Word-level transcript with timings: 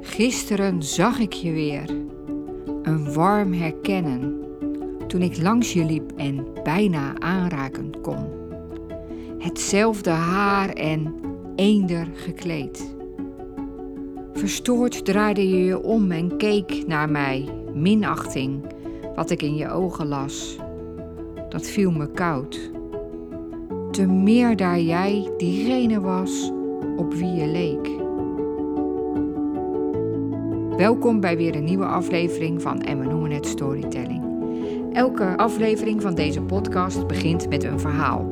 Gisteren 0.00 0.82
zag 0.82 1.18
ik 1.18 1.32
je 1.32 1.52
weer. 1.52 1.90
Een 2.82 3.12
warm 3.12 3.52
herkennen. 3.52 4.44
Toen 5.06 5.22
ik 5.22 5.42
langs 5.42 5.72
je 5.72 5.84
liep 5.84 6.12
en 6.16 6.46
bijna 6.62 7.18
aanraken 7.18 8.00
kon. 8.00 8.26
Hetzelfde 9.38 10.10
haar 10.10 10.68
en 10.68 11.14
eender 11.56 12.08
gekleed. 12.14 12.94
Verstoord 14.32 15.04
draaide 15.04 15.48
je 15.48 15.64
je 15.64 15.82
om 15.82 16.10
en 16.10 16.36
keek 16.36 16.86
naar 16.86 17.10
mij, 17.10 17.48
minachting, 17.74 18.60
wat 19.14 19.30
ik 19.30 19.42
in 19.42 19.54
je 19.54 19.70
ogen 19.70 20.06
las. 20.06 20.56
Dat 21.48 21.66
viel 21.66 21.90
me 21.90 22.06
koud. 22.06 22.70
Te 23.90 24.06
meer 24.06 24.56
daar 24.56 24.80
jij 24.80 25.30
diegene 25.36 26.00
was 26.00 26.52
op 26.96 27.14
wie 27.14 27.32
je 27.32 27.46
leek. 27.46 28.05
Welkom 30.76 31.20
bij 31.20 31.36
weer 31.36 31.56
een 31.56 31.64
nieuwe 31.64 31.86
aflevering 31.86 32.62
van 32.62 32.82
En 32.82 32.98
we 32.98 33.04
noemen 33.04 33.30
het 33.30 33.46
Storytelling. 33.46 34.24
Elke 34.92 35.36
aflevering 35.36 36.02
van 36.02 36.14
deze 36.14 36.42
podcast 36.42 37.06
begint 37.06 37.48
met 37.48 37.64
een 37.64 37.80
verhaal. 37.80 38.24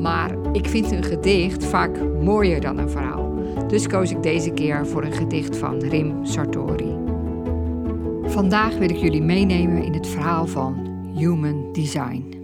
Maar 0.00 0.36
ik 0.52 0.68
vind 0.68 0.90
een 0.90 1.02
gedicht 1.02 1.64
vaak 1.64 1.98
mooier 2.22 2.60
dan 2.60 2.78
een 2.78 2.90
verhaal. 2.90 3.34
Dus 3.68 3.86
koos 3.86 4.10
ik 4.10 4.22
deze 4.22 4.50
keer 4.50 4.86
voor 4.86 5.04
een 5.04 5.12
gedicht 5.12 5.56
van 5.56 5.78
Rim 5.78 6.24
Sartori. 6.24 6.96
Vandaag 8.22 8.78
wil 8.78 8.90
ik 8.90 8.96
jullie 8.96 9.22
meenemen 9.22 9.82
in 9.82 9.92
het 9.92 10.06
verhaal 10.06 10.46
van 10.46 10.86
Human 11.14 11.72
Design. 11.72 12.34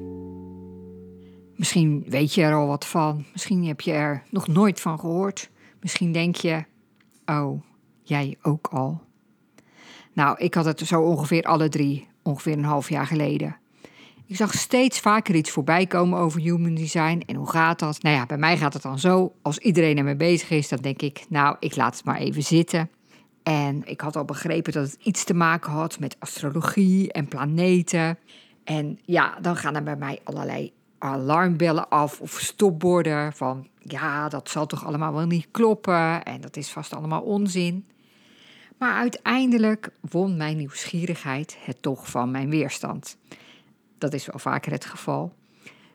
Misschien 1.57 2.05
weet 2.09 2.35
je 2.35 2.43
er 2.43 2.55
al 2.55 2.67
wat 2.67 2.87
van, 2.87 3.25
misschien 3.33 3.65
heb 3.65 3.81
je 3.81 3.93
er 3.93 4.23
nog 4.31 4.49
nooit 4.49 4.81
van 4.81 5.01
gehoord. 5.01 5.51
Misschien 5.81 6.13
denk 6.13 6.37
je, 6.37 6.65
oh, 7.27 7.61
jij 8.03 8.37
ook 8.43 8.67
al. 8.67 9.07
Nou, 10.19 10.39
ik 10.39 10.55
had 10.55 10.65
het 10.65 10.81
zo 10.81 11.01
ongeveer 11.03 11.43
alle 11.43 11.69
drie, 11.69 12.09
ongeveer 12.23 12.53
een 12.53 12.65
half 12.65 12.89
jaar 12.89 13.07
geleden. 13.07 13.57
Ik 14.27 14.37
zag 14.37 14.53
steeds 14.55 15.01
vaker 15.01 15.35
iets 15.35 15.51
voorbij 15.51 15.87
komen 15.87 16.19
over 16.19 16.41
human 16.41 16.75
design. 16.75 17.23
En 17.27 17.35
hoe 17.35 17.51
gaat 17.51 17.79
dat? 17.79 18.03
Nou 18.03 18.17
ja, 18.17 18.27
bij 18.27 18.37
mij 18.37 18.57
gaat 18.57 18.73
het 18.73 18.83
dan 18.83 18.99
zo. 18.99 19.33
Als 19.43 19.59
iedereen 19.59 19.99
ermee 19.99 20.17
bezig 20.17 20.51
is, 20.51 20.69
dan 20.69 20.79
denk 20.79 21.03
ik, 21.03 21.25
nou, 21.29 21.57
ik 21.61 21.77
laat 21.77 21.97
het 21.97 22.05
maar 22.05 22.19
even 22.19 22.43
zitten. 22.43 22.91
En 23.43 23.83
ik 23.85 24.01
had 24.01 24.17
al 24.17 24.25
begrepen 24.25 24.73
dat 24.73 24.91
het 24.91 24.99
iets 25.03 25.25
te 25.25 25.35
maken 25.35 25.73
had 25.73 25.99
met 25.99 26.17
astrologie 26.19 27.13
en 27.13 27.29
planeten. 27.29 28.19
En 28.65 28.99
ja, 29.05 29.39
dan 29.41 29.57
gaan 29.57 29.75
er 29.75 29.83
bij 29.83 29.97
mij 29.97 30.21
allerlei 30.25 30.73
alarmbellen 30.99 31.89
af 31.89 32.21
of 32.21 32.31
stopborden 32.31 33.33
van 33.33 33.67
ja, 33.79 34.29
dat 34.29 34.51
zal 34.51 34.67
toch 34.67 34.87
allemaal 34.87 35.13
wel 35.13 35.27
niet 35.27 35.49
kloppen 35.51 36.23
en 36.23 36.41
dat 36.41 36.57
is 36.57 36.71
vast 36.71 36.95
allemaal 36.95 37.23
onzin. 37.23 37.87
Maar 38.79 38.95
uiteindelijk 38.95 39.91
won 40.01 40.37
mijn 40.37 40.57
nieuwsgierigheid 40.57 41.57
het 41.61 41.83
toch 41.83 42.11
van 42.11 42.31
mijn 42.31 42.51
weerstand. 42.51 43.17
Dat 43.99 44.13
is 44.13 44.27
wel 44.27 44.39
vaker 44.39 44.73
het 44.73 44.85
geval. 44.85 45.35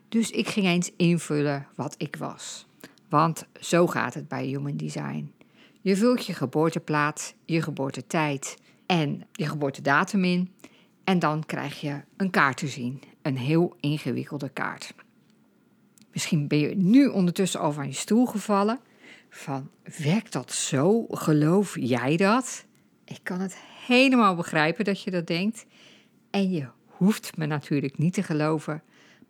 Dus 0.09 0.31
ik 0.31 0.47
ging 0.47 0.65
eens 0.65 0.91
invullen 0.97 1.67
wat 1.75 1.95
ik 1.97 2.15
was. 2.15 2.65
Want 3.09 3.45
zo 3.59 3.87
gaat 3.87 4.13
het 4.13 4.27
bij 4.27 4.45
Human 4.45 4.77
Design. 4.77 5.33
Je 5.81 5.95
vult 5.95 6.25
je 6.25 6.33
geboorteplaats, 6.33 7.33
je 7.45 7.61
geboortetijd 7.61 8.57
en 8.85 9.23
je 9.31 9.47
geboortedatum 9.47 10.23
in. 10.23 10.51
En 11.03 11.19
dan 11.19 11.45
krijg 11.45 11.81
je 11.81 12.01
een 12.17 12.29
kaart 12.29 12.57
te 12.57 12.67
zien. 12.67 13.01
Een 13.21 13.37
heel 13.37 13.75
ingewikkelde 13.79 14.49
kaart. 14.49 14.93
Misschien 16.11 16.47
ben 16.47 16.57
je 16.57 16.75
nu 16.75 17.07
ondertussen 17.07 17.59
al 17.59 17.71
van 17.71 17.87
je 17.87 17.93
stoel 17.93 18.25
gevallen. 18.25 18.79
Van 19.29 19.69
werkt 19.97 20.31
dat 20.31 20.51
zo? 20.51 21.05
Geloof 21.09 21.75
jij 21.79 22.17
dat? 22.17 22.65
Ik 23.05 23.19
kan 23.23 23.39
het 23.39 23.57
helemaal 23.87 24.35
begrijpen 24.35 24.85
dat 24.85 25.01
je 25.01 25.11
dat 25.11 25.27
denkt. 25.27 25.65
En 26.29 26.51
je 26.51 26.67
hoeft 26.85 27.37
me 27.37 27.45
natuurlijk 27.45 27.97
niet 27.97 28.13
te 28.13 28.23
geloven. 28.23 28.81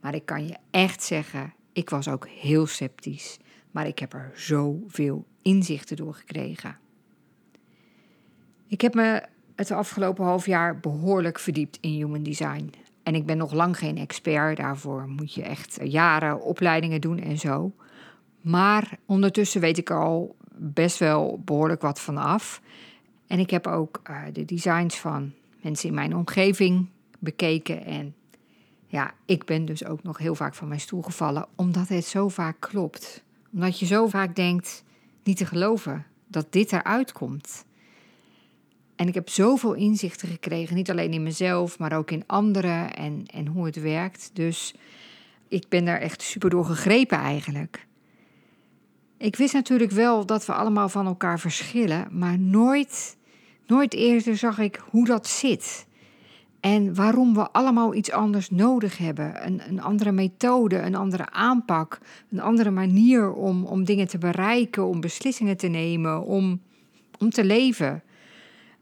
Maar 0.02 0.16
ik 0.16 0.26
kan 0.26 0.48
je 0.48 0.58
echt 0.72 1.04
zeggen, 1.04 1.54
ik 1.74 1.90
was 1.90 2.08
ook 2.08 2.28
heel 2.28 2.68
sceptisch. 2.68 3.38
Maar 3.72 3.88
ik 3.88 4.00
heb 4.00 4.14
er 4.14 4.32
zoveel 4.36 5.26
inzichten 5.42 5.96
door 5.96 6.14
gekregen. 6.14 6.78
Ik 8.68 8.82
heb 8.82 8.94
me 8.94 9.24
het 9.56 9.72
afgelopen 9.72 10.26
half 10.26 10.46
jaar 10.46 10.80
behoorlijk 10.80 11.40
verdiept 11.40 11.78
in 11.82 11.90
human 11.90 12.24
design. 12.24 12.72
En 13.04 13.16
ik 13.16 13.26
ben 13.26 13.38
nog 13.38 13.54
lang 13.54 13.78
geen 13.78 13.98
expert, 13.98 14.58
daarvoor 14.58 15.08
moet 15.08 15.34
je 15.34 15.44
echt 15.44 15.80
jaren 15.84 16.42
opleidingen 16.42 17.02
doen 17.02 17.20
en 17.20 17.38
zo. 17.38 17.72
Maar 18.42 18.98
ondertussen 19.06 19.62
weet 19.62 19.78
ik 19.78 19.90
er 19.90 20.00
al 20.00 20.36
best 20.56 20.98
wel 20.98 21.42
behoorlijk 21.46 21.82
wat 21.82 22.02
van 22.02 22.18
af. 22.18 22.62
En 23.28 23.40
ik 23.40 23.50
heb 23.50 23.68
ook 23.68 24.02
uh, 24.10 24.22
de 24.34 24.46
designs 24.46 24.96
van 24.96 25.32
mensen 25.62 25.90
in 25.90 25.96
mijn 25.96 26.16
omgeving 26.16 26.88
bekeken. 27.20 27.86
En 27.86 28.16
ja, 28.88 29.14
ik 29.26 29.46
ben 29.46 29.66
dus 29.66 29.86
ook 29.86 30.04
nog 30.04 30.18
heel 30.18 30.36
vaak 30.36 30.56
van 30.56 30.68
mijn 30.68 30.80
stoel 30.80 31.02
gevallen, 31.02 31.48
omdat 31.56 31.88
het 31.88 32.06
zo 32.06 32.30
vaak 32.30 32.56
klopt. 32.60 33.24
Omdat 33.54 33.80
je 33.80 33.86
zo 33.86 34.08
vaak 34.08 34.36
denkt 34.36 34.84
niet 35.24 35.38
te 35.38 35.46
geloven 35.46 36.06
dat 36.28 36.52
dit 36.52 36.72
eruit 36.72 37.12
komt. 37.12 37.66
En 38.96 39.08
ik 39.08 39.14
heb 39.14 39.30
zoveel 39.30 39.74
inzichten 39.74 40.28
gekregen, 40.28 40.76
niet 40.76 40.90
alleen 40.90 41.14
in 41.14 41.24
mezelf, 41.24 41.80
maar 41.80 41.98
ook 41.98 42.12
in 42.12 42.24
anderen 42.28 42.94
en, 42.94 43.26
en 43.26 43.48
hoe 43.48 43.66
het 43.66 43.82
werkt. 43.82 44.30
Dus 44.34 44.74
ik 45.48 45.66
ben 45.70 45.86
daar 45.86 46.00
echt 46.00 46.22
super 46.22 46.50
door 46.50 46.66
gegrepen 46.66 47.18
eigenlijk. 47.18 47.88
Ik 49.24 49.36
wist 49.36 49.54
natuurlijk 49.54 49.92
wel 49.92 50.26
dat 50.26 50.46
we 50.46 50.54
allemaal 50.54 50.90
van 50.90 51.06
elkaar 51.06 51.40
verschillen, 51.40 52.08
maar 52.12 52.40
nooit, 52.40 53.18
nooit 53.68 53.94
eerder 53.94 54.38
zag 54.38 54.60
ik 54.60 54.82
hoe 54.90 55.06
dat 55.06 55.28
zit. 55.28 55.88
En 56.60 56.96
waarom 56.96 57.34
we 57.34 57.52
allemaal 57.52 57.94
iets 57.94 58.12
anders 58.12 58.50
nodig 58.50 58.98
hebben. 58.98 59.46
Een, 59.46 59.62
een 59.68 59.82
andere 59.82 60.12
methode, 60.12 60.78
een 60.80 60.96
andere 60.96 61.30
aanpak, 61.30 62.00
een 62.32 62.42
andere 62.42 62.72
manier 62.72 63.34
om, 63.34 63.66
om 63.66 63.84
dingen 63.84 64.08
te 64.08 64.18
bereiken, 64.18 64.86
om 64.86 65.02
beslissingen 65.02 65.58
te 65.58 65.68
nemen, 65.68 66.26
om, 66.26 66.62
om 67.20 67.30
te 67.30 67.46
leven. 67.46 68.04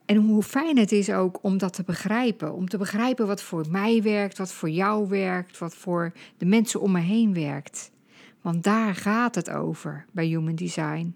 En 0.05 0.15
hoe 0.15 0.43
fijn 0.43 0.77
het 0.77 0.91
is 0.91 1.09
ook 1.09 1.39
om 1.41 1.57
dat 1.57 1.73
te 1.73 1.83
begrijpen. 1.83 2.53
Om 2.53 2.69
te 2.69 2.77
begrijpen 2.77 3.27
wat 3.27 3.41
voor 3.41 3.65
mij 3.69 4.01
werkt, 4.01 4.37
wat 4.37 4.53
voor 4.53 4.69
jou 4.69 5.07
werkt, 5.07 5.57
wat 5.57 5.75
voor 5.75 6.11
de 6.37 6.45
mensen 6.45 6.81
om 6.81 6.91
me 6.91 6.99
heen 6.99 7.33
werkt. 7.33 7.90
Want 8.41 8.63
daar 8.63 8.95
gaat 8.95 9.35
het 9.35 9.49
over 9.49 10.05
bij 10.11 10.25
Human 10.25 10.55
Design. 10.55 11.15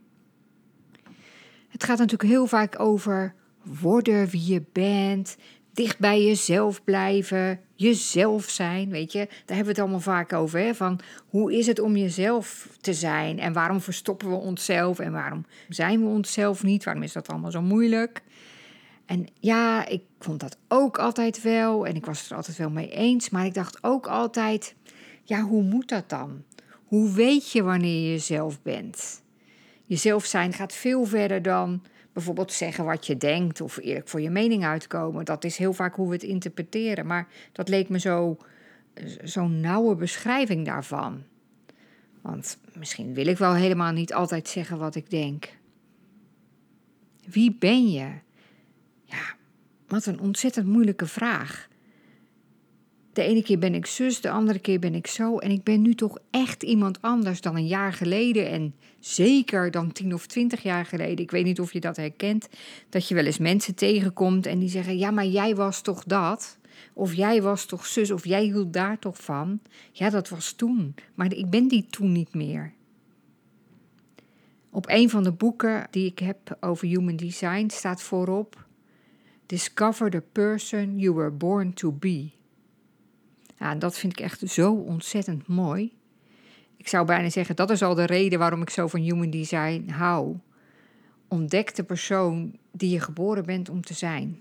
Het 1.70 1.84
gaat 1.84 1.98
natuurlijk 1.98 2.30
heel 2.30 2.48
vaak 2.48 2.80
over 2.80 3.34
worden 3.64 4.28
wie 4.28 4.54
je 4.54 4.64
bent, 4.72 5.38
dicht 5.76 6.00
bij 6.00 6.24
jezelf 6.24 6.84
blijven, 6.84 7.60
jezelf 7.74 8.50
zijn, 8.50 8.90
weet 8.90 9.12
je. 9.12 9.26
Daar 9.28 9.56
hebben 9.56 9.66
we 9.66 9.72
het 9.72 9.80
allemaal 9.80 10.00
vaak 10.00 10.34
over, 10.34 10.60
hè? 10.60 10.76
van 10.76 11.00
hoe 11.28 11.54
is 11.54 11.68
het 11.68 11.80
om 11.80 11.98
jezelf 11.98 12.70
te 12.82 12.94
zijn 12.94 13.40
en 13.40 13.54
waarom 13.54 13.82
verstoppen 13.82 14.30
we 14.30 14.36
onszelf 14.36 15.00
en 15.00 15.12
waarom 15.12 15.46
zijn 15.70 16.00
we 16.00 16.08
onszelf 16.08 16.64
niet, 16.64 16.84
waarom 16.84 17.04
is 17.04 17.14
dat 17.14 17.28
allemaal 17.28 17.52
zo 17.52 17.62
moeilijk. 17.62 18.24
En 19.06 19.28
ja, 19.40 19.88
ik 19.88 20.02
vond 20.20 20.40
dat 20.40 20.58
ook 20.68 20.98
altijd 20.98 21.42
wel 21.42 21.86
en 21.88 21.96
ik 21.96 22.06
was 22.06 22.20
het 22.22 22.30
er 22.30 22.36
altijd 22.36 22.58
wel 22.58 22.70
mee 22.70 22.90
eens, 22.90 23.30
maar 23.30 23.46
ik 23.46 23.54
dacht 23.54 23.84
ook 23.84 24.08
altijd, 24.08 24.76
ja, 25.24 25.42
hoe 25.42 25.64
moet 25.64 25.90
dat 25.90 26.10
dan? 26.10 26.44
Hoe 26.96 27.12
weet 27.12 27.52
je 27.52 27.64
wanneer 27.64 28.02
je 28.02 28.10
jezelf 28.10 28.62
bent? 28.62 29.24
Jezelf 29.86 30.26
zijn 30.26 30.54
gaat 30.54 30.74
veel 30.74 31.06
verder 31.06 31.42
dan 31.42 31.84
bijvoorbeeld 32.14 32.52
zeggen 32.52 32.86
wat 32.86 33.06
je 33.06 33.18
denkt 33.18 33.62
of 33.62 33.78
eerlijk 33.78 34.08
voor 34.08 34.22
je 34.22 34.30
mening 34.30 34.66
uitkomen. 34.66 35.26
Dat 35.26 35.44
is 35.44 35.58
heel 35.58 35.74
vaak 35.74 35.96
hoe 35.96 36.08
we 36.08 36.14
het 36.14 36.24
interpreteren, 36.24 37.06
maar 37.06 37.28
dat 37.52 37.70
leek 37.70 37.90
me 37.90 38.00
zo 38.00 38.38
zo'n 39.24 39.60
nauwe 39.60 39.96
beschrijving 39.96 40.66
daarvan. 40.66 41.24
Want 42.22 42.58
misschien 42.78 43.14
wil 43.14 43.28
ik 43.28 43.38
wel 43.38 43.54
helemaal 43.54 43.92
niet 43.92 44.14
altijd 44.14 44.48
zeggen 44.48 44.78
wat 44.78 44.96
ik 44.96 45.10
denk. 45.10 45.58
Wie 47.28 47.56
ben 47.60 47.92
je? 47.92 48.12
Ja, 49.04 49.36
wat 49.88 50.06
een 50.06 50.20
ontzettend 50.20 50.68
moeilijke 50.68 51.08
vraag. 51.08 51.68
De 53.16 53.24
ene 53.24 53.44
keer 53.44 53.60
ben 53.60 53.76
ik 53.76 53.86
zus, 53.86 54.22
de 54.22 54.30
andere 54.30 54.60
keer 54.60 54.80
ben 54.80 54.96
ik 54.96 55.08
zo. 55.08 55.38
En 55.38 55.52
ik 55.52 55.64
ben 55.64 55.82
nu 55.82 55.96
toch 55.96 56.18
echt 56.32 56.64
iemand 56.64 57.02
anders 57.02 57.42
dan 57.42 57.56
een 57.56 57.68
jaar 57.68 57.94
geleden. 57.94 58.50
En 58.50 58.76
zeker 59.00 59.72
dan 59.72 59.92
tien 59.92 60.14
of 60.14 60.28
twintig 60.28 60.64
jaar 60.64 60.86
geleden. 60.86 61.18
Ik 61.18 61.32
weet 61.32 61.46
niet 61.46 61.60
of 61.60 61.74
je 61.74 61.80
dat 61.80 61.96
herkent. 61.96 62.48
Dat 62.90 63.08
je 63.08 63.16
wel 63.16 63.26
eens 63.26 63.38
mensen 63.38 63.76
tegenkomt 63.76 64.46
en 64.46 64.60
die 64.60 64.70
zeggen: 64.70 64.98
Ja, 64.98 65.12
maar 65.12 65.26
jij 65.26 65.56
was 65.56 65.82
toch 65.82 66.04
dat? 66.04 66.58
Of 66.94 67.14
jij 67.14 67.42
was 67.42 67.66
toch 67.66 67.86
zus, 67.86 68.12
of 68.12 68.26
jij 68.26 68.44
hield 68.44 68.74
daar 68.74 69.00
toch 69.00 69.24
van? 69.24 69.60
Ja, 69.92 70.10
dat 70.10 70.30
was 70.30 70.52
toen. 70.52 70.96
Maar 71.14 71.34
ik 71.34 71.50
ben 71.50 71.68
die 71.68 71.86
toen 71.90 72.12
niet 72.12 72.34
meer. 72.34 72.74
Op 74.70 74.90
een 74.90 75.10
van 75.10 75.24
de 75.24 75.32
boeken 75.32 75.88
die 75.92 76.06
ik 76.06 76.20
heb 76.20 76.58
over 76.60 76.88
human 76.88 77.16
design 77.16 77.70
staat 77.70 78.02
voorop: 78.02 78.66
Discover 79.46 80.10
the 80.10 80.24
person 80.32 81.00
you 81.00 81.14
were 81.14 81.32
born 81.32 81.74
to 81.74 81.92
be. 81.92 82.35
Ja, 83.60 83.76
dat 83.76 83.98
vind 83.98 84.20
ik 84.20 84.26
echt 84.26 84.50
zo 84.50 84.74
ontzettend 84.74 85.48
mooi. 85.48 85.94
Ik 86.78 86.88
zou 86.88 87.06
bijna 87.06 87.30
zeggen, 87.30 87.56
dat 87.56 87.70
is 87.70 87.84
al 87.84 87.96
de 87.96 88.06
reden 88.06 88.40
waarom 88.40 88.62
ik 88.62 88.70
zo 88.70 88.88
van 88.88 89.00
human 89.00 89.30
design 89.30 89.90
hou. 89.90 90.38
ontdek 91.28 91.76
de 91.76 91.84
persoon 91.84 92.58
die 92.72 92.90
je 92.90 93.00
geboren 93.00 93.46
bent 93.46 93.70
om 93.70 93.82
te 93.82 93.94
zijn. 93.94 94.40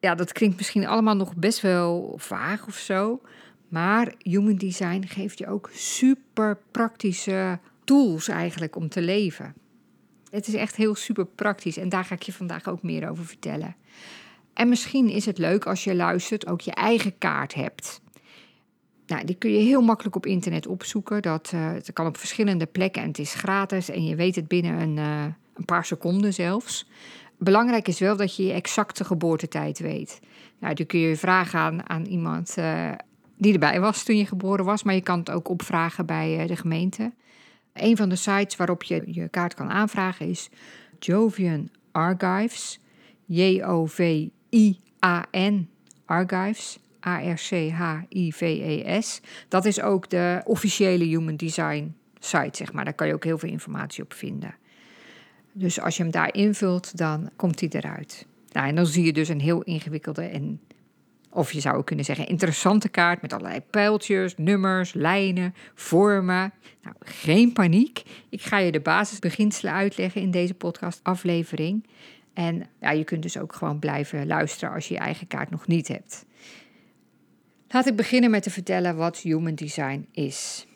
Ja, 0.00 0.14
dat 0.14 0.32
klinkt 0.32 0.56
misschien 0.56 0.86
allemaal 0.86 1.16
nog 1.16 1.36
best 1.36 1.60
wel 1.60 2.14
vaag 2.16 2.66
of 2.66 2.76
zo. 2.76 3.20
Maar 3.68 4.14
human 4.18 4.56
design 4.56 5.04
geeft 5.06 5.38
je 5.38 5.46
ook 5.46 5.70
super 5.72 6.58
praktische 6.70 7.58
tools 7.84 8.28
eigenlijk 8.28 8.76
om 8.76 8.88
te 8.88 9.02
leven. 9.02 9.54
Het 10.30 10.46
is 10.46 10.54
echt 10.54 10.76
heel 10.76 10.94
super 10.94 11.26
praktisch 11.26 11.76
en 11.76 11.88
daar 11.88 12.04
ga 12.04 12.14
ik 12.14 12.22
je 12.22 12.32
vandaag 12.32 12.68
ook 12.68 12.82
meer 12.82 13.08
over 13.08 13.26
vertellen. 13.26 13.76
En 14.54 14.68
misschien 14.68 15.08
is 15.08 15.26
het 15.26 15.38
leuk 15.38 15.66
als 15.66 15.84
je 15.84 15.94
luistert 15.94 16.46
ook 16.46 16.60
je 16.60 16.72
eigen 16.72 17.18
kaart 17.18 17.54
hebt. 17.54 18.00
Nou, 19.06 19.24
die 19.24 19.34
kun 19.34 19.50
je 19.50 19.58
heel 19.58 19.82
makkelijk 19.82 20.16
op 20.16 20.26
internet 20.26 20.66
opzoeken. 20.66 21.22
Dat, 21.22 21.52
uh, 21.54 21.70
kan 21.92 22.06
op 22.06 22.16
verschillende 22.16 22.66
plekken 22.66 23.02
en 23.02 23.08
het 23.08 23.18
is 23.18 23.34
gratis 23.34 23.88
en 23.88 24.04
je 24.04 24.16
weet 24.16 24.34
het 24.34 24.48
binnen 24.48 24.80
een, 24.80 24.96
uh, 24.96 25.24
een 25.54 25.64
paar 25.64 25.84
seconden 25.84 26.32
zelfs. 26.34 26.88
Belangrijk 27.38 27.88
is 27.88 27.98
wel 27.98 28.16
dat 28.16 28.36
je 28.36 28.46
je 28.46 28.52
exacte 28.52 29.04
geboortetijd 29.04 29.78
weet. 29.78 30.20
Nou, 30.58 30.84
kun 30.84 30.98
je 30.98 31.16
vragen 31.16 31.58
aan, 31.58 31.88
aan 31.88 32.04
iemand 32.04 32.54
uh, 32.58 32.90
die 33.36 33.52
erbij 33.52 33.80
was 33.80 34.04
toen 34.04 34.16
je 34.16 34.26
geboren 34.26 34.64
was, 34.64 34.82
maar 34.82 34.94
je 34.94 35.00
kan 35.00 35.18
het 35.18 35.30
ook 35.30 35.48
opvragen 35.48 36.06
bij 36.06 36.46
de 36.46 36.56
gemeente. 36.56 37.12
Een 37.72 37.96
van 37.96 38.08
de 38.08 38.16
sites 38.16 38.56
waarop 38.56 38.82
je 38.82 39.02
je 39.06 39.28
kaart 39.28 39.54
kan 39.54 39.70
aanvragen 39.70 40.28
is 40.28 40.50
Jovian 40.98 41.68
Archives. 41.92 42.80
J-O-V-I-A-N 44.54 45.68
Archives. 46.04 46.78
A-R-C-H-I-V-E-S. 47.06 47.60
Dat 49.48 49.64
is 49.64 49.80
ook 49.80 50.10
de 50.10 50.42
officiële 50.44 51.04
Human 51.04 51.36
Design 51.36 51.94
site, 52.18 52.56
zeg 52.56 52.72
maar. 52.72 52.84
Daar 52.84 52.94
kan 52.94 53.06
je 53.06 53.14
ook 53.14 53.24
heel 53.24 53.38
veel 53.38 53.48
informatie 53.48 54.02
op 54.02 54.12
vinden. 54.12 54.54
Dus 55.52 55.80
als 55.80 55.96
je 55.96 56.02
hem 56.02 56.12
daar 56.12 56.34
invult, 56.34 56.96
dan 56.96 57.30
komt 57.36 57.60
hij 57.60 57.68
eruit. 57.68 58.26
Nou, 58.52 58.68
en 58.68 58.74
dan 58.74 58.86
zie 58.86 59.04
je 59.04 59.12
dus 59.12 59.28
een 59.28 59.40
heel 59.40 59.62
ingewikkelde 59.62 60.22
en 60.22 60.60
of 61.30 61.52
je 61.52 61.60
zou 61.60 61.84
kunnen 61.84 62.04
zeggen 62.04 62.28
interessante 62.28 62.88
kaart 62.88 63.22
met 63.22 63.32
allerlei 63.32 63.60
pijltjes, 63.60 64.36
nummers, 64.36 64.92
lijnen, 64.92 65.54
vormen. 65.74 66.52
Nou, 66.82 66.96
geen 67.00 67.52
paniek. 67.52 68.02
Ik 68.28 68.42
ga 68.42 68.58
je 68.58 68.72
de 68.72 68.80
basisbeginselen 68.80 69.72
uitleggen 69.72 70.20
in 70.20 70.30
deze 70.30 70.54
podcastaflevering. 70.54 71.86
En 72.34 72.66
ja, 72.80 72.90
je 72.90 73.04
kunt 73.04 73.22
dus 73.22 73.38
ook 73.38 73.54
gewoon 73.54 73.78
blijven 73.78 74.26
luisteren 74.26 74.74
als 74.74 74.88
je 74.88 74.94
je 74.94 75.00
eigen 75.00 75.26
kaart 75.26 75.50
nog 75.50 75.66
niet 75.66 75.88
hebt. 75.88 76.26
Laat 77.68 77.86
ik 77.86 77.96
beginnen 77.96 78.30
met 78.30 78.42
te 78.42 78.50
vertellen 78.50 78.96
wat 78.96 79.18
Human 79.18 79.54
Design 79.54 80.08
is. 80.12 80.66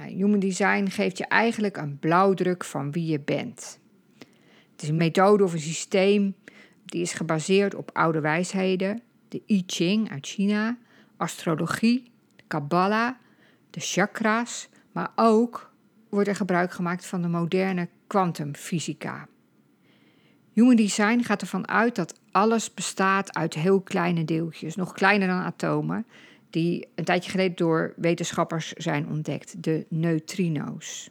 Human 0.00 0.38
Design 0.38 0.86
geeft 0.86 1.18
je 1.18 1.26
eigenlijk 1.26 1.76
een 1.76 1.98
blauwdruk 1.98 2.64
van 2.64 2.92
wie 2.92 3.06
je 3.06 3.20
bent. 3.20 3.78
Het 4.72 4.82
is 4.82 4.88
een 4.88 4.96
methode 4.96 5.44
of 5.44 5.52
een 5.52 5.60
systeem 5.60 6.34
die 6.84 7.02
is 7.02 7.12
gebaseerd 7.12 7.74
op 7.74 7.90
oude 7.92 8.20
wijsheden, 8.20 9.02
de 9.28 9.42
I 9.46 9.62
Ching 9.66 10.10
uit 10.10 10.26
China, 10.26 10.78
astrologie, 11.16 12.12
de 12.36 12.42
Kabbalah, 12.46 13.14
de 13.70 13.80
chakra's, 13.80 14.68
maar 14.92 15.12
ook 15.14 15.72
wordt 16.08 16.28
er 16.28 16.36
gebruik 16.36 16.72
gemaakt 16.72 17.06
van 17.06 17.22
de 17.22 17.28
moderne 17.28 17.88
kwantumfysica. 18.06 19.28
Human 20.54 20.76
Design 20.76 21.20
gaat 21.22 21.40
ervan 21.40 21.68
uit 21.68 21.94
dat 21.94 22.14
alles 22.30 22.74
bestaat 22.74 23.34
uit 23.34 23.54
heel 23.54 23.80
kleine 23.80 24.24
deeltjes, 24.24 24.76
nog 24.76 24.92
kleiner 24.92 25.28
dan 25.28 25.40
atomen, 25.40 26.06
die 26.50 26.88
een 26.94 27.04
tijdje 27.04 27.30
geleden 27.30 27.56
door 27.56 27.92
wetenschappers 27.96 28.72
zijn 28.72 29.08
ontdekt, 29.08 29.62
de 29.62 29.86
neutrino's. 29.88 31.10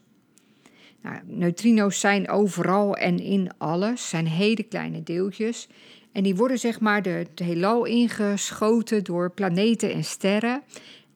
Nou, 1.01 1.19
neutrino's 1.25 1.99
zijn 1.99 2.29
overal 2.29 2.95
en 2.95 3.19
in 3.19 3.51
alles, 3.57 4.09
zijn 4.09 4.27
hele 4.27 4.63
kleine 4.63 5.03
deeltjes 5.03 5.67
en 6.13 6.23
die 6.23 6.35
worden 6.35 6.59
zeg 6.59 6.79
maar 6.79 7.01
de, 7.01 7.09
het 7.09 7.39
heelal 7.39 7.85
ingeschoten 7.85 9.03
door 9.03 9.31
planeten 9.31 9.93
en 9.93 10.03
sterren. 10.03 10.63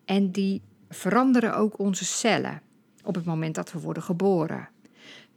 En 0.06 0.32
die 0.32 0.62
veranderen 0.90 1.56
ook 1.56 1.80
onze 1.80 2.06
cellen 2.06 2.62
op 3.04 3.16
het 3.16 3.26
moment 3.26 3.56
dat 3.56 3.72
we 3.72 3.80
worden 3.80 4.04
geboren. 4.04 4.70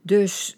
Dus 0.01 0.57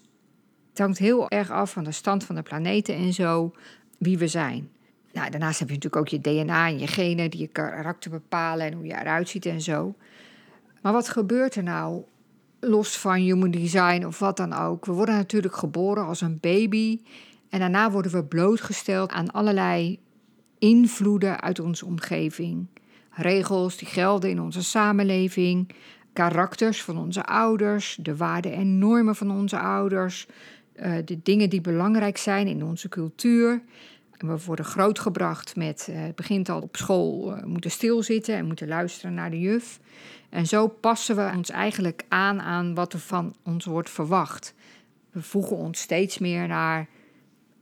het 0.74 0.82
hangt 0.82 0.98
heel 0.98 1.30
erg 1.30 1.50
af 1.50 1.72
van 1.72 1.84
de 1.84 1.92
stand 1.92 2.24
van 2.24 2.34
de 2.34 2.42
planeten 2.42 2.94
en 2.94 3.12
zo, 3.12 3.52
wie 3.98 4.18
we 4.18 4.26
zijn. 4.26 4.70
Nou, 5.12 5.30
daarnaast 5.30 5.58
heb 5.58 5.68
je 5.68 5.74
natuurlijk 5.74 6.02
ook 6.02 6.08
je 6.08 6.44
DNA 6.44 6.66
en 6.66 6.78
je 6.78 6.86
genen 6.86 7.30
die 7.30 7.40
je 7.40 7.46
karakter 7.46 8.10
bepalen 8.10 8.66
en 8.66 8.72
hoe 8.72 8.86
je 8.86 8.94
eruit 8.94 9.28
ziet 9.28 9.46
en 9.46 9.60
zo. 9.60 9.94
Maar 10.82 10.92
wat 10.92 11.08
gebeurt 11.08 11.54
er 11.54 11.62
nou 11.62 12.02
los 12.60 12.98
van 12.98 13.14
human 13.14 13.50
design 13.50 14.04
of 14.06 14.18
wat 14.18 14.36
dan 14.36 14.52
ook? 14.52 14.84
We 14.84 14.92
worden 14.92 15.14
natuurlijk 15.14 15.56
geboren 15.56 16.06
als 16.06 16.20
een 16.20 16.38
baby 16.40 17.00
en 17.50 17.58
daarna 17.58 17.90
worden 17.90 18.12
we 18.12 18.24
blootgesteld 18.24 19.10
aan 19.10 19.30
allerlei 19.30 19.98
invloeden 20.58 21.40
uit 21.40 21.60
onze 21.60 21.86
omgeving. 21.86 22.66
Regels 23.10 23.76
die 23.76 23.88
gelden 23.88 24.30
in 24.30 24.40
onze 24.40 24.62
samenleving, 24.62 25.74
karakters 26.12 26.82
van 26.82 26.98
onze 26.98 27.24
ouders, 27.24 27.98
de 28.00 28.16
waarden 28.16 28.52
en 28.52 28.78
normen 28.78 29.16
van 29.16 29.30
onze 29.30 29.58
ouders, 29.58 30.26
eh, 30.74 30.94
de 31.04 31.20
dingen 31.22 31.50
die 31.50 31.60
belangrijk 31.60 32.16
zijn 32.16 32.46
in 32.46 32.64
onze 32.64 32.88
cultuur. 32.88 33.62
we 34.18 34.38
worden 34.44 34.64
grootgebracht 34.64 35.56
met, 35.56 35.88
eh, 35.90 36.02
het 36.02 36.14
begint 36.14 36.48
al 36.48 36.60
op 36.60 36.76
school, 36.76 37.36
uh, 37.36 37.42
moeten 37.42 37.70
stilzitten 37.70 38.36
en 38.36 38.46
moeten 38.46 38.68
luisteren 38.68 39.14
naar 39.14 39.30
de 39.30 39.40
juf. 39.40 39.80
En 40.28 40.46
zo 40.46 40.68
passen 40.68 41.16
we 41.16 41.32
ons 41.36 41.50
eigenlijk 41.50 42.04
aan 42.08 42.40
aan 42.40 42.74
wat 42.74 42.92
er 42.92 42.98
van 42.98 43.34
ons 43.42 43.64
wordt 43.64 43.90
verwacht. 43.90 44.54
We 45.10 45.22
voegen 45.22 45.56
ons 45.56 45.80
steeds 45.80 46.18
meer 46.18 46.46
naar 46.46 46.88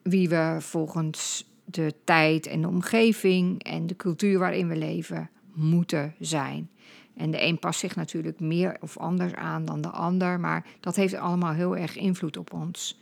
wie 0.03 0.29
we 0.29 0.57
volgens 0.59 1.51
de 1.65 1.95
tijd 2.05 2.47
en 2.47 2.61
de 2.61 2.69
omgeving 2.69 3.63
en 3.63 3.87
de 3.87 3.97
cultuur 3.97 4.39
waarin 4.39 4.69
we 4.69 4.77
leven 4.77 5.31
moeten 5.53 6.15
zijn. 6.19 6.71
En 7.17 7.31
de 7.31 7.43
een 7.43 7.59
past 7.59 7.81
zich 7.81 7.97
natuurlijk 7.97 8.41
meer 8.41 8.77
of 8.81 8.99
anders 8.99 9.35
aan 9.35 9.65
dan 9.65 9.81
de 9.81 9.91
ander, 9.91 10.41
maar 10.41 10.67
dat 10.81 10.97
heeft 10.97 11.15
allemaal 11.15 11.53
heel 11.53 11.77
erg 11.77 11.97
invloed 11.97 12.37
op 12.37 12.53
ons. 12.53 13.01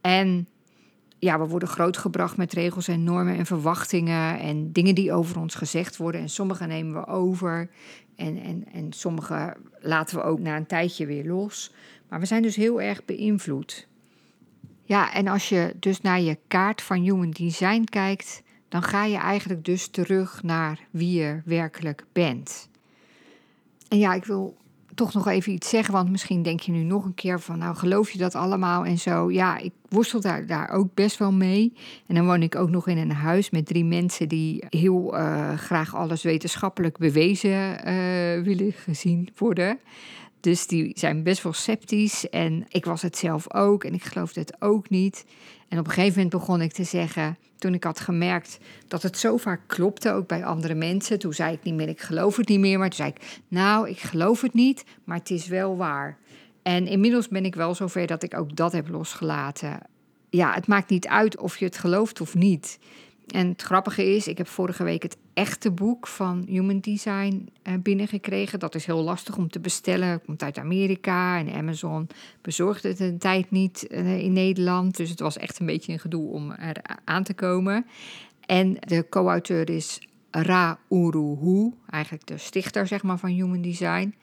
En 0.00 0.48
ja, 1.18 1.38
we 1.38 1.46
worden 1.46 1.68
grootgebracht 1.68 2.36
met 2.36 2.52
regels 2.52 2.88
en 2.88 3.04
normen 3.04 3.36
en 3.36 3.46
verwachtingen 3.46 4.38
en 4.38 4.72
dingen 4.72 4.94
die 4.94 5.12
over 5.12 5.38
ons 5.38 5.54
gezegd 5.54 5.96
worden. 5.96 6.20
En 6.20 6.28
sommige 6.28 6.66
nemen 6.66 7.00
we 7.00 7.06
over 7.06 7.70
en, 8.16 8.42
en, 8.42 8.64
en 8.72 8.92
sommige 8.92 9.56
laten 9.80 10.16
we 10.16 10.22
ook 10.22 10.38
na 10.38 10.56
een 10.56 10.66
tijdje 10.66 11.06
weer 11.06 11.26
los. 11.26 11.72
Maar 12.08 12.20
we 12.20 12.26
zijn 12.26 12.42
dus 12.42 12.56
heel 12.56 12.80
erg 12.80 13.04
beïnvloed. 13.04 13.88
Ja, 14.84 15.12
en 15.12 15.28
als 15.28 15.48
je 15.48 15.74
dus 15.78 16.00
naar 16.00 16.20
je 16.20 16.38
kaart 16.48 16.82
van 16.82 17.02
Human 17.02 17.30
Design 17.30 17.84
kijkt, 17.84 18.42
dan 18.68 18.82
ga 18.82 19.04
je 19.04 19.16
eigenlijk 19.16 19.64
dus 19.64 19.88
terug 19.88 20.42
naar 20.42 20.78
wie 20.90 21.20
je 21.20 21.40
werkelijk 21.44 22.04
bent. 22.12 22.68
En 23.88 23.98
ja, 23.98 24.14
ik 24.14 24.24
wil 24.24 24.56
toch 24.94 25.14
nog 25.14 25.28
even 25.28 25.52
iets 25.52 25.68
zeggen, 25.68 25.94
want 25.94 26.10
misschien 26.10 26.42
denk 26.42 26.60
je 26.60 26.72
nu 26.72 26.82
nog 26.82 27.04
een 27.04 27.14
keer 27.14 27.40
van, 27.40 27.58
nou 27.58 27.76
geloof 27.76 28.10
je 28.10 28.18
dat 28.18 28.34
allemaal 28.34 28.84
en 28.84 28.98
zo. 28.98 29.30
Ja, 29.30 29.58
ik 29.58 29.72
worstel 29.88 30.20
daar, 30.20 30.46
daar 30.46 30.70
ook 30.70 30.94
best 30.94 31.18
wel 31.18 31.32
mee. 31.32 31.72
En 32.06 32.14
dan 32.14 32.26
woon 32.26 32.42
ik 32.42 32.56
ook 32.56 32.70
nog 32.70 32.88
in 32.88 32.98
een 32.98 33.12
huis 33.12 33.50
met 33.50 33.66
drie 33.66 33.84
mensen 33.84 34.28
die 34.28 34.64
heel 34.68 35.18
uh, 35.18 35.58
graag 35.58 35.94
alles 35.94 36.22
wetenschappelijk 36.22 36.98
bewezen 36.98 37.88
uh, 37.88 38.42
willen 38.42 38.72
gezien 38.72 39.28
worden. 39.36 39.78
Dus 40.44 40.66
die 40.66 40.92
zijn 40.94 41.22
best 41.22 41.42
wel 41.42 41.52
sceptisch. 41.52 42.28
En 42.28 42.64
ik 42.68 42.84
was 42.84 43.02
het 43.02 43.16
zelf 43.16 43.54
ook. 43.54 43.84
En 43.84 43.94
ik 43.94 44.02
geloofde 44.04 44.40
het 44.40 44.56
ook 44.58 44.90
niet. 44.90 45.24
En 45.68 45.78
op 45.78 45.86
een 45.86 45.92
gegeven 45.92 46.14
moment 46.14 46.30
begon 46.30 46.60
ik 46.60 46.72
te 46.72 46.84
zeggen, 46.84 47.38
toen 47.58 47.74
ik 47.74 47.84
had 47.84 48.00
gemerkt 48.00 48.58
dat 48.88 49.02
het 49.02 49.18
zo 49.18 49.36
vaak 49.36 49.60
klopte, 49.66 50.12
ook 50.12 50.26
bij 50.26 50.44
andere 50.44 50.74
mensen. 50.74 51.18
Toen 51.18 51.32
zei 51.32 51.52
ik 51.52 51.62
niet 51.62 51.74
meer, 51.74 51.88
ik 51.88 52.00
geloof 52.00 52.36
het 52.36 52.48
niet 52.48 52.58
meer. 52.58 52.78
Maar 52.78 52.88
toen 52.88 52.96
zei 52.96 53.08
ik, 53.08 53.40
nou, 53.48 53.88
ik 53.88 53.98
geloof 53.98 54.40
het 54.40 54.54
niet, 54.54 54.84
maar 55.04 55.18
het 55.18 55.30
is 55.30 55.46
wel 55.46 55.76
waar. 55.76 56.18
En 56.62 56.86
inmiddels 56.86 57.28
ben 57.28 57.44
ik 57.44 57.54
wel 57.54 57.74
zover 57.74 58.06
dat 58.06 58.22
ik 58.22 58.38
ook 58.38 58.56
dat 58.56 58.72
heb 58.72 58.88
losgelaten. 58.88 59.80
Ja, 60.30 60.54
het 60.54 60.66
maakt 60.66 60.90
niet 60.90 61.06
uit 61.06 61.38
of 61.38 61.58
je 61.58 61.64
het 61.64 61.78
gelooft 61.78 62.20
of 62.20 62.34
niet. 62.34 62.78
En 63.26 63.48
het 63.48 63.62
grappige 63.62 64.14
is, 64.14 64.28
ik 64.28 64.38
heb 64.38 64.48
vorige 64.48 64.84
week 64.84 65.02
het 65.02 65.16
echte 65.34 65.70
boek 65.70 66.06
van 66.06 66.44
Human 66.48 66.80
Design 66.80 67.48
uh, 67.68 67.74
binnengekregen. 67.82 68.58
Dat 68.58 68.74
is 68.74 68.86
heel 68.86 69.02
lastig 69.02 69.36
om 69.36 69.48
te 69.48 69.60
bestellen. 69.60 70.22
Komt 70.24 70.42
uit 70.42 70.58
Amerika 70.58 71.38
en 71.38 71.54
Amazon 71.54 72.08
bezorgde 72.40 72.88
het 72.88 73.00
een 73.00 73.18
tijd 73.18 73.50
niet 73.50 73.86
uh, 73.90 74.18
in 74.18 74.32
Nederland. 74.32 74.96
Dus 74.96 75.10
het 75.10 75.20
was 75.20 75.38
echt 75.38 75.58
een 75.58 75.66
beetje 75.66 75.92
een 75.92 75.98
gedoe 75.98 76.30
om 76.30 76.50
er 76.50 76.76
aan 77.04 77.22
te 77.22 77.34
komen. 77.34 77.86
En 78.46 78.76
de 78.80 79.06
co-auteur 79.08 79.70
is 79.70 80.08
Ra 80.30 80.78
Uruhu, 80.90 81.72
eigenlijk 81.90 82.26
de 82.26 82.38
stichter 82.38 82.86
zeg 82.86 83.02
maar, 83.02 83.18
van 83.18 83.30
Human 83.30 83.62
Design. 83.62 84.14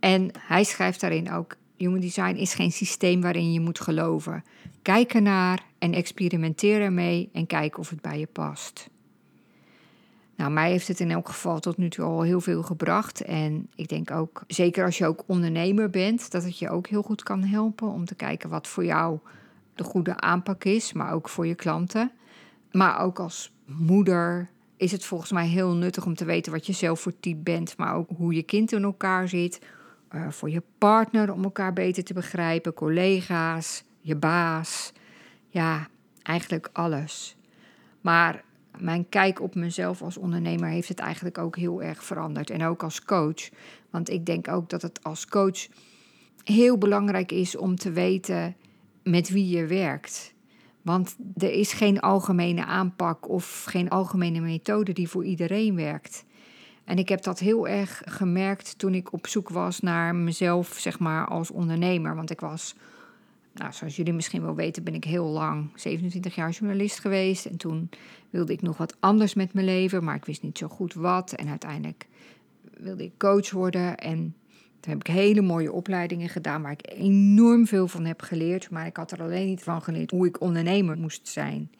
En 0.00 0.30
hij 0.38 0.64
schrijft 0.64 1.00
daarin 1.00 1.32
ook: 1.32 1.56
Human 1.76 2.00
Design 2.00 2.34
is 2.34 2.54
geen 2.54 2.72
systeem 2.72 3.20
waarin 3.20 3.52
je 3.52 3.60
moet 3.60 3.80
geloven. 3.80 4.44
Kijk 4.82 5.14
ernaar 5.14 5.64
en 5.78 5.92
experimenteer 5.92 6.80
ermee 6.80 7.28
en 7.32 7.46
kijk 7.46 7.78
of 7.78 7.90
het 7.90 8.00
bij 8.00 8.18
je 8.18 8.26
past. 8.26 8.90
Nou, 10.36 10.50
mij 10.50 10.70
heeft 10.70 10.88
het 10.88 11.00
in 11.00 11.10
elk 11.10 11.28
geval 11.28 11.60
tot 11.60 11.76
nu 11.76 11.90
toe 11.90 12.04
al 12.04 12.22
heel 12.22 12.40
veel 12.40 12.62
gebracht. 12.62 13.20
En 13.20 13.68
ik 13.74 13.88
denk 13.88 14.10
ook, 14.10 14.42
zeker 14.46 14.84
als 14.84 14.98
je 14.98 15.06
ook 15.06 15.22
ondernemer 15.26 15.90
bent, 15.90 16.30
dat 16.30 16.44
het 16.44 16.58
je 16.58 16.70
ook 16.70 16.86
heel 16.86 17.02
goed 17.02 17.22
kan 17.22 17.42
helpen 17.42 17.88
om 17.88 18.04
te 18.04 18.14
kijken 18.14 18.50
wat 18.50 18.66
voor 18.66 18.84
jou 18.84 19.18
de 19.74 19.84
goede 19.84 20.20
aanpak 20.20 20.64
is, 20.64 20.92
maar 20.92 21.12
ook 21.12 21.28
voor 21.28 21.46
je 21.46 21.54
klanten. 21.54 22.12
Maar 22.72 23.00
ook 23.00 23.18
als 23.18 23.52
moeder 23.64 24.50
is 24.76 24.92
het 24.92 25.04
volgens 25.04 25.32
mij 25.32 25.46
heel 25.46 25.74
nuttig 25.74 26.06
om 26.06 26.14
te 26.14 26.24
weten 26.24 26.52
wat 26.52 26.66
je 26.66 26.72
zelf 26.72 27.00
voor 27.00 27.20
type 27.20 27.42
bent, 27.42 27.76
maar 27.76 27.94
ook 27.94 28.08
hoe 28.16 28.34
je 28.34 28.42
kind 28.42 28.72
in 28.72 28.82
elkaar 28.82 29.28
zit. 29.28 29.60
Uh, 30.14 30.30
voor 30.30 30.50
je 30.50 30.62
partner 30.78 31.32
om 31.32 31.44
elkaar 31.44 31.72
beter 31.72 32.04
te 32.04 32.14
begrijpen, 32.14 32.74
collega's, 32.74 33.84
je 34.00 34.16
baas. 34.16 34.92
Ja, 35.48 35.88
eigenlijk 36.22 36.68
alles. 36.72 37.36
Maar 38.00 38.44
mijn 38.78 39.08
kijk 39.08 39.40
op 39.40 39.54
mezelf 39.54 40.02
als 40.02 40.16
ondernemer 40.16 40.68
heeft 40.68 40.88
het 40.88 40.98
eigenlijk 40.98 41.38
ook 41.38 41.56
heel 41.56 41.82
erg 41.82 42.04
veranderd. 42.04 42.50
En 42.50 42.64
ook 42.64 42.82
als 42.82 43.04
coach. 43.04 43.48
Want 43.90 44.10
ik 44.10 44.26
denk 44.26 44.48
ook 44.48 44.70
dat 44.70 44.82
het 44.82 45.02
als 45.02 45.26
coach 45.26 45.66
heel 46.44 46.78
belangrijk 46.78 47.32
is 47.32 47.56
om 47.56 47.76
te 47.76 47.90
weten 47.90 48.56
met 49.02 49.28
wie 49.28 49.48
je 49.48 49.66
werkt. 49.66 50.34
Want 50.82 51.16
er 51.36 51.52
is 51.52 51.72
geen 51.72 52.00
algemene 52.00 52.64
aanpak 52.64 53.28
of 53.28 53.64
geen 53.68 53.88
algemene 53.88 54.40
methode 54.40 54.92
die 54.92 55.08
voor 55.08 55.24
iedereen 55.24 55.76
werkt. 55.76 56.24
En 56.84 56.98
ik 56.98 57.08
heb 57.08 57.22
dat 57.22 57.38
heel 57.38 57.68
erg 57.68 58.02
gemerkt 58.04 58.78
toen 58.78 58.94
ik 58.94 59.12
op 59.12 59.26
zoek 59.26 59.48
was 59.48 59.80
naar 59.80 60.14
mezelf, 60.14 60.74
zeg 60.78 60.98
maar, 60.98 61.26
als 61.26 61.50
ondernemer. 61.50 62.14
Want 62.14 62.30
ik 62.30 62.40
was, 62.40 62.74
nou, 63.54 63.72
zoals 63.72 63.96
jullie 63.96 64.12
misschien 64.12 64.42
wel 64.42 64.54
weten, 64.54 64.84
ben 64.84 64.94
ik 64.94 65.04
heel 65.04 65.26
lang, 65.26 65.70
27 65.74 66.34
jaar 66.34 66.50
journalist 66.50 67.00
geweest. 67.00 67.46
En 67.46 67.56
toen 67.56 67.90
wilde 68.30 68.52
ik 68.52 68.62
nog 68.62 68.76
wat 68.76 68.96
anders 69.00 69.34
met 69.34 69.52
mijn 69.52 69.66
leven, 69.66 70.04
maar 70.04 70.16
ik 70.16 70.24
wist 70.24 70.42
niet 70.42 70.58
zo 70.58 70.68
goed 70.68 70.94
wat. 70.94 71.32
En 71.32 71.48
uiteindelijk 71.48 72.06
wilde 72.76 73.04
ik 73.04 73.18
coach 73.18 73.50
worden. 73.50 73.96
En 73.98 74.34
toen 74.80 74.92
heb 74.92 75.00
ik 75.00 75.14
hele 75.14 75.40
mooie 75.40 75.72
opleidingen 75.72 76.28
gedaan 76.28 76.62
waar 76.62 76.72
ik 76.72 76.92
enorm 76.92 77.66
veel 77.66 77.88
van 77.88 78.04
heb 78.04 78.22
geleerd. 78.22 78.70
Maar 78.70 78.86
ik 78.86 78.96
had 78.96 79.12
er 79.12 79.22
alleen 79.22 79.46
niet 79.46 79.62
van 79.62 79.82
geleerd 79.82 80.10
hoe 80.10 80.26
ik 80.26 80.40
ondernemer 80.40 80.98
moest 80.98 81.28
zijn. 81.28 81.70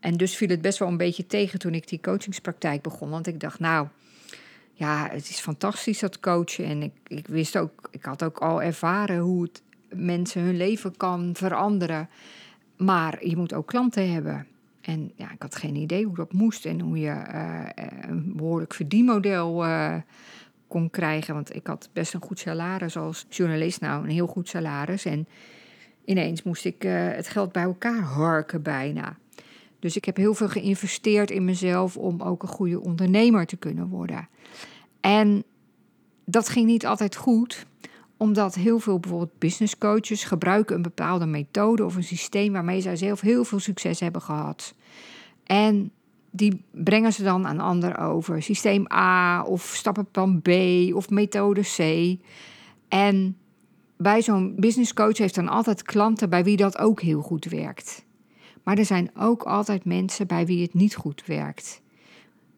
En 0.00 0.16
dus 0.16 0.36
viel 0.36 0.48
het 0.48 0.60
best 0.60 0.78
wel 0.78 0.88
een 0.88 0.96
beetje 0.96 1.26
tegen 1.26 1.58
toen 1.58 1.74
ik 1.74 1.88
die 1.88 2.00
coachingspraktijk 2.00 2.82
begon. 2.82 3.10
Want 3.10 3.26
ik 3.26 3.40
dacht, 3.40 3.58
nou, 3.58 3.88
ja, 4.72 5.08
het 5.10 5.28
is 5.28 5.38
fantastisch 5.38 5.98
dat 5.98 6.20
coachen. 6.20 6.64
En 6.64 6.82
ik, 6.82 6.92
ik 7.06 7.26
wist 7.26 7.58
ook, 7.58 7.88
ik 7.90 8.04
had 8.04 8.22
ook 8.22 8.38
al 8.38 8.62
ervaren 8.62 9.18
hoe 9.18 9.42
het 9.42 9.62
mensen 9.96 10.42
hun 10.42 10.56
leven 10.56 10.96
kan 10.96 11.30
veranderen. 11.32 12.08
Maar 12.76 13.26
je 13.26 13.36
moet 13.36 13.54
ook 13.54 13.66
klanten 13.66 14.12
hebben. 14.12 14.46
En 14.80 15.12
ja, 15.14 15.32
ik 15.32 15.42
had 15.42 15.56
geen 15.56 15.76
idee 15.76 16.04
hoe 16.04 16.14
dat 16.14 16.32
moest 16.32 16.64
en 16.64 16.80
hoe 16.80 16.98
je 16.98 17.24
uh, 17.34 17.64
een 18.00 18.32
behoorlijk 18.36 18.74
verdienmodel 18.74 19.64
uh, 19.64 19.94
kon 20.68 20.90
krijgen. 20.90 21.34
Want 21.34 21.54
ik 21.54 21.66
had 21.66 21.90
best 21.92 22.14
een 22.14 22.22
goed 22.22 22.38
salaris 22.38 22.96
als 22.96 23.26
journalist, 23.28 23.80
nou 23.80 24.04
een 24.04 24.10
heel 24.10 24.26
goed 24.26 24.48
salaris. 24.48 25.04
En 25.04 25.28
ineens 26.04 26.42
moest 26.42 26.64
ik 26.64 26.82
het 26.82 27.28
geld 27.28 27.52
bij 27.52 27.62
elkaar 27.62 28.00
harken 28.00 28.62
bijna. 28.62 29.16
Dus 29.78 29.96
ik 29.96 30.04
heb 30.04 30.16
heel 30.16 30.34
veel 30.34 30.48
geïnvesteerd 30.48 31.30
in 31.30 31.44
mezelf 31.44 31.96
om 31.96 32.22
ook 32.22 32.42
een 32.42 32.48
goede 32.48 32.80
ondernemer 32.80 33.46
te 33.46 33.56
kunnen 33.56 33.88
worden. 33.88 34.28
En 35.00 35.44
dat 36.24 36.48
ging 36.48 36.66
niet 36.66 36.86
altijd 36.86 37.16
goed, 37.16 37.66
omdat 38.16 38.54
heel 38.54 38.78
veel 38.78 38.98
bijvoorbeeld 38.98 39.38
business 39.38 39.78
coaches 39.78 40.24
gebruiken 40.24 40.76
een 40.76 40.82
bepaalde 40.82 41.26
methode 41.26 41.84
of 41.84 41.96
een 41.96 42.04
systeem 42.04 42.52
waarmee 42.52 42.80
zij 42.80 42.96
zelf 42.96 43.20
heel 43.20 43.44
veel 43.44 43.58
succes 43.58 44.00
hebben 44.00 44.22
gehad. 44.22 44.74
En 45.44 45.90
die 46.30 46.64
brengen 46.70 47.12
ze 47.12 47.22
dan 47.22 47.46
aan 47.46 47.60
anderen 47.60 47.98
over. 47.98 48.42
Systeem 48.42 48.86
A 48.92 49.42
of 49.42 49.62
stappenplan 49.74 50.42
B 50.42 50.48
of 50.94 51.10
methode 51.10 51.60
C. 51.60 51.80
En 52.88 53.36
bij 53.96 54.22
zo'n 54.22 54.54
business 54.56 54.94
coach 54.94 55.18
heeft 55.18 55.34
dan 55.34 55.48
altijd 55.48 55.82
klanten 55.82 56.30
bij 56.30 56.44
wie 56.44 56.56
dat 56.56 56.78
ook 56.78 57.00
heel 57.00 57.22
goed 57.22 57.44
werkt. 57.44 58.04
Maar 58.62 58.78
er 58.78 58.84
zijn 58.84 59.10
ook 59.16 59.42
altijd 59.42 59.84
mensen 59.84 60.26
bij 60.26 60.46
wie 60.46 60.62
het 60.62 60.74
niet 60.74 60.96
goed 60.96 61.26
werkt. 61.26 61.82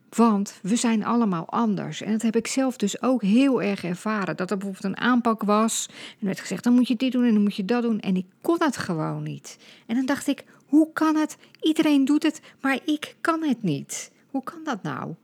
Want 0.08 0.58
we 0.62 0.76
zijn 0.76 1.04
allemaal 1.04 1.48
anders. 1.48 2.02
En 2.02 2.12
dat 2.12 2.22
heb 2.22 2.36
ik 2.36 2.46
zelf 2.46 2.76
dus 2.76 3.02
ook 3.02 3.22
heel 3.22 3.62
erg 3.62 3.84
ervaren. 3.84 4.36
Dat 4.36 4.50
er 4.50 4.56
bijvoorbeeld 4.56 4.94
een 4.94 5.02
aanpak 5.02 5.42
was. 5.42 5.88
En 6.20 6.26
werd 6.26 6.40
gezegd: 6.40 6.64
dan 6.64 6.74
moet 6.74 6.88
je 6.88 6.96
dit 6.96 7.12
doen 7.12 7.24
en 7.24 7.32
dan 7.32 7.42
moet 7.42 7.56
je 7.56 7.64
dat 7.64 7.82
doen. 7.82 8.00
En 8.00 8.16
ik 8.16 8.26
kon 8.40 8.56
het 8.58 8.76
gewoon 8.76 9.22
niet. 9.22 9.58
En 9.86 9.94
dan 9.94 10.06
dacht 10.06 10.26
ik: 10.26 10.44
hoe 10.66 10.92
kan 10.92 11.16
het? 11.16 11.36
Iedereen 11.60 12.04
doet 12.04 12.22
het, 12.22 12.40
maar 12.60 12.78
ik 12.84 13.16
kan 13.20 13.42
het 13.42 13.62
niet. 13.62 14.10
Hoe 14.30 14.42
kan 14.42 14.64
dat 14.64 14.82
nou? 14.82 15.14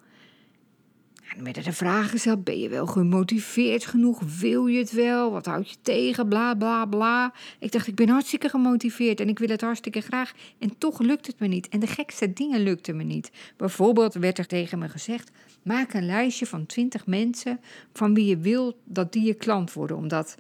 Werden 1.43 1.65
de 1.65 1.73
vragen 1.73 2.11
gesteld: 2.11 2.45
ben 2.45 2.59
je 2.59 2.69
wel 2.69 2.87
gemotiveerd 2.87 3.87
genoeg? 3.87 4.21
Wil 4.41 4.67
je 4.67 4.79
het 4.79 4.93
wel? 4.93 5.31
Wat 5.31 5.47
houd 5.47 5.71
je 5.71 5.77
tegen? 5.83 6.29
Bla 6.29 6.55
bla 6.55 6.85
bla. 6.85 7.33
Ik 7.59 7.73
dacht: 7.73 7.87
ik 7.87 7.95
ben 7.95 8.09
hartstikke 8.09 8.49
gemotiveerd 8.49 9.21
en 9.21 9.29
ik 9.29 9.39
wil 9.39 9.49
het 9.49 9.61
hartstikke 9.61 10.01
graag. 10.01 10.33
En 10.59 10.79
toch 10.79 10.99
lukt 10.99 11.27
het 11.27 11.39
me 11.39 11.47
niet. 11.47 11.69
En 11.69 11.81
de 11.81 11.87
gekste 11.87 12.33
dingen 12.33 12.63
lukten 12.63 12.97
me 12.97 13.03
niet. 13.03 13.31
Bijvoorbeeld 13.57 14.15
werd 14.15 14.39
er 14.39 14.47
tegen 14.47 14.79
me 14.79 14.89
gezegd: 14.89 15.31
maak 15.63 15.93
een 15.93 16.07
lijstje 16.07 16.47
van 16.47 16.67
20 16.67 17.07
mensen 17.07 17.61
van 17.93 18.15
wie 18.15 18.27
je 18.27 18.37
wil 18.37 18.79
dat 18.85 19.13
die 19.13 19.27
je 19.27 19.35
klant 19.35 19.73
worden. 19.73 19.97
Omdat 19.97 20.37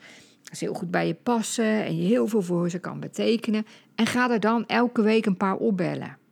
ze 0.52 0.64
heel 0.64 0.74
goed 0.74 0.90
bij 0.90 1.06
je 1.06 1.14
passen 1.14 1.84
en 1.84 1.96
je 1.96 2.06
heel 2.06 2.28
veel 2.28 2.42
voor 2.42 2.70
ze 2.70 2.78
kan 2.78 3.00
betekenen. 3.00 3.66
En 3.94 4.06
ga 4.06 4.30
er 4.30 4.40
dan 4.40 4.66
elke 4.66 5.02
week 5.02 5.26
een 5.26 5.36
paar 5.36 5.56
opbellen. 5.56 6.22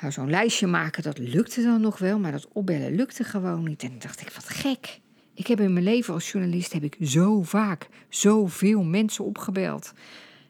Nou, 0.00 0.12
zo'n 0.12 0.30
lijstje 0.30 0.66
maken, 0.66 1.02
dat 1.02 1.18
lukte 1.18 1.62
dan 1.62 1.80
nog 1.80 1.98
wel, 1.98 2.18
maar 2.18 2.32
dat 2.32 2.48
opbellen 2.52 2.94
lukte 2.94 3.24
gewoon 3.24 3.64
niet. 3.64 3.82
En 3.82 3.88
dan 3.88 3.98
dacht 3.98 4.20
ik, 4.20 4.30
wat 4.30 4.48
gek. 4.48 5.00
Ik 5.34 5.46
heb 5.46 5.60
in 5.60 5.72
mijn 5.72 5.84
leven 5.84 6.14
als 6.14 6.32
journalist 6.32 6.72
heb 6.72 6.82
ik 6.82 6.96
zo 7.00 7.42
vaak 7.42 7.88
zoveel 8.08 8.82
mensen 8.82 9.24
opgebeld. 9.24 9.92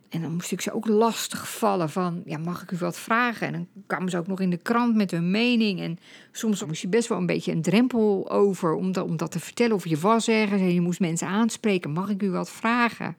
En 0.08 0.22
dan 0.22 0.32
moest 0.32 0.52
ik 0.52 0.60
ze 0.60 0.72
ook 0.72 0.86
lastig 0.86 1.50
vallen 1.50 1.90
van, 1.90 2.22
ja, 2.24 2.38
mag 2.38 2.62
ik 2.62 2.70
u 2.70 2.76
wat 2.76 2.98
vragen? 2.98 3.46
En 3.46 3.52
dan 3.52 3.66
kwamen 3.86 4.10
ze 4.10 4.18
ook 4.18 4.26
nog 4.26 4.40
in 4.40 4.50
de 4.50 4.56
krant 4.56 4.94
met 4.94 5.10
hun 5.10 5.30
mening. 5.30 5.80
En 5.80 5.98
soms 6.32 6.64
moest 6.64 6.82
je 6.82 6.88
best 6.88 7.08
wel 7.08 7.18
een 7.18 7.26
beetje 7.26 7.52
een 7.52 7.62
drempel 7.62 8.30
over 8.30 8.72
om 8.72 8.92
dat 9.16 9.30
te 9.30 9.40
vertellen 9.40 9.74
of 9.74 9.86
je 9.86 9.98
was 9.98 10.28
ergens. 10.28 10.60
En 10.60 10.74
je 10.74 10.80
moest 10.80 11.00
mensen 11.00 11.26
aanspreken, 11.26 11.90
mag 11.90 12.08
ik 12.08 12.22
u 12.22 12.30
wat 12.30 12.50
vragen? 12.50 13.16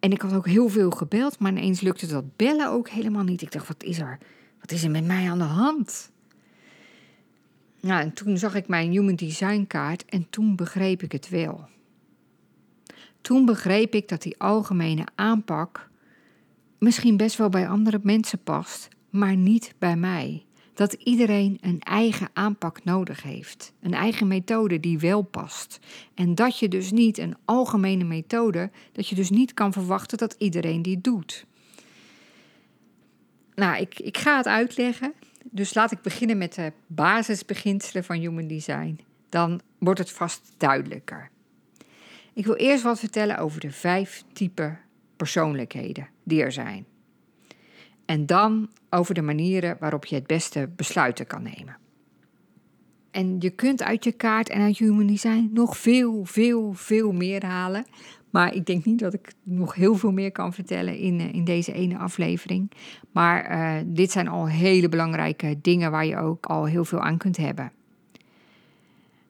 En 0.00 0.12
ik 0.12 0.20
had 0.20 0.34
ook 0.34 0.46
heel 0.46 0.68
veel 0.68 0.90
gebeld, 0.90 1.38
maar 1.38 1.52
ineens 1.52 1.80
lukte 1.80 2.06
dat 2.06 2.36
bellen 2.36 2.70
ook 2.70 2.88
helemaal 2.88 3.24
niet. 3.24 3.42
Ik 3.42 3.52
dacht, 3.52 3.68
wat 3.68 3.82
is 3.82 3.98
er? 3.98 4.18
Wat 4.68 4.76
is 4.76 4.84
er 4.84 4.90
met 4.90 5.04
mij 5.04 5.30
aan 5.30 5.38
de 5.38 5.44
hand? 5.44 6.10
Nou, 7.80 8.00
en 8.00 8.12
toen 8.12 8.38
zag 8.38 8.54
ik 8.54 8.68
mijn 8.68 8.90
Human 8.90 9.14
Design 9.14 9.64
kaart 9.66 10.04
en 10.04 10.26
toen 10.30 10.56
begreep 10.56 11.02
ik 11.02 11.12
het 11.12 11.28
wel. 11.28 11.68
Toen 13.20 13.44
begreep 13.44 13.94
ik 13.94 14.08
dat 14.08 14.22
die 14.22 14.38
algemene 14.38 15.06
aanpak 15.14 15.90
misschien 16.78 17.16
best 17.16 17.36
wel 17.36 17.48
bij 17.48 17.68
andere 17.68 18.00
mensen 18.02 18.42
past, 18.42 18.88
maar 19.10 19.36
niet 19.36 19.74
bij 19.78 19.96
mij. 19.96 20.44
Dat 20.74 20.92
iedereen 20.92 21.58
een 21.60 21.80
eigen 21.80 22.28
aanpak 22.32 22.84
nodig 22.84 23.22
heeft, 23.22 23.72
een 23.80 23.94
eigen 23.94 24.26
methode 24.26 24.80
die 24.80 24.98
wel 24.98 25.22
past. 25.22 25.78
En 26.14 26.34
dat 26.34 26.58
je 26.58 26.68
dus 26.68 26.90
niet 26.90 27.18
een 27.18 27.36
algemene 27.44 28.04
methode, 28.04 28.70
dat 28.92 29.08
je 29.08 29.14
dus 29.14 29.30
niet 29.30 29.54
kan 29.54 29.72
verwachten 29.72 30.18
dat 30.18 30.34
iedereen 30.38 30.82
die 30.82 31.00
doet. 31.00 31.46
Nou, 33.58 33.80
ik, 33.80 33.98
ik 33.98 34.18
ga 34.18 34.36
het 34.36 34.46
uitleggen. 34.46 35.12
Dus 35.50 35.74
laat 35.74 35.92
ik 35.92 36.02
beginnen 36.02 36.38
met 36.38 36.54
de 36.54 36.72
basisbeginselen 36.86 38.04
van 38.04 38.16
Human 38.16 38.46
Design. 38.46 39.00
Dan 39.28 39.60
wordt 39.78 39.98
het 39.98 40.10
vast 40.10 40.52
duidelijker. 40.56 41.30
Ik 42.32 42.44
wil 42.44 42.54
eerst 42.54 42.82
wat 42.82 42.98
vertellen 42.98 43.38
over 43.38 43.60
de 43.60 43.70
vijf 43.70 44.24
typen 44.32 44.78
persoonlijkheden 45.16 46.08
die 46.24 46.42
er 46.42 46.52
zijn. 46.52 46.86
En 48.04 48.26
dan 48.26 48.70
over 48.90 49.14
de 49.14 49.22
manieren 49.22 49.76
waarop 49.80 50.04
je 50.04 50.14
het 50.14 50.26
beste 50.26 50.68
besluiten 50.76 51.26
kan 51.26 51.42
nemen. 51.42 51.76
En 53.10 53.36
je 53.38 53.50
kunt 53.50 53.82
uit 53.82 54.04
je 54.04 54.12
kaart 54.12 54.48
en 54.48 54.60
uit 54.60 54.78
Human 54.78 55.06
Design 55.06 55.50
nog 55.52 55.78
veel, 55.78 56.24
veel, 56.24 56.72
veel 56.72 57.12
meer 57.12 57.46
halen. 57.46 57.84
Maar 58.30 58.54
ik 58.54 58.66
denk 58.66 58.84
niet 58.84 58.98
dat 58.98 59.14
ik 59.14 59.32
nog 59.42 59.74
heel 59.74 59.94
veel 59.94 60.12
meer 60.12 60.32
kan 60.32 60.52
vertellen 60.52 60.96
in, 60.96 61.20
eh, 61.20 61.34
in 61.34 61.44
deze 61.44 61.72
ene 61.72 61.98
aflevering. 61.98 62.70
Maar 63.12 63.50
uh, 63.50 63.82
dit 63.86 64.10
zijn 64.10 64.28
al 64.28 64.48
hele 64.48 64.88
belangrijke 64.88 65.58
dingen 65.62 65.90
waar 65.90 66.06
je 66.06 66.16
ook 66.16 66.46
al 66.46 66.64
heel 66.64 66.84
veel 66.84 67.00
aan 67.00 67.18
kunt 67.18 67.36
hebben. 67.36 67.72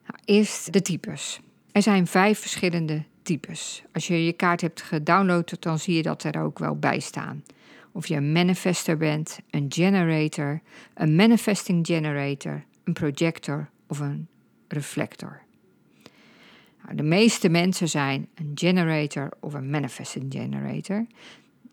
Nou, 0.07 0.19
eerst 0.25 0.73
de 0.73 0.81
types. 0.81 1.39
Er 1.71 1.81
zijn 1.81 2.07
vijf 2.07 2.39
verschillende 2.39 3.03
types. 3.21 3.83
Als 3.93 4.07
je 4.07 4.25
je 4.25 4.33
kaart 4.33 4.61
hebt 4.61 4.81
gedownload, 4.81 5.55
dan 5.59 5.79
zie 5.79 5.95
je 5.95 6.01
dat 6.01 6.23
er 6.23 6.41
ook 6.41 6.59
wel 6.59 6.75
bij 6.75 6.99
staan. 6.99 7.43
Of 7.91 8.07
je 8.07 8.15
een 8.15 8.31
manifester 8.31 8.97
bent, 8.97 9.39
een 9.49 9.65
generator, 9.69 10.61
een 10.93 11.15
manifesting 11.15 11.85
generator, 11.85 12.63
een 12.83 12.93
projector 12.93 13.69
of 13.87 13.99
een 13.99 14.27
reflector. 14.67 15.41
Nou, 16.89 17.01
de 17.01 17.07
meeste 17.07 17.49
mensen 17.49 17.89
zijn 17.89 18.27
een 18.35 18.51
generator 18.53 19.29
of 19.39 19.53
een 19.53 19.69
manifesting 19.69 20.25
generator. 20.33 21.05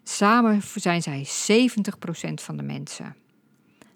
Samen 0.03 0.63
zijn 0.75 1.03
zij 1.03 1.27
70% 1.27 2.35
van 2.35 2.57
de 2.57 2.63
mensen. 2.63 3.17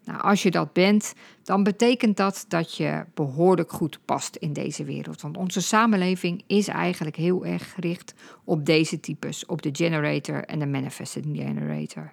Nou, 0.05 0.23
als 0.23 0.43
je 0.43 0.51
dat 0.51 0.73
bent, 0.73 1.15
dan 1.43 1.63
betekent 1.63 2.17
dat 2.17 2.45
dat 2.49 2.77
je 2.77 3.05
behoorlijk 3.15 3.73
goed 3.73 3.99
past 4.05 4.37
in 4.37 4.53
deze 4.53 4.85
wereld. 4.85 5.21
Want 5.21 5.37
onze 5.37 5.61
samenleving 5.61 6.43
is 6.47 6.69
eigenlijk 6.69 7.17
heel 7.17 7.47
erg 7.47 7.73
gericht 7.73 8.15
op 8.45 8.67
deze 8.67 9.01
types, 9.01 9.47
op 9.47 9.63
de 9.63 9.71
generator 9.73 10.45
en 10.45 10.59
de 10.59 10.67
manifesting 10.67 11.37
generator. 11.37 12.13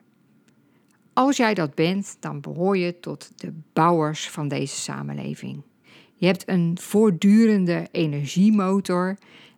Als 1.13 1.37
jij 1.37 1.53
dat 1.53 1.75
bent, 1.75 2.17
dan 2.19 2.41
behoor 2.41 2.77
je 2.77 2.99
tot 2.99 3.31
de 3.35 3.53
bouwers 3.73 4.29
van 4.29 4.47
deze 4.47 4.75
samenleving. 4.75 5.63
Je 6.19 6.25
hebt 6.25 6.43
een 6.47 6.77
voortdurende 6.81 7.87
energiemotor 7.91 9.17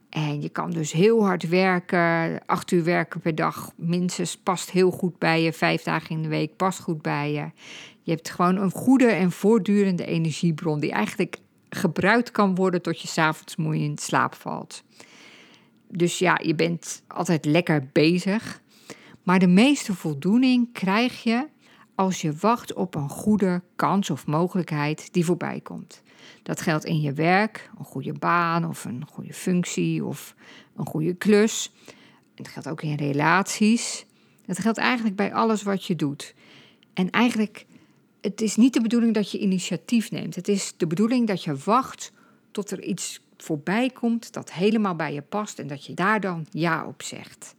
en 0.10 0.42
je 0.42 0.50
kan 0.50 0.72
dus 0.72 0.92
heel 0.92 1.26
hard 1.26 1.50
werken. 1.50 2.42
Acht 2.46 2.72
uur 2.72 2.84
werken 2.84 3.20
per 3.20 3.36
dag 3.36 3.72
minstens 3.76 4.38
past 4.38 4.72
heel 4.72 4.92
goed 4.92 5.18
bij 5.18 5.44
je. 5.44 5.54
Vijf 5.54 5.84
dagen 5.84 6.10
in 6.10 6.22
de 6.22 6.28
week 6.28 6.56
past 6.56 6.80
goed 6.80 7.02
bij 7.02 7.32
je. 7.32 7.52
Je 8.04 8.12
hebt 8.12 8.30
gewoon 8.30 8.56
een 8.56 8.72
goede 8.72 9.08
en 9.08 9.32
voortdurende 9.32 10.06
energiebron 10.06 10.80
die 10.80 10.92
eigenlijk 10.92 11.38
gebruikt 11.70 12.32
kan 12.32 12.56
worden 12.56 12.82
tot 12.82 13.02
je 13.02 13.08
s'avonds 13.08 13.56
moe 13.56 13.78
in 13.78 13.98
slaap 13.98 14.36
valt. 14.36 14.84
Dus 15.88 16.20
ja, 16.20 16.40
je 16.44 16.56
bent 16.56 17.04
altijd 17.08 17.46
lekker 17.46 17.90
bezig. 17.92 18.62
Maar 19.24 19.40
de 19.40 19.48
meeste 19.48 19.94
voldoening 19.94 20.74
krijg 20.74 21.24
je 21.24 21.48
als 21.96 22.22
je 22.22 22.34
wacht 22.40 22.74
op 22.74 22.96
een 22.96 23.10
goede 23.10 23.62
kans 23.76 24.10
of 24.10 24.28
mogelijkheid 24.28 25.14
die 25.14 25.26
voorbij 25.26 25.60
komt. 25.60 26.02
Dat 26.44 26.62
geldt 26.62 26.86
in 26.86 27.02
je 27.02 27.14
werk, 27.14 27.70
een 27.80 27.86
goede 27.86 28.14
baan 28.14 28.66
of 28.66 28.86
een 28.86 29.06
goede 29.12 29.34
functie 29.34 30.06
of 30.06 30.36
een 30.76 30.86
goede 30.86 31.14
klus. 31.14 31.72
Het 32.36 32.48
geldt 32.48 32.70
ook 32.70 32.82
in 32.82 32.96
relaties. 32.96 34.06
Het 34.46 34.60
geldt 34.60 34.78
eigenlijk 34.78 35.16
bij 35.16 35.34
alles 35.34 35.64
wat 35.64 35.86
je 35.86 35.96
doet. 35.96 36.34
En 36.94 37.10
eigenlijk, 37.10 37.66
het 38.22 38.42
is 38.42 38.56
niet 38.56 38.74
de 38.74 38.82
bedoeling 38.82 39.14
dat 39.14 39.32
je 39.32 39.40
initiatief 39.40 40.12
neemt. 40.12 40.36
Het 40.36 40.48
is 40.48 40.74
de 40.78 40.88
bedoeling 40.88 41.28
dat 41.28 41.44
je 41.44 41.56
wacht 41.56 42.12
tot 42.52 42.72
er 42.72 42.84
iets 42.84 43.22
voorbij 43.38 43.90
komt 43.90 44.34
dat 44.34 44.52
helemaal 44.52 44.96
bij 44.96 45.14
je 45.14 45.22
past 45.22 45.60
en 45.60 45.68
dat 45.68 45.86
je 45.86 45.94
daar 45.94 46.20
dan 46.20 46.46
ja 46.50 46.86
op 46.86 47.02
zegt. 47.04 47.56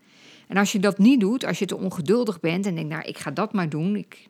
En 0.49 0.57
als 0.57 0.73
je 0.73 0.79
dat 0.79 0.99
niet 0.99 1.21
doet, 1.21 1.45
als 1.45 1.59
je 1.59 1.67
te 1.67 1.77
ongeduldig 1.77 2.41
bent 2.41 2.67
en 2.67 2.75
denkt, 2.75 2.91
nou, 2.91 3.03
ik 3.03 3.19
ga 3.19 3.31
dat 3.31 3.53
maar 3.53 3.69
doen, 3.69 3.97
ik, 3.97 4.29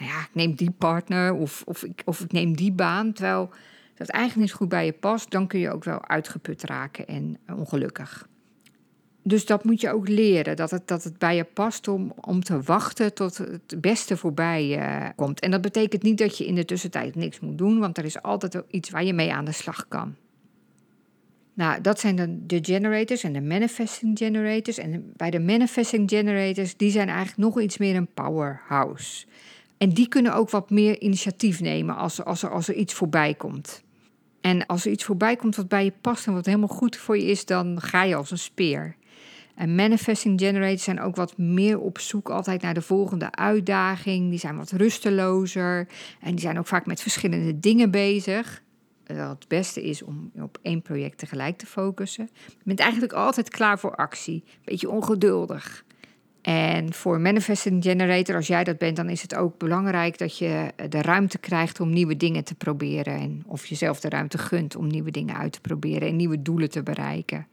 nou 0.00 0.12
ja, 0.12 0.20
ik 0.20 0.30
neem 0.32 0.54
die 0.54 0.70
partner 0.70 1.32
of, 1.34 1.62
of, 1.66 1.84
ik, 1.84 2.02
of 2.04 2.20
ik 2.20 2.32
neem 2.32 2.56
die 2.56 2.72
baan, 2.72 3.12
terwijl 3.12 3.50
dat 3.94 4.08
eigenlijk 4.08 4.48
niet 4.48 4.56
goed 4.56 4.68
bij 4.68 4.84
je 4.84 4.92
past, 4.92 5.30
dan 5.30 5.46
kun 5.46 5.60
je 5.60 5.70
ook 5.70 5.84
wel 5.84 6.08
uitgeput 6.08 6.62
raken 6.62 7.06
en 7.06 7.38
ongelukkig. 7.56 8.28
Dus 9.22 9.46
dat 9.46 9.64
moet 9.64 9.80
je 9.80 9.92
ook 9.92 10.08
leren, 10.08 10.56
dat 10.56 10.70
het, 10.70 10.88
dat 10.88 11.04
het 11.04 11.18
bij 11.18 11.36
je 11.36 11.44
past 11.44 11.88
om, 11.88 12.12
om 12.20 12.42
te 12.42 12.62
wachten 12.62 13.14
tot 13.14 13.38
het 13.38 13.80
beste 13.80 14.16
voorbij 14.16 14.78
uh, 14.78 15.08
komt. 15.16 15.40
En 15.40 15.50
dat 15.50 15.60
betekent 15.60 16.02
niet 16.02 16.18
dat 16.18 16.38
je 16.38 16.46
in 16.46 16.54
de 16.54 16.64
tussentijd 16.64 17.14
niks 17.14 17.40
moet 17.40 17.58
doen, 17.58 17.78
want 17.78 17.98
er 17.98 18.04
is 18.04 18.22
altijd 18.22 18.62
iets 18.68 18.90
waar 18.90 19.04
je 19.04 19.12
mee 19.12 19.32
aan 19.32 19.44
de 19.44 19.52
slag 19.52 19.88
kan. 19.88 20.14
Nou, 21.54 21.80
dat 21.80 22.00
zijn 22.00 22.16
dan 22.16 22.40
de 22.46 22.58
generators 22.62 23.22
en 23.22 23.32
de 23.32 23.40
manifesting 23.40 24.18
generators. 24.18 24.78
En 24.78 25.12
bij 25.16 25.30
de 25.30 25.40
manifesting 25.40 26.10
generators, 26.10 26.76
die 26.76 26.90
zijn 26.90 27.08
eigenlijk 27.08 27.38
nog 27.38 27.60
iets 27.60 27.78
meer 27.78 27.96
een 27.96 28.12
powerhouse. 28.14 29.26
En 29.80 29.88
die 29.88 30.08
kunnen 30.08 30.34
ook 30.34 30.50
wat 30.50 30.70
meer 30.70 31.00
initiatief 31.00 31.60
nemen 31.60 31.96
als, 31.96 32.24
als, 32.24 32.42
er, 32.42 32.50
als 32.50 32.68
er 32.68 32.74
iets 32.74 32.94
voorbij 32.94 33.34
komt. 33.34 33.82
En 34.40 34.66
als 34.66 34.84
er 34.84 34.90
iets 34.90 35.04
voorbij 35.04 35.36
komt 35.36 35.56
wat 35.56 35.68
bij 35.68 35.84
je 35.84 35.92
past 36.00 36.26
en 36.26 36.32
wat 36.32 36.46
helemaal 36.46 36.68
goed 36.68 36.96
voor 36.96 37.16
je 37.16 37.24
is, 37.24 37.44
dan 37.44 37.80
ga 37.80 38.02
je 38.02 38.14
als 38.14 38.30
een 38.30 38.38
speer. 38.38 38.96
En 39.54 39.74
manifesting 39.74 40.40
generators 40.40 40.82
zijn 40.82 41.00
ook 41.00 41.16
wat 41.16 41.38
meer 41.38 41.78
op 41.78 41.98
zoek 41.98 42.30
altijd 42.30 42.62
naar 42.62 42.74
de 42.74 42.82
volgende 42.82 43.32
uitdaging. 43.32 44.30
Die 44.30 44.38
zijn 44.38 44.56
wat 44.56 44.70
rustelozer 44.70 45.88
en 46.20 46.30
die 46.30 46.40
zijn 46.40 46.58
ook 46.58 46.66
vaak 46.66 46.86
met 46.86 47.02
verschillende 47.02 47.60
dingen 47.60 47.90
bezig. 47.90 48.62
Het 49.04 49.48
beste 49.48 49.82
is 49.82 50.02
om 50.02 50.30
op 50.34 50.58
één 50.62 50.82
project 50.82 51.18
tegelijk 51.18 51.58
te 51.58 51.66
focussen. 51.66 52.28
Je 52.46 52.64
bent 52.64 52.80
eigenlijk 52.80 53.12
altijd 53.12 53.48
klaar 53.48 53.78
voor 53.78 53.94
actie. 53.94 54.44
Beetje 54.64 54.90
ongeduldig. 54.90 55.84
En 56.42 56.92
voor 56.92 57.20
Manifesting 57.20 57.82
Generator, 57.82 58.36
als 58.36 58.46
jij 58.46 58.64
dat 58.64 58.78
bent, 58.78 58.96
dan 58.96 59.08
is 59.08 59.22
het 59.22 59.34
ook 59.34 59.58
belangrijk 59.58 60.18
dat 60.18 60.38
je 60.38 60.72
de 60.88 61.02
ruimte 61.02 61.38
krijgt 61.38 61.80
om 61.80 61.90
nieuwe 61.90 62.16
dingen 62.16 62.44
te 62.44 62.54
proberen. 62.54 63.14
En 63.14 63.42
of 63.46 63.66
jezelf 63.66 64.00
de 64.00 64.08
ruimte 64.08 64.38
gunt 64.38 64.76
om 64.76 64.86
nieuwe 64.86 65.10
dingen 65.10 65.36
uit 65.36 65.52
te 65.52 65.60
proberen 65.60 66.08
en 66.08 66.16
nieuwe 66.16 66.42
doelen 66.42 66.70
te 66.70 66.82
bereiken. 66.82 67.46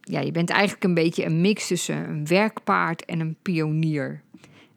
Ja, 0.00 0.20
je 0.20 0.32
bent 0.32 0.50
eigenlijk 0.50 0.84
een 0.84 0.94
beetje 0.94 1.24
een 1.24 1.40
mix 1.40 1.66
tussen 1.66 2.08
een 2.08 2.26
werkpaard 2.26 3.04
en 3.04 3.20
een 3.20 3.36
pionier. 3.42 4.22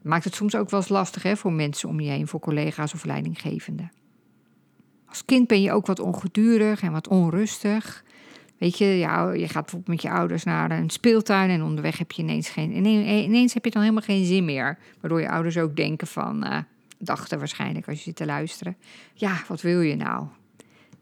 Maakt 0.02 0.24
het 0.24 0.34
soms 0.34 0.54
ook 0.54 0.70
wel 0.70 0.80
eens 0.80 0.88
lastig 0.88 1.22
hè, 1.22 1.36
voor 1.36 1.52
mensen 1.52 1.88
om 1.88 2.00
je 2.00 2.10
heen, 2.10 2.28
voor 2.28 2.40
collega's 2.40 2.94
of 2.94 3.04
leidinggevenden. 3.04 3.92
Als 5.08 5.24
kind 5.24 5.46
ben 5.46 5.62
je 5.62 5.72
ook 5.72 5.86
wat 5.86 6.00
ongedurig 6.00 6.82
en 6.82 6.92
wat 6.92 7.08
onrustig. 7.08 8.04
Weet 8.62 8.78
je, 8.78 8.84
ja, 8.84 9.32
je 9.32 9.48
gaat 9.48 9.62
bijvoorbeeld 9.62 9.86
met 9.86 10.02
je 10.02 10.10
ouders 10.10 10.44
naar 10.44 10.70
een 10.70 10.90
speeltuin 10.90 11.50
en 11.50 11.62
onderweg 11.62 11.98
heb 11.98 12.12
je 12.12 12.22
ineens 12.22 12.48
geen. 12.48 12.86
Ineens 12.86 13.54
heb 13.54 13.64
je 13.64 13.70
dan 13.70 13.82
helemaal 13.82 14.02
geen 14.02 14.24
zin 14.24 14.44
meer. 14.44 14.78
Waardoor 15.00 15.20
je 15.20 15.30
ouders 15.30 15.58
ook 15.58 15.76
denken 15.76 16.06
van. 16.06 16.46
Uh, 16.46 16.58
dachten 16.98 17.38
waarschijnlijk 17.38 17.88
als 17.88 17.96
je 17.96 18.02
zit 18.02 18.16
te 18.16 18.26
luisteren. 18.26 18.76
Ja, 19.14 19.42
wat 19.48 19.60
wil 19.60 19.80
je 19.80 19.96
nou? 19.96 20.26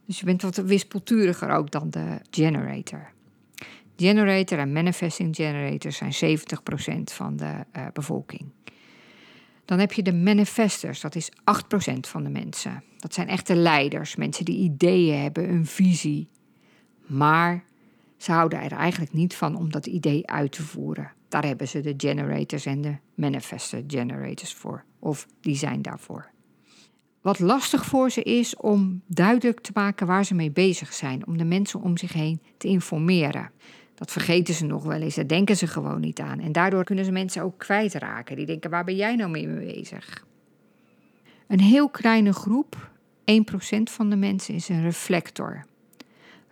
Dus 0.07 0.19
je 0.19 0.25
bent 0.25 0.43
wat 0.43 0.57
wispelturiger 0.57 1.51
ook 1.51 1.71
dan 1.71 1.91
de 1.91 2.19
generator. 2.31 3.11
Generator 3.97 4.59
en 4.59 4.73
manifesting 4.73 5.37
generators 5.37 5.97
zijn 5.97 6.39
70% 6.39 7.03
van 7.03 7.37
de 7.37 7.65
uh, 7.77 7.87
bevolking. 7.93 8.53
Dan 9.65 9.79
heb 9.79 9.93
je 9.93 10.03
de 10.03 10.15
manifestors, 10.15 11.01
dat 11.01 11.15
is 11.15 11.31
8% 11.31 11.35
van 12.01 12.23
de 12.23 12.31
mensen. 12.31 12.83
Dat 12.97 13.15
zijn 13.15 13.29
echte 13.29 13.57
leiders, 13.57 14.17
mensen 14.17 14.45
die 14.45 14.59
ideeën 14.59 15.23
hebben, 15.23 15.51
een 15.51 15.67
visie. 15.67 16.29
Maar 17.11 17.65
ze 18.17 18.33
houden 18.33 18.61
er 18.61 18.73
eigenlijk 18.73 19.13
niet 19.13 19.35
van 19.35 19.57
om 19.57 19.71
dat 19.71 19.87
idee 19.87 20.27
uit 20.27 20.53
te 20.53 20.63
voeren. 20.63 21.13
Daar 21.29 21.45
hebben 21.45 21.69
ze 21.69 21.81
de 21.81 21.95
generators 21.97 22.67
en 22.67 22.81
de 22.81 22.97
manifesto 23.15 23.83
generators 23.87 24.55
voor. 24.55 24.85
Of 24.99 25.27
die 25.41 25.57
zijn 25.57 25.83
daarvoor. 25.83 26.31
Wat 27.21 27.39
lastig 27.39 27.85
voor 27.85 28.11
ze 28.11 28.23
is 28.23 28.57
om 28.57 29.03
duidelijk 29.07 29.61
te 29.61 29.71
maken 29.75 30.07
waar 30.07 30.25
ze 30.25 30.35
mee 30.35 30.51
bezig 30.51 30.93
zijn. 30.93 31.27
Om 31.27 31.39
de 31.39 31.45
mensen 31.45 31.81
om 31.81 31.97
zich 31.97 32.13
heen 32.13 32.41
te 32.57 32.69
informeren. 32.69 33.51
Dat 33.95 34.11
vergeten 34.11 34.55
ze 34.55 34.65
nog 34.65 34.85
wel 34.85 35.01
eens, 35.01 35.15
daar 35.15 35.27
denken 35.27 35.57
ze 35.57 35.67
gewoon 35.67 36.01
niet 36.01 36.21
aan. 36.21 36.41
En 36.41 36.53
daardoor 36.53 36.85
kunnen 36.85 37.05
ze 37.05 37.13
mensen 37.13 37.43
ook 37.43 37.59
kwijtraken. 37.59 38.37
Die 38.37 38.47
denken, 38.47 38.71
waar 38.71 38.85
ben 38.85 38.97
jij 38.97 39.17
nou 39.17 39.31
mee 39.31 39.49
bezig? 39.49 40.27
Een 41.47 41.61
heel 41.61 41.89
kleine 41.89 42.33
groep, 42.33 42.91
1% 43.25 43.83
van 43.83 44.11
de 44.11 44.17
mensen, 44.17 44.55
is 44.55 44.69
een 44.69 44.83
reflector. 44.83 45.65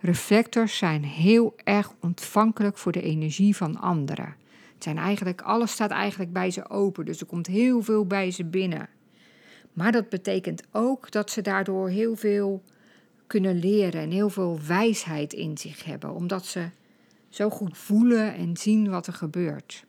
Reflectors 0.01 0.77
zijn 0.77 1.03
heel 1.03 1.55
erg 1.63 1.93
ontvankelijk 2.01 2.77
voor 2.77 2.91
de 2.91 3.01
energie 3.01 3.55
van 3.55 3.79
anderen. 3.79 4.35
Het 4.73 4.83
zijn 4.83 4.97
eigenlijk, 4.97 5.41
alles 5.41 5.71
staat 5.71 5.91
eigenlijk 5.91 6.33
bij 6.33 6.51
ze 6.51 6.69
open, 6.69 7.05
dus 7.05 7.19
er 7.19 7.25
komt 7.25 7.47
heel 7.47 7.81
veel 7.81 8.05
bij 8.05 8.31
ze 8.31 8.45
binnen. 8.45 8.89
Maar 9.73 9.91
dat 9.91 10.09
betekent 10.09 10.63
ook 10.71 11.11
dat 11.11 11.31
ze 11.31 11.41
daardoor 11.41 11.89
heel 11.89 12.15
veel 12.15 12.63
kunnen 13.27 13.59
leren 13.59 14.01
en 14.01 14.11
heel 14.11 14.29
veel 14.29 14.59
wijsheid 14.67 15.33
in 15.33 15.57
zich 15.57 15.83
hebben, 15.83 16.13
omdat 16.13 16.45
ze 16.45 16.69
zo 17.29 17.49
goed 17.49 17.77
voelen 17.77 18.35
en 18.35 18.57
zien 18.57 18.89
wat 18.89 19.07
er 19.07 19.13
gebeurt. 19.13 19.85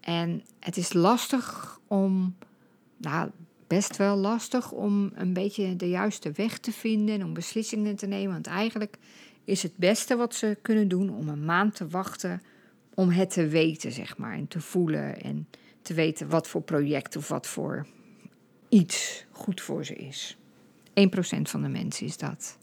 En 0.00 0.42
het 0.58 0.76
is 0.76 0.92
lastig 0.92 1.78
om, 1.86 2.36
nou, 2.96 3.30
best 3.70 3.96
wel 3.96 4.16
lastig 4.16 4.72
om 4.72 5.10
een 5.14 5.32
beetje 5.32 5.76
de 5.76 5.88
juiste 5.88 6.32
weg 6.32 6.58
te 6.58 6.72
vinden 6.72 7.14
en 7.14 7.24
om 7.24 7.32
beslissingen 7.32 7.96
te 7.96 8.06
nemen. 8.06 8.32
Want 8.32 8.46
eigenlijk 8.46 8.96
is 9.44 9.62
het 9.62 9.76
beste 9.76 10.16
wat 10.16 10.34
ze 10.34 10.58
kunnen 10.62 10.88
doen 10.88 11.10
om 11.10 11.28
een 11.28 11.44
maand 11.44 11.74
te 11.74 11.88
wachten 11.88 12.42
om 12.94 13.10
het 13.10 13.30
te 13.30 13.46
weten, 13.46 13.92
zeg 13.92 14.16
maar. 14.16 14.32
En 14.32 14.48
te 14.48 14.60
voelen 14.60 15.22
en 15.22 15.48
te 15.82 15.94
weten 15.94 16.28
wat 16.28 16.48
voor 16.48 16.62
project 16.62 17.16
of 17.16 17.28
wat 17.28 17.46
voor 17.46 17.86
iets 18.68 19.24
goed 19.30 19.60
voor 19.60 19.84
ze 19.84 19.94
is. 19.94 20.36
1% 20.88 20.92
van 21.42 21.62
de 21.62 21.68
mensen 21.68 22.06
is 22.06 22.16
dat. 22.16 22.58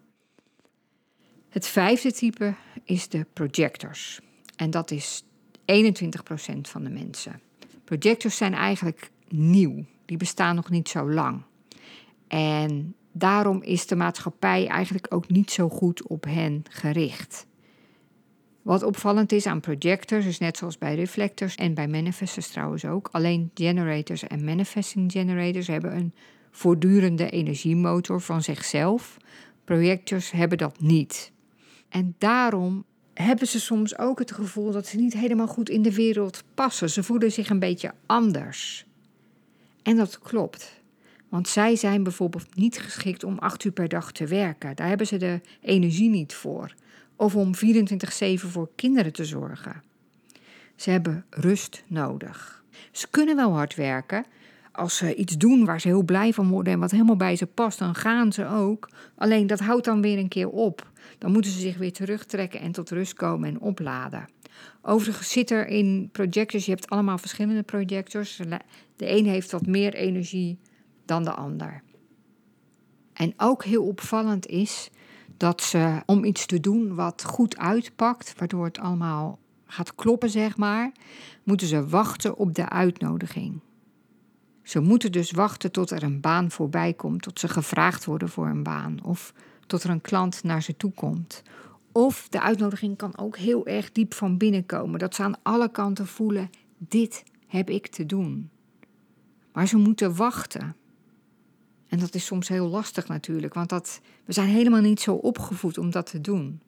Het 1.49 1.67
vijfde 1.67 2.11
type 2.11 2.53
is 2.83 3.09
de 3.09 3.25
projectors. 3.33 4.19
En 4.55 4.69
dat 4.69 4.91
is 4.91 5.23
21% 5.65 6.61
van 6.61 6.83
de 6.83 6.89
mensen. 6.89 7.41
Projectors 7.83 8.37
zijn 8.37 8.53
eigenlijk 8.53 9.09
nieuw. 9.27 9.85
Die 10.07 10.17
bestaan 10.17 10.55
nog 10.55 10.69
niet 10.69 10.89
zo 10.89 11.11
lang. 11.11 11.41
En 12.27 12.95
daarom 13.11 13.61
is 13.61 13.87
de 13.87 13.95
maatschappij 13.95 14.67
eigenlijk 14.67 15.05
ook 15.09 15.29
niet 15.29 15.51
zo 15.51 15.69
goed 15.69 16.07
op 16.07 16.23
hen 16.23 16.63
gericht. 16.69 17.47
Wat 18.61 18.83
opvallend 18.83 19.31
is 19.31 19.45
aan 19.45 19.59
projectors, 19.59 20.25
is 20.25 20.39
net 20.39 20.57
zoals 20.57 20.77
bij 20.77 20.95
reflectors 20.95 21.55
en 21.55 21.73
bij 21.73 21.87
manifestors 21.87 22.47
trouwens 22.47 22.85
ook. 22.85 23.09
Alleen 23.11 23.51
generators 23.53 24.27
en 24.27 24.43
manifesting 24.43 25.11
generators 25.11 25.67
hebben 25.67 25.95
een 25.95 26.13
voortdurende 26.51 27.29
energiemotor 27.29 28.21
van 28.21 28.41
zichzelf. 28.41 29.17
Projectors 29.63 30.31
hebben 30.31 30.57
dat 30.57 30.79
niet. 30.79 31.31
En 31.89 32.15
daarom 32.17 32.85
hebben 33.13 33.47
ze 33.47 33.59
soms 33.59 33.97
ook 33.97 34.19
het 34.19 34.31
gevoel 34.31 34.71
dat 34.71 34.87
ze 34.87 34.97
niet 34.97 35.13
helemaal 35.13 35.47
goed 35.47 35.69
in 35.69 35.81
de 35.81 35.93
wereld 35.93 36.43
passen. 36.53 36.89
Ze 36.89 37.03
voelen 37.03 37.31
zich 37.31 37.49
een 37.49 37.59
beetje 37.59 37.93
anders. 38.05 38.86
En 39.87 39.95
dat 39.95 40.19
klopt. 40.19 40.81
Want 41.29 41.47
zij 41.47 41.75
zijn 41.75 42.03
bijvoorbeeld 42.03 42.55
niet 42.55 42.79
geschikt 42.79 43.23
om 43.23 43.37
acht 43.37 43.63
uur 43.63 43.71
per 43.71 43.87
dag 43.87 44.11
te 44.11 44.25
werken. 44.25 44.75
Daar 44.75 44.87
hebben 44.87 45.07
ze 45.07 45.17
de 45.17 45.41
energie 45.61 46.09
niet 46.09 46.33
voor. 46.33 46.73
Of 47.15 47.35
om 47.35 47.51
24-7 47.55 47.59
voor 48.33 48.69
kinderen 48.75 49.13
te 49.13 49.25
zorgen. 49.25 49.83
Ze 50.75 50.89
hebben 50.89 51.25
rust 51.29 51.83
nodig. 51.87 52.63
Ze 52.91 53.07
kunnen 53.09 53.35
wel 53.35 53.51
hard 53.51 53.75
werken. 53.75 54.25
Als 54.71 54.97
ze 54.97 55.15
iets 55.15 55.37
doen 55.37 55.65
waar 55.65 55.81
ze 55.81 55.87
heel 55.87 56.03
blij 56.03 56.33
van 56.33 56.49
worden 56.49 56.73
en 56.73 56.79
wat 56.79 56.91
helemaal 56.91 57.15
bij 57.15 57.35
ze 57.35 57.45
past, 57.45 57.79
dan 57.79 57.95
gaan 57.95 58.33
ze 58.33 58.47
ook. 58.47 58.89
Alleen 59.15 59.47
dat 59.47 59.59
houdt 59.59 59.85
dan 59.85 60.01
weer 60.01 60.17
een 60.17 60.27
keer 60.27 60.49
op. 60.49 60.91
Dan 61.17 61.31
moeten 61.31 61.51
ze 61.51 61.59
zich 61.59 61.77
weer 61.77 61.93
terugtrekken 61.93 62.59
en 62.59 62.71
tot 62.71 62.89
rust 62.89 63.13
komen 63.13 63.49
en 63.49 63.59
opladen. 63.59 64.29
Overigens 64.81 65.29
zit 65.29 65.51
er 65.51 65.67
in 65.67 66.09
projectors, 66.11 66.65
je 66.65 66.71
hebt 66.71 66.89
allemaal 66.89 67.17
verschillende 67.17 67.63
projectors. 67.63 68.35
De 68.95 69.11
een 69.11 69.25
heeft 69.25 69.51
wat 69.51 69.65
meer 69.65 69.93
energie 69.93 70.59
dan 71.05 71.23
de 71.23 71.31
ander. 71.31 71.83
En 73.13 73.33
ook 73.37 73.63
heel 73.63 73.83
opvallend 73.83 74.47
is 74.47 74.89
dat 75.37 75.61
ze 75.61 76.01
om 76.05 76.23
iets 76.23 76.45
te 76.45 76.59
doen 76.59 76.95
wat 76.95 77.23
goed 77.23 77.57
uitpakt, 77.57 78.33
waardoor 78.37 78.65
het 78.65 78.79
allemaal 78.79 79.39
gaat 79.65 79.95
kloppen, 79.95 80.29
zeg 80.29 80.57
maar, 80.57 80.91
moeten 81.43 81.67
ze 81.67 81.87
wachten 81.87 82.37
op 82.37 82.55
de 82.55 82.69
uitnodiging. 82.69 83.59
Ze 84.63 84.79
moeten 84.79 85.11
dus 85.11 85.31
wachten 85.31 85.71
tot 85.71 85.91
er 85.91 86.03
een 86.03 86.21
baan 86.21 86.51
voorbij 86.51 86.93
komt, 86.93 87.21
tot 87.21 87.39
ze 87.39 87.47
gevraagd 87.47 88.05
worden 88.05 88.29
voor 88.29 88.47
een 88.47 88.63
baan 88.63 89.03
of 89.03 89.33
tot 89.67 89.83
er 89.83 89.89
een 89.89 90.01
klant 90.01 90.43
naar 90.43 90.63
ze 90.63 90.77
toe 90.77 90.91
komt. 90.91 91.43
Of 91.97 92.27
de 92.29 92.41
uitnodiging 92.41 92.97
kan 92.97 93.17
ook 93.17 93.37
heel 93.37 93.65
erg 93.67 93.91
diep 93.91 94.13
van 94.13 94.37
binnen 94.37 94.65
komen, 94.65 94.99
dat 94.99 95.15
ze 95.15 95.23
aan 95.23 95.43
alle 95.43 95.71
kanten 95.71 96.07
voelen: 96.07 96.49
dit 96.77 97.23
heb 97.47 97.69
ik 97.69 97.87
te 97.87 98.05
doen. 98.05 98.49
Maar 99.53 99.67
ze 99.67 99.77
moeten 99.77 100.15
wachten. 100.15 100.75
En 101.87 101.99
dat 101.99 102.15
is 102.15 102.25
soms 102.25 102.47
heel 102.47 102.67
lastig 102.67 103.07
natuurlijk, 103.07 103.53
want 103.53 103.69
dat, 103.69 104.01
we 104.25 104.33
zijn 104.33 104.47
helemaal 104.47 104.81
niet 104.81 104.99
zo 104.99 105.13
opgevoed 105.13 105.77
om 105.77 105.91
dat 105.91 106.05
te 106.05 106.21
doen. 106.21 106.61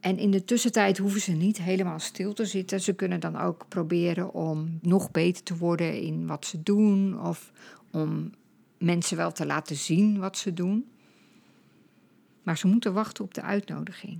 En 0.00 0.18
in 0.18 0.30
de 0.30 0.44
tussentijd 0.44 0.98
hoeven 0.98 1.20
ze 1.20 1.32
niet 1.32 1.58
helemaal 1.62 1.98
stil 1.98 2.32
te 2.32 2.44
zitten. 2.44 2.80
Ze 2.80 2.92
kunnen 2.92 3.20
dan 3.20 3.36
ook 3.36 3.68
proberen 3.68 4.34
om 4.34 4.78
nog 4.82 5.10
beter 5.10 5.42
te 5.42 5.56
worden 5.56 6.00
in 6.00 6.26
wat 6.26 6.46
ze 6.46 6.62
doen 6.62 7.20
of 7.20 7.52
om 7.92 8.30
mensen 8.78 9.16
wel 9.16 9.32
te 9.32 9.46
laten 9.46 9.76
zien 9.76 10.18
wat 10.18 10.38
ze 10.38 10.52
doen. 10.54 10.86
Maar 12.46 12.58
ze 12.58 12.66
moeten 12.66 12.92
wachten 12.92 13.24
op 13.24 13.34
de 13.34 13.42
uitnodiging. 13.42 14.18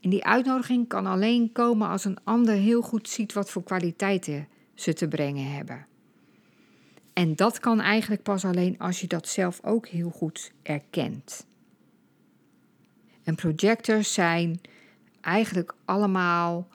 En 0.00 0.10
die 0.10 0.24
uitnodiging 0.24 0.88
kan 0.88 1.06
alleen 1.06 1.52
komen 1.52 1.88
als 1.88 2.04
een 2.04 2.18
ander 2.24 2.54
heel 2.54 2.82
goed 2.82 3.08
ziet 3.08 3.32
wat 3.32 3.50
voor 3.50 3.62
kwaliteiten 3.62 4.48
ze 4.74 4.92
te 4.92 5.08
brengen 5.08 5.52
hebben. 5.52 5.86
En 7.12 7.36
dat 7.36 7.58
kan 7.58 7.80
eigenlijk 7.80 8.22
pas 8.22 8.44
alleen 8.44 8.78
als 8.78 9.00
je 9.00 9.06
dat 9.06 9.28
zelf 9.28 9.60
ook 9.62 9.86
heel 9.86 10.10
goed 10.10 10.52
erkent. 10.62 11.46
En 13.22 13.34
projectors 13.34 14.12
zijn 14.12 14.60
eigenlijk 15.20 15.74
allemaal 15.84 16.68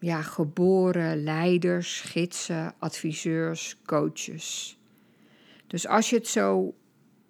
ja, 0.00 0.22
geboren 0.22 1.22
leiders, 1.22 2.00
gidsen, 2.00 2.74
adviseurs, 2.78 3.76
coaches. 3.84 4.78
Dus 5.66 5.86
als 5.86 6.10
je 6.10 6.16
het 6.16 6.28
zo 6.28 6.74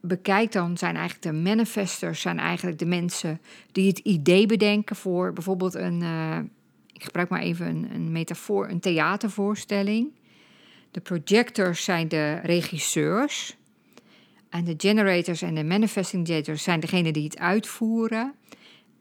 bekijkt, 0.06 0.52
dan 0.52 0.78
zijn 0.78 0.96
eigenlijk 0.96 1.22
de 1.22 1.32
manifestors 1.32 2.20
zijn 2.20 2.38
eigenlijk 2.38 2.78
de 2.78 2.86
mensen 2.86 3.40
die 3.72 3.88
het 3.88 3.98
idee 3.98 4.46
bedenken 4.46 4.96
voor 4.96 5.32
bijvoorbeeld 5.32 5.74
een, 5.74 6.02
uh, 6.02 6.38
ik 6.92 7.04
gebruik 7.04 7.28
maar 7.28 7.40
even 7.40 7.66
een, 7.66 7.88
een 7.94 8.12
metafoor, 8.12 8.68
een 8.68 8.80
theatervoorstelling. 8.80 10.12
De 10.90 11.00
projectors 11.00 11.84
zijn 11.84 12.08
de 12.08 12.40
regisseurs. 12.42 13.56
En 14.48 14.64
de 14.64 14.74
generators 14.76 15.42
en 15.42 15.54
de 15.54 15.64
manifesting 15.64 16.26
generators 16.26 16.62
zijn 16.62 16.80
degene 16.80 17.12
die 17.12 17.24
het 17.24 17.38
uitvoeren. 17.38 18.34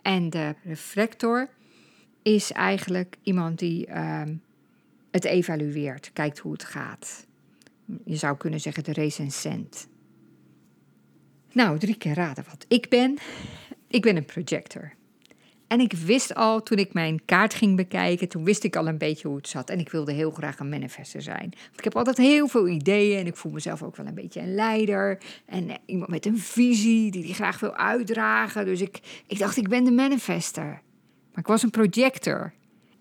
En 0.02 0.30
de 0.30 0.56
reflector 0.63 1.50
is 2.22 2.52
eigenlijk 2.52 3.18
iemand 3.24 3.60
die 3.60 3.86
ehm, 3.86 4.36
het 5.12 5.26
evalueert, 5.26 6.10
kijkt 6.13 6.39
hoe 6.39 6.52
het 6.52 6.63
gaat. 6.63 7.26
Je 8.06 8.15
zou 8.15 8.38
kunnen 8.38 8.60
zeggen 8.60 8.84
de 8.84 8.94
recensent. 8.94 9.88
Nou, 11.56 11.78
drie 11.80 11.96
keer 11.96 12.13
raden 12.13 12.44
wat 12.50 12.65
ik 12.68 12.89
ben. 12.89 13.18
Ik 13.88 14.02
ben 14.02 14.15
een 14.15 14.26
projector. 14.26 14.94
En 15.68 15.80
ik 15.80 15.94
wist 15.94 16.36
al, 16.36 16.63
toen 16.63 16.78
ik 16.78 16.94
mijn 16.94 17.26
kaart 17.26 17.54
ging 17.54 17.76
bekijken, 17.76 18.28
toen 18.28 18.44
wist 18.44 18.63
ik 18.63 18.76
al 18.76 18.88
een 18.88 18.98
beetje 18.98 19.28
hoe 19.28 19.38
het 19.38 19.48
zat. 19.48 19.70
En 19.70 19.80
ik 19.80 19.89
wilde 19.89 20.12
heel 20.12 20.32
graag 20.32 20.60
een 20.60 20.70
manifester 20.70 21.22
zijn. 21.22 21.50
Want 21.50 21.78
ik 21.78 21.84
heb 21.84 21.96
altijd 21.96 22.18
heel 22.18 22.48
veel 22.48 22.68
ideeën 22.68 23.20
en 23.20 23.28
ik 23.28 23.38
voel 23.38 23.52
mezelf 23.52 23.84
ook 23.84 23.96
wel 23.96 24.06
een 24.06 24.13
beetje 24.13 24.41
een 24.41 24.56
leider. 24.56 25.18
En 25.46 25.70
eh, 25.70 25.76
iemand 25.86 26.10
met 26.10 26.26
een 26.26 26.39
visie 26.39 27.12
die 27.12 27.24
die 27.24 27.34
graag 27.34 27.60
wil 27.60 27.76
uitdragen. 27.76 28.65
Dus 28.65 28.82
ik, 28.82 29.00
ik 29.28 29.39
dacht, 29.39 29.58
ik 29.58 29.70
ben 29.70 29.84
de 29.84 29.91
manifester. 29.91 30.82
Maar 31.32 31.39
ik 31.39 31.48
was 31.48 31.63
een 31.63 31.70
projector. 31.70 32.54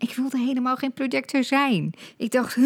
Ik 0.08 0.14
wilde 0.14 0.38
helemaal 0.38 0.76
geen 0.76 0.92
projector 0.92 1.44
zijn. 1.44 1.92
Ik 2.16 2.30
dacht, 2.30 2.56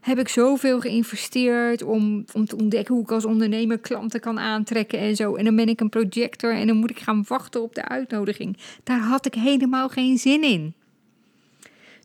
heb 0.00 0.18
ik 0.18 0.28
zoveel 0.28 0.80
geïnvesteerd 0.80 1.82
om, 1.82 2.24
om 2.32 2.46
te 2.46 2.56
ontdekken 2.56 2.94
hoe 2.94 3.02
ik 3.02 3.10
als 3.10 3.24
ondernemer 3.24 3.78
klanten 3.78 4.20
kan 4.20 4.38
aantrekken 4.38 4.98
en 4.98 5.16
zo. 5.16 5.34
En 5.34 5.44
dan 5.44 5.56
ben 5.56 5.68
ik 5.68 5.80
een 5.80 5.88
projector 5.88 6.54
en 6.54 6.66
dan 6.66 6.76
moet 6.76 6.90
ik 6.90 6.98
gaan 6.98 7.24
wachten 7.28 7.62
op 7.62 7.74
de 7.74 7.88
uitnodiging. 7.88 8.56
Daar 8.84 9.00
had 9.00 9.26
ik 9.26 9.34
helemaal 9.34 9.88
geen 9.88 10.18
zin 10.18 10.42
in. 10.42 10.74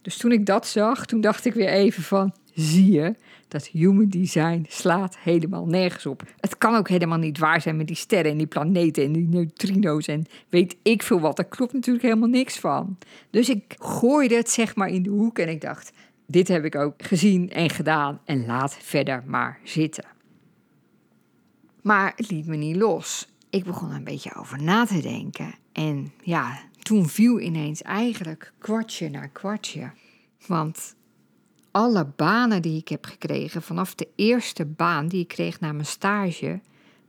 Dus 0.01 0.17
toen 0.17 0.31
ik 0.31 0.45
dat 0.45 0.67
zag, 0.67 1.05
toen 1.05 1.21
dacht 1.21 1.45
ik 1.45 1.53
weer 1.53 1.69
even 1.69 2.03
van, 2.03 2.33
zie 2.57 2.91
je, 2.91 3.15
dat 3.47 3.67
human 3.67 4.09
design 4.09 4.65
slaat 4.69 5.17
helemaal 5.17 5.65
nergens 5.65 6.05
op. 6.05 6.23
Het 6.39 6.57
kan 6.57 6.75
ook 6.75 6.89
helemaal 6.89 7.17
niet 7.17 7.37
waar 7.37 7.61
zijn 7.61 7.77
met 7.77 7.87
die 7.87 7.95
sterren 7.95 8.31
en 8.31 8.37
die 8.37 8.47
planeten 8.47 9.03
en 9.03 9.11
die 9.11 9.27
neutrino's 9.27 10.07
en 10.07 10.25
weet 10.49 10.75
ik 10.81 11.03
veel 11.03 11.19
wat. 11.19 11.35
Daar 11.35 11.45
klopt 11.45 11.73
natuurlijk 11.73 12.05
helemaal 12.05 12.29
niks 12.29 12.59
van. 12.59 12.97
Dus 13.29 13.49
ik 13.49 13.75
gooide 13.79 14.35
het 14.35 14.49
zeg 14.49 14.75
maar 14.75 14.89
in 14.89 15.03
de 15.03 15.09
hoek 15.09 15.39
en 15.39 15.49
ik 15.49 15.61
dacht, 15.61 15.91
dit 16.25 16.47
heb 16.47 16.65
ik 16.65 16.75
ook 16.75 16.93
gezien 17.03 17.49
en 17.49 17.69
gedaan 17.69 18.21
en 18.25 18.45
laat 18.45 18.77
verder 18.81 19.23
maar 19.25 19.59
zitten. 19.63 20.05
Maar 21.81 22.13
het 22.15 22.31
liet 22.31 22.47
me 22.47 22.55
niet 22.55 22.75
los. 22.75 23.27
Ik 23.49 23.63
begon 23.63 23.89
er 23.89 23.95
een 23.95 24.03
beetje 24.03 24.35
over 24.35 24.63
na 24.63 24.85
te 24.85 25.01
denken. 25.01 25.53
En 25.71 26.11
ja, 26.23 26.59
toen 26.81 27.07
viel 27.09 27.39
ineens 27.39 27.81
eigenlijk 27.81 28.53
kwartje 28.57 29.09
na 29.09 29.27
kwartje. 29.27 29.91
Want 30.47 30.95
alle 31.77 32.05
banen 32.15 32.61
die 32.61 32.79
ik 32.79 32.87
heb 32.87 33.05
gekregen, 33.05 33.61
vanaf 33.61 33.95
de 33.95 34.07
eerste 34.15 34.65
baan 34.65 35.07
die 35.07 35.21
ik 35.21 35.27
kreeg 35.27 35.59
na 35.59 35.71
mijn 35.71 35.85
stage, 35.85 36.59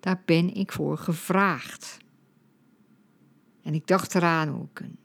daar 0.00 0.22
ben 0.24 0.54
ik 0.54 0.72
voor 0.72 0.98
gevraagd. 0.98 1.96
En 3.62 3.74
ik 3.74 3.86
dacht 3.86 4.14
eraan 4.14 4.48
hoe 4.48 4.66
ik 4.72 4.80
een 4.80 4.96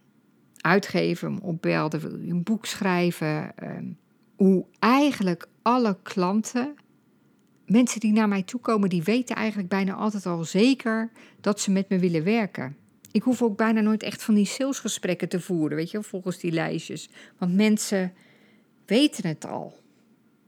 uitgever 0.58 1.32
me 1.32 1.42
opbelde, 1.42 2.00
wil 2.00 2.14
een 2.14 2.44
boek 2.44 2.66
schrijven? 2.66 3.58
Ehm, 3.58 3.86
hoe 4.36 4.66
eigenlijk 4.80 5.48
alle 5.62 5.98
klanten, 6.04 6.76
mensen 7.66 8.00
die 8.00 8.14
naar 8.14 8.28
mij 8.28 8.44
toe 8.44 8.60
komen, 8.60 8.90
die 8.90 9.04
weten 9.04 9.36
eigenlijk 9.36 9.70
bijna 9.70 9.94
altijd 9.94 10.26
al 10.26 10.44
zeker 10.44 11.10
dat 11.42 11.60
ze 11.60 11.72
met 11.72 11.90
me 11.90 12.00
willen 12.00 12.24
werken. 12.24 12.78
Ik 13.12 13.24
hoef 13.24 13.42
ook 13.42 13.58
bijna 13.58 13.82
nooit 13.82 14.04
echt 14.04 14.24
van 14.24 14.34
die 14.34 14.46
salesgesprekken 14.46 15.30
te 15.30 15.40
voeren, 15.40 15.78
weet 15.78 15.92
je, 15.92 16.04
volgens 16.04 16.40
die 16.40 16.52
lijstjes. 16.52 17.10
Want 17.38 17.54
mensen 17.54 18.14
weten 18.86 19.28
het 19.28 19.48
al. 19.48 19.82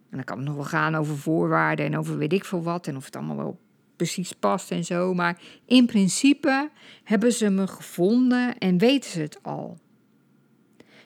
En 0.09 0.15
dan 0.17 0.23
kan 0.23 0.37
het 0.37 0.45
nog 0.45 0.55
wel 0.55 0.65
gaan 0.65 0.95
over 0.95 1.17
voorwaarden 1.17 1.85
en 1.85 1.97
over 1.97 2.17
weet 2.17 2.33
ik 2.33 2.45
veel 2.45 2.63
wat 2.63 2.87
en 2.87 2.95
of 2.95 3.05
het 3.05 3.15
allemaal 3.15 3.35
wel 3.35 3.59
precies 3.95 4.31
past 4.31 4.71
en 4.71 4.83
zo. 4.85 5.13
Maar 5.13 5.41
in 5.65 5.85
principe 5.85 6.69
hebben 7.03 7.33
ze 7.33 7.49
me 7.49 7.67
gevonden 7.67 8.57
en 8.57 8.77
weten 8.77 9.11
ze 9.11 9.21
het 9.21 9.43
al. 9.43 9.77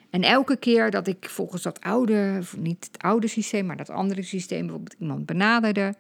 En 0.10 0.24
elke 0.24 0.58
keer 0.58 0.92
dat 0.92 1.08
ik 1.08 1.30
volgens 1.30 1.62
dat 1.62 1.82
oude, 1.82 2.42
niet 2.58 2.90
het 2.92 3.02
oude 3.02 3.28
systeem, 3.28 3.66
maar 3.66 3.78
dat 3.78 3.90
andere 3.90 4.24
systeem 4.24 4.62
bijvoorbeeld 4.62 4.96
iemand 5.00 5.26
benaderde, 5.26 5.96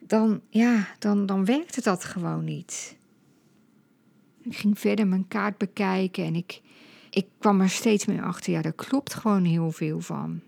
dan, 0.00 0.40
ja, 0.48 0.88
dan, 0.98 1.26
dan 1.26 1.44
werkte 1.44 1.80
dat 1.80 2.04
gewoon 2.04 2.44
niet. 2.44 2.96
Ik 4.42 4.56
ging 4.56 4.78
verder 4.78 5.06
mijn 5.06 5.28
kaart 5.28 5.58
bekijken 5.58 6.24
en 6.24 6.34
ik, 6.34 6.60
ik 7.10 7.26
kwam 7.38 7.60
er 7.60 7.70
steeds 7.70 8.06
meer 8.06 8.22
achter, 8.22 8.52
ja, 8.52 8.62
daar 8.62 8.72
klopt 8.72 9.14
gewoon 9.14 9.44
heel 9.44 9.70
veel 9.70 10.00
van. 10.00 10.40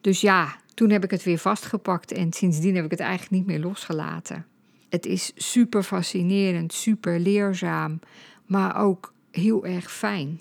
Dus 0.00 0.20
ja, 0.20 0.56
toen 0.74 0.90
heb 0.90 1.04
ik 1.04 1.10
het 1.10 1.22
weer 1.22 1.38
vastgepakt 1.38 2.12
en 2.12 2.32
sindsdien 2.32 2.74
heb 2.74 2.84
ik 2.84 2.90
het 2.90 3.00
eigenlijk 3.00 3.30
niet 3.30 3.46
meer 3.46 3.60
losgelaten. 3.60 4.46
Het 4.88 5.06
is 5.06 5.32
super 5.34 5.82
fascinerend, 5.82 6.72
super 6.72 7.20
leerzaam, 7.20 8.00
maar 8.46 8.76
ook 8.76 9.12
heel 9.30 9.66
erg 9.66 9.92
fijn. 9.92 10.40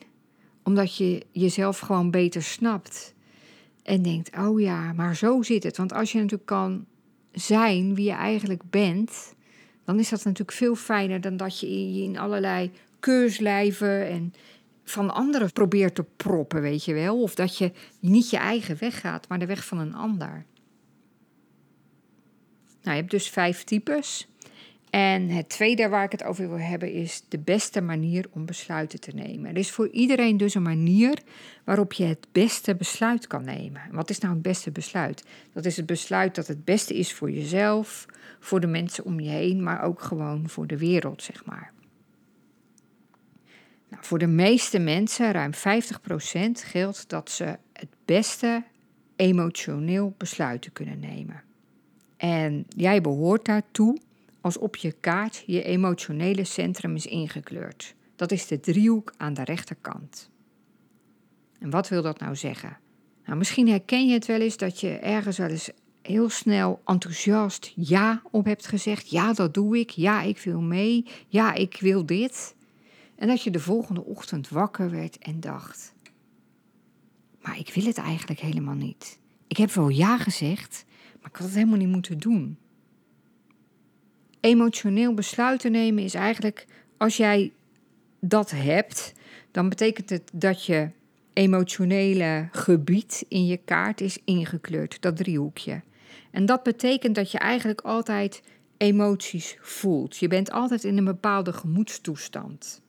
Omdat 0.63 0.97
je 0.97 1.25
jezelf 1.31 1.79
gewoon 1.79 2.11
beter 2.11 2.43
snapt. 2.43 3.13
En 3.83 4.01
denkt, 4.01 4.37
oh 4.37 4.59
ja, 4.59 4.93
maar 4.93 5.15
zo 5.15 5.41
zit 5.41 5.63
het. 5.63 5.77
Want 5.77 5.93
als 5.93 6.11
je 6.11 6.17
natuurlijk 6.17 6.45
kan 6.45 6.85
zijn 7.31 7.95
wie 7.95 8.05
je 8.05 8.11
eigenlijk 8.11 8.61
bent, 8.69 9.35
dan 9.85 9.99
is 9.99 10.09
dat 10.09 10.23
natuurlijk 10.23 10.57
veel 10.57 10.75
fijner 10.75 11.21
dan 11.21 11.37
dat 11.37 11.59
je 11.59 11.67
in 12.03 12.17
allerlei 12.17 12.71
keurslijven 12.99 14.07
en 14.07 14.33
van 14.89 15.13
anderen 15.13 15.51
probeert 15.51 15.95
te 15.95 16.05
proppen, 16.15 16.61
weet 16.61 16.85
je 16.85 16.93
wel. 16.93 17.21
Of 17.21 17.35
dat 17.35 17.57
je 17.57 17.71
niet 17.99 18.29
je 18.29 18.37
eigen 18.37 18.77
weg 18.79 18.99
gaat, 18.99 19.27
maar 19.27 19.39
de 19.39 19.45
weg 19.45 19.65
van 19.65 19.79
een 19.79 19.95
ander. 19.95 20.45
je 22.81 22.89
hebt 22.89 23.11
dus 23.11 23.29
vijf 23.29 23.63
types. 23.63 24.27
En 24.89 25.29
het 25.29 25.49
tweede 25.49 25.89
waar 25.89 26.03
ik 26.03 26.11
het 26.11 26.23
over 26.23 26.49
wil 26.49 26.59
hebben 26.59 26.91
is 26.91 27.23
de 27.29 27.39
beste 27.39 27.81
manier 27.81 28.25
om 28.31 28.45
besluiten 28.45 28.99
te 28.99 29.11
nemen. 29.11 29.49
Er 29.49 29.57
is 29.57 29.71
voor 29.71 29.89
iedereen 29.89 30.37
dus 30.37 30.53
een 30.53 30.61
manier 30.61 31.17
waarop 31.63 31.93
je 31.93 32.03
het 32.03 32.27
beste 32.31 32.75
besluit 32.75 33.27
kan 33.27 33.43
nemen. 33.45 33.81
Wat 33.91 34.09
is 34.09 34.19
nou 34.19 34.33
het 34.33 34.41
beste 34.41 34.71
besluit? 34.71 35.23
Dat 35.53 35.65
is 35.65 35.77
het 35.77 35.85
besluit 35.85 36.35
dat 36.35 36.47
het 36.47 36.65
beste 36.65 36.97
is 36.97 37.13
voor 37.13 37.31
jezelf, 37.31 38.05
voor 38.39 38.59
de 38.59 38.67
mensen 38.67 39.05
om 39.05 39.19
je 39.19 39.29
heen, 39.29 39.63
maar 39.63 39.83
ook 39.83 40.01
gewoon 40.01 40.49
voor 40.49 40.67
de 40.67 40.77
wereld, 40.77 41.23
zeg 41.23 41.45
maar. 41.45 41.71
Nou, 43.89 44.03
voor 44.05 44.19
de 44.19 44.27
meeste 44.27 44.79
mensen, 44.79 45.31
ruim 45.31 45.53
50%, 45.53 45.57
geldt 46.51 47.09
dat 47.09 47.31
ze 47.31 47.57
het 47.73 47.89
beste 48.05 48.63
emotioneel 49.15 50.13
besluiten 50.17 50.71
kunnen 50.71 50.99
nemen. 50.99 51.43
En 52.17 52.65
jij 52.75 53.01
behoort 53.01 53.45
daartoe 53.45 53.97
als 54.41 54.57
op 54.57 54.75
je 54.75 54.91
kaart 54.91 55.43
je 55.45 55.63
emotionele 55.63 56.43
centrum 56.43 56.95
is 56.95 57.05
ingekleurd. 57.05 57.95
Dat 58.15 58.31
is 58.31 58.47
de 58.47 58.59
driehoek 58.59 59.13
aan 59.17 59.33
de 59.33 59.43
rechterkant. 59.43 60.29
En 61.59 61.69
wat 61.69 61.89
wil 61.89 62.01
dat 62.01 62.19
nou 62.19 62.35
zeggen? 62.35 62.77
Nou, 63.25 63.37
misschien 63.37 63.67
herken 63.67 64.07
je 64.07 64.13
het 64.13 64.25
wel 64.25 64.41
eens 64.41 64.57
dat 64.57 64.79
je 64.79 64.89
ergens 64.89 65.37
wel 65.37 65.49
eens 65.49 65.69
heel 66.01 66.29
snel 66.29 66.81
enthousiast 66.85 67.71
ja 67.75 68.21
op 68.31 68.45
hebt 68.45 68.67
gezegd. 68.67 69.09
Ja, 69.09 69.33
dat 69.33 69.53
doe 69.53 69.79
ik. 69.79 69.89
Ja, 69.89 70.21
ik 70.21 70.39
wil 70.39 70.61
mee. 70.61 71.05
Ja, 71.27 71.53
ik 71.53 71.77
wil 71.79 72.05
dit. 72.05 72.55
En 73.17 73.27
dat 73.27 73.43
je 73.43 73.51
de 73.51 73.59
volgende 73.59 74.03
ochtend 74.03 74.49
wakker 74.49 74.91
werd 74.91 75.17
en 75.17 75.39
dacht: 75.39 75.93
Maar 77.41 77.57
ik 77.57 77.73
wil 77.73 77.85
het 77.85 77.97
eigenlijk 77.97 78.39
helemaal 78.39 78.75
niet. 78.75 79.19
Ik 79.47 79.57
heb 79.57 79.71
wel 79.71 79.89
ja 79.89 80.17
gezegd, 80.17 80.85
maar 81.21 81.29
ik 81.29 81.35
had 81.35 81.45
het 81.45 81.55
helemaal 81.55 81.77
niet 81.77 81.87
moeten 81.87 82.17
doen. 82.17 82.57
Emotioneel 84.39 85.13
besluiten 85.13 85.71
nemen 85.71 86.03
is 86.03 86.13
eigenlijk, 86.13 86.65
als 86.97 87.17
jij 87.17 87.51
dat 88.19 88.51
hebt, 88.51 89.13
dan 89.51 89.69
betekent 89.69 90.09
het 90.09 90.31
dat 90.33 90.65
je 90.65 90.89
emotionele 91.33 92.47
gebied 92.51 93.25
in 93.27 93.45
je 93.45 93.57
kaart 93.57 94.01
is 94.01 94.19
ingekleurd, 94.25 95.01
dat 95.01 95.17
driehoekje. 95.17 95.81
En 96.31 96.45
dat 96.45 96.63
betekent 96.63 97.15
dat 97.15 97.31
je 97.31 97.37
eigenlijk 97.37 97.81
altijd 97.81 98.41
emoties 98.77 99.57
voelt. 99.59 100.17
Je 100.17 100.27
bent 100.27 100.51
altijd 100.51 100.83
in 100.83 100.97
een 100.97 101.05
bepaalde 101.05 101.53
gemoedstoestand. 101.53 102.81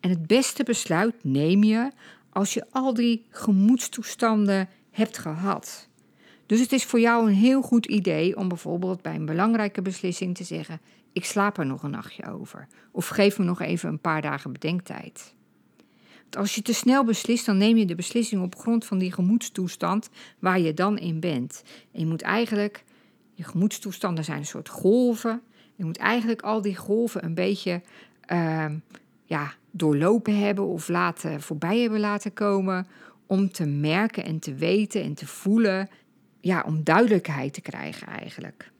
En 0.00 0.10
het 0.10 0.26
beste 0.26 0.64
besluit 0.64 1.14
neem 1.22 1.64
je 1.64 1.90
als 2.30 2.54
je 2.54 2.66
al 2.70 2.94
die 2.94 3.24
gemoedstoestanden 3.30 4.68
hebt 4.90 5.18
gehad. 5.18 5.88
Dus 6.46 6.60
het 6.60 6.72
is 6.72 6.84
voor 6.84 7.00
jou 7.00 7.28
een 7.28 7.34
heel 7.34 7.62
goed 7.62 7.86
idee 7.86 8.36
om 8.36 8.48
bijvoorbeeld 8.48 9.02
bij 9.02 9.14
een 9.14 9.26
belangrijke 9.26 9.82
beslissing 9.82 10.36
te 10.36 10.44
zeggen: 10.44 10.80
Ik 11.12 11.24
slaap 11.24 11.58
er 11.58 11.66
nog 11.66 11.82
een 11.82 11.90
nachtje 11.90 12.30
over. 12.30 12.66
Of 12.90 13.08
geef 13.08 13.38
me 13.38 13.44
nog 13.44 13.60
even 13.60 13.88
een 13.88 14.00
paar 14.00 14.22
dagen 14.22 14.52
bedenktijd. 14.52 15.34
Want 16.20 16.36
als 16.36 16.54
je 16.54 16.62
te 16.62 16.74
snel 16.74 17.04
beslist, 17.04 17.46
dan 17.46 17.56
neem 17.56 17.76
je 17.76 17.86
de 17.86 17.94
beslissing 17.94 18.42
op 18.42 18.56
grond 18.56 18.84
van 18.84 18.98
die 18.98 19.12
gemoedstoestand 19.12 20.10
waar 20.38 20.60
je 20.60 20.74
dan 20.74 20.98
in 20.98 21.20
bent. 21.20 21.62
En 21.92 22.00
je 22.00 22.06
moet 22.06 22.22
eigenlijk, 22.22 22.84
je 23.34 23.44
gemoedstoestanden 23.44 24.24
zijn 24.24 24.38
een 24.38 24.46
soort 24.46 24.68
golven. 24.68 25.42
Je 25.74 25.84
moet 25.84 25.96
eigenlijk 25.96 26.42
al 26.42 26.62
die 26.62 26.76
golven 26.76 27.24
een 27.24 27.34
beetje 27.34 27.82
uh, 28.32 28.66
ja, 29.28 29.52
doorlopen 29.70 30.38
hebben 30.38 30.66
of 30.66 30.88
laten, 30.88 31.40
voorbij 31.40 31.78
hebben 31.80 32.00
laten 32.00 32.32
komen. 32.32 32.86
Om 33.26 33.52
te 33.52 33.66
merken 33.66 34.24
en 34.24 34.38
te 34.38 34.54
weten 34.54 35.02
en 35.02 35.14
te 35.14 35.26
voelen. 35.26 35.88
Ja, 36.40 36.62
om 36.66 36.84
duidelijkheid 36.84 37.54
te 37.54 37.60
krijgen 37.60 38.06
eigenlijk. 38.06 38.70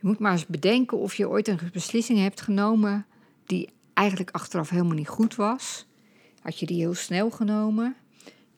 Je 0.00 0.06
moet 0.06 0.18
maar 0.18 0.32
eens 0.32 0.46
bedenken 0.46 0.98
of 0.98 1.14
je 1.14 1.28
ooit 1.28 1.48
een 1.48 1.58
beslissing 1.72 2.18
hebt 2.18 2.40
genomen 2.40 3.06
die 3.46 3.68
eigenlijk 3.94 4.30
achteraf 4.30 4.70
helemaal 4.70 4.96
niet 4.96 5.08
goed 5.08 5.34
was. 5.34 5.86
Had 6.42 6.58
je 6.58 6.66
die 6.66 6.78
heel 6.78 6.94
snel 6.94 7.30
genomen? 7.30 7.96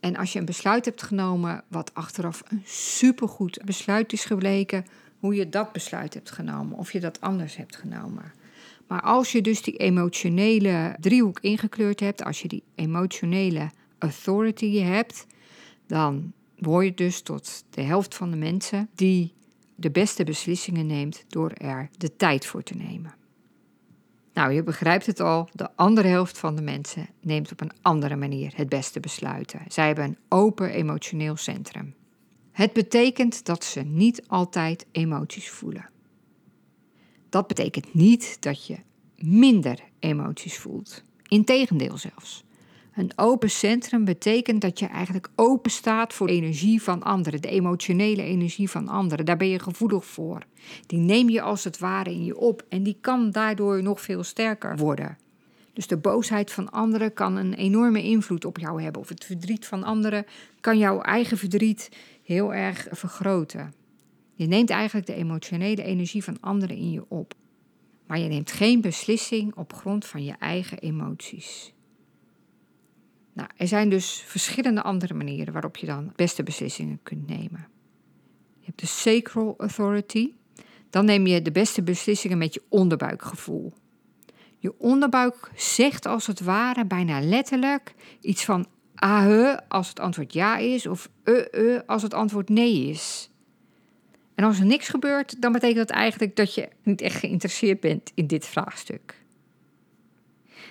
En 0.01 0.16
als 0.16 0.33
je 0.33 0.38
een 0.38 0.45
besluit 0.45 0.85
hebt 0.85 1.03
genomen 1.03 1.64
wat 1.69 1.95
achteraf 1.95 2.43
een 2.49 2.62
supergoed 2.64 3.61
besluit 3.64 4.12
is 4.12 4.25
gebleken, 4.25 4.87
hoe 5.19 5.35
je 5.35 5.49
dat 5.49 5.73
besluit 5.73 6.14
hebt 6.14 6.31
genomen 6.31 6.79
of 6.79 6.93
je 6.93 7.01
dat 7.01 7.21
anders 7.21 7.57
hebt 7.57 7.77
genomen. 7.77 8.33
Maar 8.90 9.03
als 9.03 9.33
je 9.33 9.40
dus 9.40 9.62
die 9.62 9.76
emotionele 9.76 10.96
driehoek 11.00 11.40
ingekleurd 11.40 12.00
hebt, 12.00 12.24
als 12.24 12.42
je 12.42 12.48
die 12.48 12.62
emotionele 12.74 13.70
authority 13.98 14.79
hebt, 14.79 15.26
dan 15.87 16.33
behoor 16.59 16.85
je 16.85 16.94
dus 16.94 17.20
tot 17.20 17.64
de 17.70 17.83
helft 17.83 18.14
van 18.14 18.31
de 18.31 18.37
mensen 18.37 18.88
die 18.94 19.35
de 19.74 19.90
beste 19.90 20.24
beslissingen 20.24 20.87
neemt 20.87 21.24
door 21.29 21.50
er 21.50 21.88
de 21.96 22.16
tijd 22.16 22.46
voor 22.46 22.62
te 22.62 22.74
nemen. 22.74 23.14
Nou, 24.33 24.53
je 24.53 24.62
begrijpt 24.62 25.07
het 25.07 25.20
al, 25.20 25.48
de 25.53 25.76
andere 25.76 26.09
helft 26.09 26.38
van 26.38 26.57
de 26.57 26.62
mensen 26.62 27.09
neemt 27.20 27.53
op 27.53 27.61
een 27.61 27.72
andere 27.83 28.16
manier 28.16 28.53
het 28.55 28.68
beste 28.68 29.00
besluiten. 29.00 29.61
Zij 29.68 29.87
hebben 29.87 30.05
een 30.05 30.18
open 30.29 30.70
emotioneel 30.70 31.37
centrum. 31.37 31.94
Het 32.53 32.72
betekent 32.72 33.44
dat 33.44 33.64
ze 33.64 33.81
niet 33.81 34.29
altijd 34.29 34.87
emoties 34.92 35.50
voelen. 35.50 35.90
Dat 37.31 37.47
betekent 37.47 37.95
niet 37.95 38.37
dat 38.40 38.66
je 38.66 38.77
minder 39.19 39.79
emoties 39.99 40.59
voelt. 40.59 41.03
Integendeel 41.29 41.97
zelfs. 41.97 42.45
Een 42.95 43.12
open 43.16 43.51
centrum 43.51 44.05
betekent 44.05 44.61
dat 44.61 44.79
je 44.79 44.87
eigenlijk 44.87 45.29
open 45.37 45.71
staat 45.71 46.12
voor 46.12 46.27
de 46.27 46.33
energie 46.33 46.83
van 46.83 47.03
anderen, 47.03 47.43
de 47.43 47.49
emotionele 47.49 48.23
energie 48.23 48.71
van 48.71 48.88
anderen. 48.88 49.25
Daar 49.25 49.37
ben 49.37 49.49
je 49.49 49.59
gevoelig 49.59 50.05
voor. 50.05 50.43
Die 50.87 50.99
neem 50.99 51.29
je 51.29 51.43
als 51.43 51.64
het 51.64 51.79
ware 51.79 52.11
in 52.11 52.25
je 52.25 52.38
op 52.38 52.64
en 52.69 52.83
die 52.83 52.97
kan 53.01 53.31
daardoor 53.31 53.83
nog 53.83 54.01
veel 54.01 54.23
sterker 54.23 54.77
worden. 54.77 55.19
Dus 55.73 55.87
de 55.87 55.97
boosheid 55.97 56.53
van 56.53 56.71
anderen 56.71 57.12
kan 57.12 57.37
een 57.37 57.55
enorme 57.55 58.03
invloed 58.03 58.45
op 58.45 58.59
jou 58.59 58.83
hebben. 58.83 59.01
Of 59.01 59.09
het 59.09 59.25
verdriet 59.25 59.66
van 59.66 59.85
anderen 59.85 60.27
kan 60.61 60.79
jouw 60.79 61.01
eigen 61.01 61.38
verdriet 61.38 61.88
heel 62.23 62.55
erg 62.55 62.87
vergroten. 62.90 63.80
Je 64.40 64.46
neemt 64.46 64.70
eigenlijk 64.70 65.07
de 65.07 65.14
emotionele 65.14 65.83
energie 65.83 66.24
van 66.24 66.40
anderen 66.40 66.76
in 66.76 66.90
je 66.90 67.05
op. 67.09 67.35
Maar 68.07 68.18
je 68.18 68.29
neemt 68.29 68.53
geen 68.53 68.81
beslissing 68.81 69.55
op 69.55 69.72
grond 69.72 70.07
van 70.07 70.24
je 70.24 70.33
eigen 70.38 70.79
emoties. 70.79 71.72
Nou, 73.33 73.48
er 73.57 73.68
zijn 73.68 73.90
dus 73.90 74.22
verschillende 74.26 74.83
andere 74.83 75.14
manieren 75.14 75.53
waarop 75.53 75.76
je 75.76 75.87
dan 75.87 76.12
beste 76.16 76.42
beslissingen 76.42 77.00
kunt 77.03 77.26
nemen. 77.26 77.68
Je 78.59 78.66
hebt 78.66 78.81
de 78.81 78.87
sacral 78.87 79.55
authority. 79.59 80.33
Dan 80.90 81.05
neem 81.05 81.26
je 81.26 81.42
de 81.42 81.53
beste 81.53 81.83
beslissingen 81.83 82.38
met 82.38 82.55
je 82.55 82.62
onderbuikgevoel. 82.68 83.72
Je 84.59 84.79
onderbuik 84.79 85.50
zegt 85.55 86.07
als 86.07 86.26
het 86.26 86.40
ware 86.40 86.87
bijna 86.87 87.20
letterlijk 87.20 87.94
iets 88.20 88.44
van 88.44 88.66
ah 88.94 89.57
als 89.68 89.88
het 89.88 90.00
antwoord 90.00 90.33
ja 90.33 90.57
is 90.57 90.87
of 90.87 91.11
uh 91.24 91.79
als 91.87 92.03
het 92.03 92.14
antwoord 92.14 92.48
nee 92.48 92.88
is. 92.88 93.30
En 94.40 94.46
als 94.46 94.59
er 94.59 94.66
niks 94.66 94.88
gebeurt, 94.88 95.42
dan 95.42 95.53
betekent 95.53 95.88
dat 95.88 95.96
eigenlijk 95.96 96.37
dat 96.37 96.55
je 96.55 96.68
niet 96.83 97.00
echt 97.00 97.16
geïnteresseerd 97.16 97.81
bent 97.81 98.12
in 98.14 98.26
dit 98.26 98.46
vraagstuk. 98.46 99.14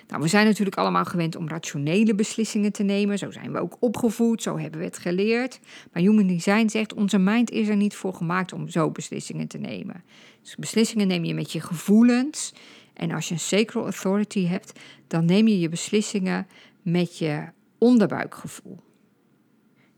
Nou, 0.08 0.22
we 0.22 0.28
zijn 0.28 0.46
natuurlijk 0.46 0.76
allemaal 0.76 1.04
gewend 1.04 1.36
om 1.36 1.48
rationele 1.48 2.14
beslissingen 2.14 2.72
te 2.72 2.82
nemen. 2.82 3.18
Zo 3.18 3.30
zijn 3.30 3.52
we 3.52 3.58
ook 3.58 3.76
opgevoed, 3.80 4.42
zo 4.42 4.58
hebben 4.58 4.80
we 4.80 4.86
het 4.86 4.98
geleerd. 4.98 5.60
Maar 5.92 6.02
Human 6.02 6.26
Design 6.26 6.68
zegt, 6.68 6.94
onze 6.94 7.18
mind 7.18 7.50
is 7.50 7.68
er 7.68 7.76
niet 7.76 7.94
voor 7.94 8.14
gemaakt 8.14 8.52
om 8.52 8.68
zo 8.68 8.90
beslissingen 8.90 9.46
te 9.46 9.58
nemen. 9.58 10.04
Dus 10.42 10.56
beslissingen 10.56 11.06
neem 11.06 11.24
je 11.24 11.34
met 11.34 11.52
je 11.52 11.60
gevoelens. 11.60 12.52
En 12.94 13.10
als 13.10 13.28
je 13.28 13.34
een 13.34 13.40
sacral 13.40 13.82
authority 13.82 14.46
hebt, 14.46 14.80
dan 15.06 15.24
neem 15.24 15.48
je 15.48 15.60
je 15.60 15.68
beslissingen 15.68 16.46
met 16.82 17.18
je 17.18 17.44
onderbuikgevoel. 17.78 18.80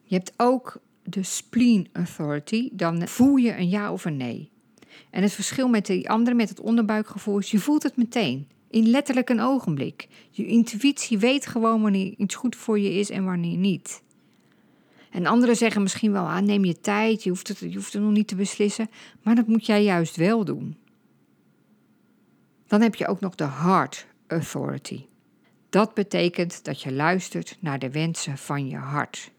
Je 0.02 0.14
hebt 0.14 0.32
ook 0.36 0.80
de 1.02 1.22
spleen 1.22 1.88
authority, 1.92 2.68
dan 2.72 3.08
voel 3.08 3.36
je 3.36 3.56
een 3.56 3.68
ja 3.68 3.92
of 3.92 4.04
een 4.04 4.16
nee. 4.16 4.50
En 5.10 5.22
het 5.22 5.32
verschil 5.32 5.68
met 5.68 5.86
die 5.86 6.10
andere, 6.10 6.36
met 6.36 6.48
het 6.48 6.60
onderbuikgevoel, 6.60 7.38
is 7.38 7.50
je 7.50 7.58
voelt 7.58 7.82
het 7.82 7.96
meteen. 7.96 8.48
In 8.70 8.88
letterlijk 8.88 9.30
een 9.30 9.40
ogenblik. 9.40 10.08
Je 10.30 10.46
intuïtie 10.46 11.18
weet 11.18 11.46
gewoon 11.46 11.82
wanneer 11.82 12.14
iets 12.16 12.34
goed 12.34 12.56
voor 12.56 12.78
je 12.78 12.92
is 12.92 13.10
en 13.10 13.24
wanneer 13.24 13.56
niet. 13.56 14.02
En 15.10 15.26
anderen 15.26 15.56
zeggen 15.56 15.82
misschien 15.82 16.12
wel, 16.12 16.28
ah, 16.28 16.42
neem 16.42 16.64
je 16.64 16.80
tijd, 16.80 17.22
je 17.22 17.30
hoeft, 17.30 17.48
het, 17.48 17.58
je 17.58 17.74
hoeft 17.74 17.94
nog 17.94 18.12
niet 18.12 18.28
te 18.28 18.34
beslissen. 18.34 18.90
Maar 19.22 19.34
dat 19.34 19.46
moet 19.46 19.66
jij 19.66 19.82
juist 19.82 20.16
wel 20.16 20.44
doen. 20.44 20.76
Dan 22.66 22.80
heb 22.80 22.94
je 22.94 23.06
ook 23.06 23.20
nog 23.20 23.34
de 23.34 23.48
heart 23.48 24.06
authority. 24.26 25.04
Dat 25.70 25.94
betekent 25.94 26.64
dat 26.64 26.82
je 26.82 26.92
luistert 26.92 27.56
naar 27.60 27.78
de 27.78 27.90
wensen 27.90 28.38
van 28.38 28.68
je 28.68 28.76
hart. 28.76 29.30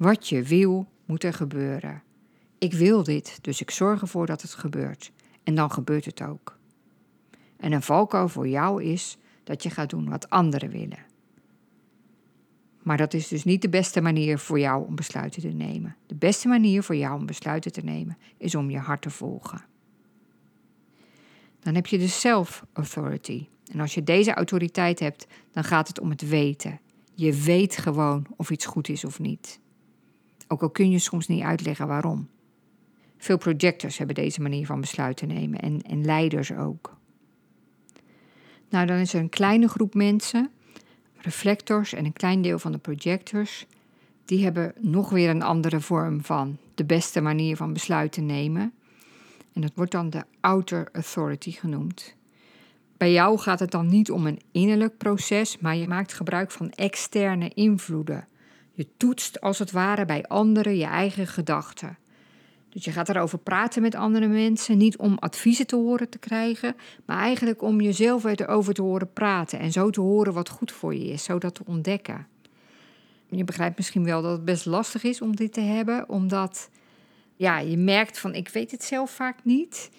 Wat 0.00 0.28
je 0.28 0.42
wil, 0.42 0.86
moet 1.04 1.24
er 1.24 1.32
gebeuren. 1.32 2.02
Ik 2.58 2.72
wil 2.72 3.02
dit, 3.02 3.38
dus 3.40 3.60
ik 3.60 3.70
zorg 3.70 4.00
ervoor 4.00 4.26
dat 4.26 4.42
het 4.42 4.54
gebeurt. 4.54 5.12
En 5.42 5.54
dan 5.54 5.70
gebeurt 5.70 6.04
het 6.04 6.22
ook. 6.22 6.58
En 7.56 7.72
een 7.72 7.82
valkuil 7.82 8.28
voor 8.28 8.48
jou 8.48 8.82
is 8.82 9.18
dat 9.44 9.62
je 9.62 9.70
gaat 9.70 9.90
doen 9.90 10.08
wat 10.08 10.30
anderen 10.30 10.70
willen. 10.70 10.98
Maar 12.82 12.96
dat 12.96 13.14
is 13.14 13.28
dus 13.28 13.44
niet 13.44 13.62
de 13.62 13.68
beste 13.68 14.00
manier 14.00 14.38
voor 14.38 14.58
jou 14.58 14.86
om 14.86 14.94
besluiten 14.94 15.42
te 15.42 15.48
nemen. 15.48 15.96
De 16.06 16.14
beste 16.14 16.48
manier 16.48 16.82
voor 16.82 16.96
jou 16.96 17.18
om 17.18 17.26
besluiten 17.26 17.72
te 17.72 17.84
nemen 17.84 18.18
is 18.36 18.54
om 18.54 18.70
je 18.70 18.78
hart 18.78 19.02
te 19.02 19.10
volgen. 19.10 19.64
Dan 21.60 21.74
heb 21.74 21.86
je 21.86 21.98
de 21.98 22.08
self-authority. 22.08 23.46
En 23.72 23.80
als 23.80 23.94
je 23.94 24.02
deze 24.02 24.34
autoriteit 24.34 25.00
hebt, 25.00 25.26
dan 25.52 25.64
gaat 25.64 25.88
het 25.88 26.00
om 26.00 26.10
het 26.10 26.28
weten. 26.28 26.80
Je 27.14 27.32
weet 27.32 27.76
gewoon 27.76 28.26
of 28.36 28.50
iets 28.50 28.66
goed 28.66 28.88
is 28.88 29.04
of 29.04 29.18
niet. 29.18 29.60
Ook 30.52 30.62
al 30.62 30.70
kun 30.70 30.90
je 30.90 30.98
soms 30.98 31.26
niet 31.26 31.42
uitleggen 31.42 31.86
waarom. 31.86 32.28
Veel 33.18 33.38
projectors 33.38 33.98
hebben 33.98 34.14
deze 34.14 34.40
manier 34.40 34.66
van 34.66 34.80
besluiten 34.80 35.28
nemen 35.28 35.60
en, 35.60 35.82
en 35.82 36.04
leiders 36.04 36.52
ook. 36.52 36.96
Nou, 38.68 38.86
dan 38.86 38.96
is 38.96 39.14
er 39.14 39.20
een 39.20 39.28
kleine 39.28 39.68
groep 39.68 39.94
mensen, 39.94 40.50
reflectors 41.16 41.92
en 41.92 42.04
een 42.04 42.12
klein 42.12 42.42
deel 42.42 42.58
van 42.58 42.72
de 42.72 42.78
projectors, 42.78 43.66
die 44.24 44.44
hebben 44.44 44.74
nog 44.78 45.10
weer 45.10 45.30
een 45.30 45.42
andere 45.42 45.80
vorm 45.80 46.24
van 46.24 46.58
de 46.74 46.84
beste 46.84 47.20
manier 47.20 47.56
van 47.56 47.72
besluiten 47.72 48.26
nemen. 48.26 48.72
En 49.52 49.60
dat 49.60 49.72
wordt 49.74 49.92
dan 49.92 50.10
de 50.10 50.24
outer 50.40 50.88
authority 50.92 51.50
genoemd. 51.50 52.14
Bij 52.96 53.12
jou 53.12 53.38
gaat 53.38 53.60
het 53.60 53.70
dan 53.70 53.86
niet 53.86 54.10
om 54.10 54.26
een 54.26 54.40
innerlijk 54.52 54.96
proces, 54.96 55.58
maar 55.58 55.76
je 55.76 55.88
maakt 55.88 56.12
gebruik 56.12 56.50
van 56.50 56.70
externe 56.70 57.48
invloeden. 57.48 58.28
Je 58.80 58.88
toetst 58.96 59.40
als 59.40 59.58
het 59.58 59.70
ware 59.70 60.04
bij 60.04 60.24
anderen 60.24 60.76
je 60.76 60.84
eigen 60.84 61.26
gedachten. 61.26 61.98
Dus 62.68 62.84
je 62.84 62.90
gaat 62.90 63.08
erover 63.08 63.38
praten 63.38 63.82
met 63.82 63.94
andere 63.94 64.26
mensen, 64.26 64.78
niet 64.78 64.96
om 64.96 65.16
adviezen 65.18 65.66
te 65.66 65.76
horen 65.76 66.08
te 66.08 66.18
krijgen, 66.18 66.76
maar 67.04 67.18
eigenlijk 67.18 67.62
om 67.62 67.80
jezelf 67.80 68.24
erover 68.24 68.74
te 68.74 68.82
horen 68.82 69.12
praten 69.12 69.58
en 69.58 69.72
zo 69.72 69.90
te 69.90 70.00
horen 70.00 70.32
wat 70.32 70.48
goed 70.48 70.72
voor 70.72 70.94
je 70.94 71.04
is, 71.04 71.24
zo 71.24 71.38
dat 71.38 71.54
te 71.54 71.62
ontdekken. 71.66 72.26
Je 73.28 73.44
begrijpt 73.44 73.76
misschien 73.76 74.04
wel 74.04 74.22
dat 74.22 74.32
het 74.32 74.44
best 74.44 74.66
lastig 74.66 75.02
is 75.02 75.20
om 75.20 75.36
dit 75.36 75.52
te 75.52 75.60
hebben, 75.60 76.08
omdat 76.08 76.70
ja, 77.36 77.58
je 77.58 77.76
merkt 77.76 78.18
van 78.18 78.34
ik 78.34 78.48
weet 78.48 78.70
het 78.70 78.84
zelf 78.84 79.10
vaak 79.10 79.44
niet. 79.44 79.90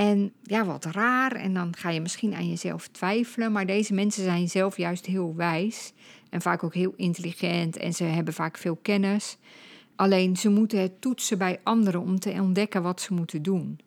En 0.00 0.32
ja, 0.42 0.64
wat 0.64 0.84
raar. 0.84 1.32
En 1.32 1.54
dan 1.54 1.76
ga 1.76 1.90
je 1.90 2.00
misschien 2.00 2.34
aan 2.34 2.48
jezelf 2.48 2.88
twijfelen. 2.88 3.52
Maar 3.52 3.66
deze 3.66 3.94
mensen 3.94 4.24
zijn 4.24 4.48
zelf 4.48 4.76
juist 4.76 5.06
heel 5.06 5.34
wijs. 5.36 5.92
En 6.30 6.40
vaak 6.40 6.62
ook 6.62 6.74
heel 6.74 6.92
intelligent. 6.96 7.76
En 7.76 7.92
ze 7.92 8.04
hebben 8.04 8.34
vaak 8.34 8.56
veel 8.56 8.78
kennis. 8.82 9.36
Alleen 9.96 10.36
ze 10.36 10.48
moeten 10.48 10.80
het 10.80 11.00
toetsen 11.00 11.38
bij 11.38 11.60
anderen 11.62 12.00
om 12.00 12.18
te 12.18 12.30
ontdekken 12.30 12.82
wat 12.82 13.00
ze 13.00 13.14
moeten 13.14 13.42
doen. 13.42 13.80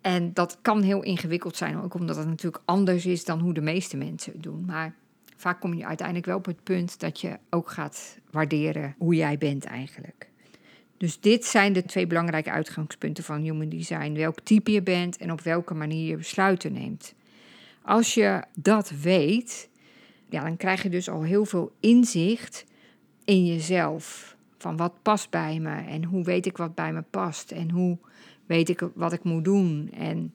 En 0.00 0.32
dat 0.34 0.58
kan 0.62 0.82
heel 0.82 1.02
ingewikkeld 1.02 1.56
zijn, 1.56 1.80
ook 1.80 1.94
omdat 1.94 2.16
het 2.16 2.26
natuurlijk 2.26 2.62
anders 2.64 3.06
is 3.06 3.24
dan 3.24 3.40
hoe 3.40 3.54
de 3.54 3.60
meeste 3.60 3.96
mensen 3.96 4.32
het 4.32 4.42
doen. 4.42 4.64
Maar 4.64 4.94
vaak 5.36 5.60
kom 5.60 5.74
je 5.74 5.86
uiteindelijk 5.86 6.26
wel 6.26 6.36
op 6.36 6.44
het 6.44 6.62
punt 6.62 7.00
dat 7.00 7.20
je 7.20 7.38
ook 7.50 7.70
gaat 7.70 8.18
waarderen 8.30 8.94
hoe 8.98 9.14
jij 9.14 9.38
bent 9.38 9.64
eigenlijk. 9.64 10.27
Dus 10.98 11.20
dit 11.20 11.44
zijn 11.44 11.72
de 11.72 11.84
twee 11.84 12.06
belangrijke 12.06 12.50
uitgangspunten 12.50 13.24
van 13.24 13.40
human 13.40 13.68
design. 13.68 14.12
Welk 14.12 14.40
type 14.40 14.70
je 14.70 14.82
bent 14.82 15.16
en 15.16 15.32
op 15.32 15.40
welke 15.40 15.74
manier 15.74 16.08
je 16.08 16.16
besluiten 16.16 16.72
neemt. 16.72 17.14
Als 17.82 18.14
je 18.14 18.42
dat 18.54 18.90
weet, 18.90 19.68
ja, 20.28 20.42
dan 20.42 20.56
krijg 20.56 20.82
je 20.82 20.88
dus 20.88 21.08
al 21.08 21.22
heel 21.22 21.44
veel 21.44 21.72
inzicht 21.80 22.64
in 23.24 23.46
jezelf. 23.46 24.36
Van 24.58 24.76
wat 24.76 24.92
past 25.02 25.30
bij 25.30 25.58
me 25.60 25.76
en 25.76 26.04
hoe 26.04 26.24
weet 26.24 26.46
ik 26.46 26.56
wat 26.56 26.74
bij 26.74 26.92
me 26.92 27.02
past 27.02 27.50
en 27.50 27.70
hoe 27.70 27.98
weet 28.46 28.68
ik 28.68 28.88
wat 28.94 29.12
ik 29.12 29.22
moet 29.22 29.44
doen. 29.44 29.90
En 29.96 30.34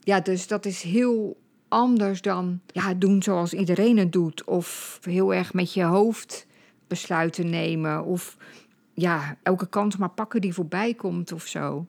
ja, 0.00 0.20
dus 0.20 0.46
dat 0.46 0.66
is 0.66 0.82
heel 0.82 1.36
anders 1.68 2.22
dan 2.22 2.60
ja, 2.66 2.94
doen 2.94 3.22
zoals 3.22 3.52
iedereen 3.52 3.98
het 3.98 4.12
doet. 4.12 4.44
Of 4.44 4.98
heel 5.02 5.34
erg 5.34 5.52
met 5.52 5.74
je 5.74 5.82
hoofd 5.82 6.46
besluiten 6.86 7.50
nemen. 7.50 8.04
Of 8.04 8.36
ja, 8.94 9.36
elke 9.42 9.68
kans 9.68 9.96
maar 9.96 10.10
pakken 10.10 10.40
die 10.40 10.54
voorbij 10.54 10.94
komt 10.94 11.32
of 11.32 11.46
zo. 11.46 11.86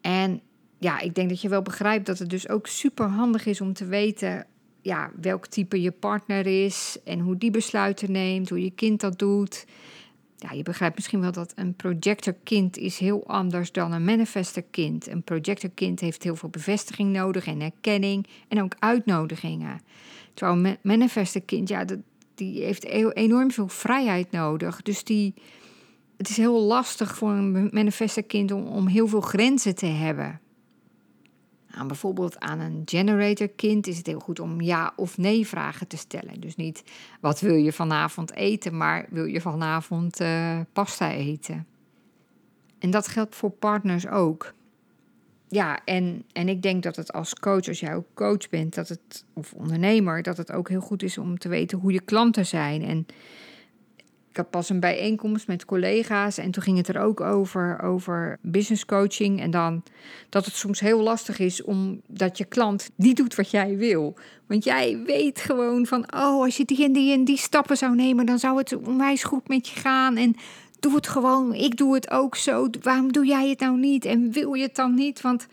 En 0.00 0.40
ja, 0.78 1.00
ik 1.00 1.14
denk 1.14 1.28
dat 1.28 1.40
je 1.40 1.48
wel 1.48 1.62
begrijpt 1.62 2.06
dat 2.06 2.18
het 2.18 2.30
dus 2.30 2.48
ook 2.48 2.66
super 2.66 3.06
handig 3.06 3.46
is 3.46 3.60
om 3.60 3.72
te 3.72 3.86
weten 3.86 4.46
ja, 4.82 5.10
welk 5.20 5.46
type 5.46 5.80
je 5.80 5.90
partner 5.90 6.46
is 6.64 6.96
en 7.04 7.18
hoe 7.18 7.36
die 7.36 7.50
besluiten 7.50 8.12
neemt, 8.12 8.48
hoe 8.48 8.62
je 8.62 8.70
kind 8.70 9.00
dat 9.00 9.18
doet. 9.18 9.66
Ja, 10.36 10.52
je 10.52 10.62
begrijpt 10.62 10.94
misschien 10.94 11.20
wel 11.20 11.32
dat 11.32 11.52
een 11.56 11.74
projector-kind 11.74 12.76
is 12.76 12.98
heel 12.98 13.26
anders 13.26 13.72
dan 13.72 13.92
een 13.92 14.04
manifester-kind. 14.04 15.08
Een 15.08 15.22
projector-kind 15.22 16.00
heeft 16.00 16.22
heel 16.22 16.36
veel 16.36 16.48
bevestiging 16.48 17.12
nodig 17.12 17.46
en 17.46 17.60
erkenning 17.60 18.26
en 18.48 18.62
ook 18.62 18.74
uitnodigingen. 18.78 19.80
Terwijl 20.34 20.64
een 20.64 20.76
manifester-kind, 20.82 21.68
ja, 21.68 21.84
dat, 21.84 21.98
die 22.34 22.62
heeft 22.64 22.84
enorm 23.14 23.50
veel 23.50 23.68
vrijheid 23.68 24.30
nodig. 24.30 24.82
Dus 24.82 25.04
die, 25.04 25.34
het 26.16 26.28
is 26.28 26.36
heel 26.36 26.60
lastig 26.62 27.16
voor 27.16 27.30
een 27.30 27.68
manifester-kind 27.72 28.50
om, 28.52 28.66
om 28.66 28.86
heel 28.86 29.06
veel 29.06 29.20
grenzen 29.20 29.74
te 29.74 29.86
hebben. 29.86 30.40
Nou, 31.74 31.86
bijvoorbeeld 31.86 32.40
aan 32.40 32.60
een 32.60 32.82
generator-kind 32.84 33.86
is 33.86 33.96
het 33.96 34.06
heel 34.06 34.20
goed 34.20 34.40
om 34.40 34.60
ja 34.60 34.92
of 34.96 35.18
nee 35.18 35.46
vragen 35.46 35.88
te 35.88 35.96
stellen. 35.96 36.40
Dus 36.40 36.56
niet 36.56 36.82
wat 37.20 37.40
wil 37.40 37.54
je 37.54 37.72
vanavond 37.72 38.34
eten, 38.34 38.76
maar 38.76 39.06
wil 39.10 39.24
je 39.24 39.40
vanavond 39.40 40.20
uh, 40.20 40.60
pasta 40.72 41.12
eten. 41.12 41.66
En 42.78 42.90
dat 42.90 43.08
geldt 43.08 43.36
voor 43.36 43.50
partners 43.50 44.06
ook. 44.06 44.54
Ja, 45.52 45.80
en, 45.84 46.24
en 46.32 46.48
ik 46.48 46.62
denk 46.62 46.82
dat 46.82 46.96
het 46.96 47.12
als 47.12 47.34
coach, 47.34 47.68
als 47.68 47.80
jij 47.80 47.94
ook 47.94 48.06
coach 48.14 48.48
bent, 48.50 48.74
dat 48.74 48.88
het, 48.88 49.24
of 49.32 49.52
ondernemer, 49.52 50.22
dat 50.22 50.36
het 50.36 50.52
ook 50.52 50.68
heel 50.68 50.80
goed 50.80 51.02
is 51.02 51.18
om 51.18 51.38
te 51.38 51.48
weten 51.48 51.78
hoe 51.78 51.92
je 51.92 52.00
klanten 52.00 52.46
zijn. 52.46 52.82
En 52.82 53.06
ik 54.30 54.36
had 54.36 54.50
pas 54.50 54.68
een 54.68 54.80
bijeenkomst 54.80 55.46
met 55.46 55.64
collega's 55.64 56.38
en 56.38 56.50
toen 56.50 56.62
ging 56.62 56.76
het 56.76 56.88
er 56.88 57.00
ook 57.00 57.20
over, 57.20 57.80
over 57.82 58.38
business 58.42 58.84
coaching. 58.84 59.40
En 59.40 59.50
dan 59.50 59.82
dat 60.28 60.44
het 60.44 60.54
soms 60.54 60.80
heel 60.80 61.00
lastig 61.00 61.38
is 61.38 61.62
omdat 61.62 62.38
je 62.38 62.44
klant 62.44 62.90
niet 62.96 63.16
doet 63.16 63.34
wat 63.34 63.50
jij 63.50 63.76
wil. 63.76 64.14
Want 64.46 64.64
jij 64.64 65.02
weet 65.06 65.40
gewoon 65.40 65.86
van, 65.86 66.14
oh, 66.14 66.42
als 66.42 66.56
je 66.56 66.64
die 66.64 66.84
en 66.84 66.92
die 66.92 67.12
en 67.12 67.24
die 67.24 67.38
stappen 67.38 67.76
zou 67.76 67.94
nemen, 67.94 68.26
dan 68.26 68.38
zou 68.38 68.58
het 68.58 68.76
onwijs 68.76 69.24
goed 69.24 69.48
met 69.48 69.68
je 69.68 69.80
gaan. 69.80 70.16
En 70.16 70.36
doe 70.82 70.94
het 70.94 71.08
gewoon, 71.08 71.54
ik 71.54 71.76
doe 71.76 71.94
het 71.94 72.10
ook 72.10 72.36
zo. 72.36 72.68
Waarom 72.82 73.12
doe 73.12 73.26
jij 73.26 73.48
het 73.48 73.60
nou 73.60 73.78
niet? 73.78 74.04
En 74.04 74.32
wil 74.32 74.54
je 74.54 74.62
het 74.62 74.74
dan 74.74 74.94
niet? 74.94 75.20
Want, 75.20 75.46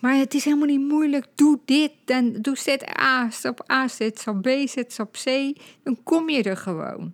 maar 0.00 0.14
het 0.14 0.34
is 0.34 0.44
helemaal 0.44 0.66
niet 0.66 0.88
moeilijk. 0.88 1.26
Doe 1.34 1.58
dit, 1.64 1.92
dan 2.04 2.32
doe 2.32 2.56
zet 2.56 2.98
A, 3.00 3.30
stap 3.30 3.70
A, 3.70 3.88
zet 3.88 4.18
stap 4.18 4.42
B, 4.42 4.48
zet 4.64 4.92
stap 4.92 5.12
C. 5.12 5.52
Dan 5.82 5.98
kom 6.02 6.28
je 6.28 6.42
er 6.42 6.56
gewoon. 6.56 7.12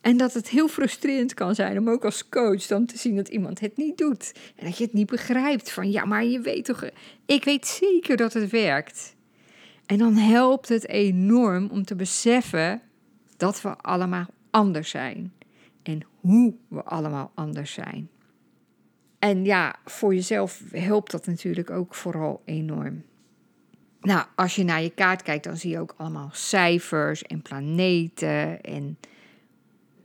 En 0.00 0.16
dat 0.16 0.32
het 0.32 0.48
heel 0.48 0.68
frustrerend 0.68 1.34
kan 1.34 1.54
zijn 1.54 1.78
om 1.78 1.88
ook 1.88 2.04
als 2.04 2.28
coach 2.28 2.66
dan 2.66 2.86
te 2.86 2.98
zien 2.98 3.16
dat 3.16 3.28
iemand 3.28 3.60
het 3.60 3.76
niet 3.76 3.98
doet. 3.98 4.32
En 4.56 4.66
dat 4.66 4.78
je 4.78 4.84
het 4.84 4.92
niet 4.92 5.10
begrijpt 5.10 5.70
van 5.70 5.90
ja, 5.90 6.04
maar 6.04 6.24
je 6.24 6.40
weet 6.40 6.64
toch, 6.64 6.84
ik 7.26 7.44
weet 7.44 7.66
zeker 7.66 8.16
dat 8.16 8.32
het 8.32 8.50
werkt. 8.50 9.14
En 9.86 9.98
dan 9.98 10.16
helpt 10.16 10.68
het 10.68 10.88
enorm 10.88 11.68
om 11.70 11.84
te 11.84 11.94
beseffen 11.94 12.82
dat 13.36 13.62
we 13.62 13.76
allemaal 13.76 14.26
anders 14.50 14.90
zijn. 14.90 15.32
En 15.88 16.02
hoe 16.20 16.54
we 16.68 16.82
allemaal 16.82 17.32
anders 17.34 17.72
zijn. 17.72 18.08
En 19.18 19.44
ja, 19.44 19.76
voor 19.84 20.14
jezelf 20.14 20.62
helpt 20.70 21.10
dat 21.10 21.26
natuurlijk 21.26 21.70
ook 21.70 21.94
vooral 21.94 22.42
enorm. 22.44 23.04
Nou, 24.00 24.26
als 24.34 24.54
je 24.54 24.64
naar 24.64 24.82
je 24.82 24.90
kaart 24.90 25.22
kijkt, 25.22 25.44
dan 25.44 25.56
zie 25.56 25.70
je 25.70 25.80
ook 25.80 25.94
allemaal 25.96 26.28
cijfers 26.32 27.22
en 27.22 27.42
planeten 27.42 28.60
en 28.60 28.98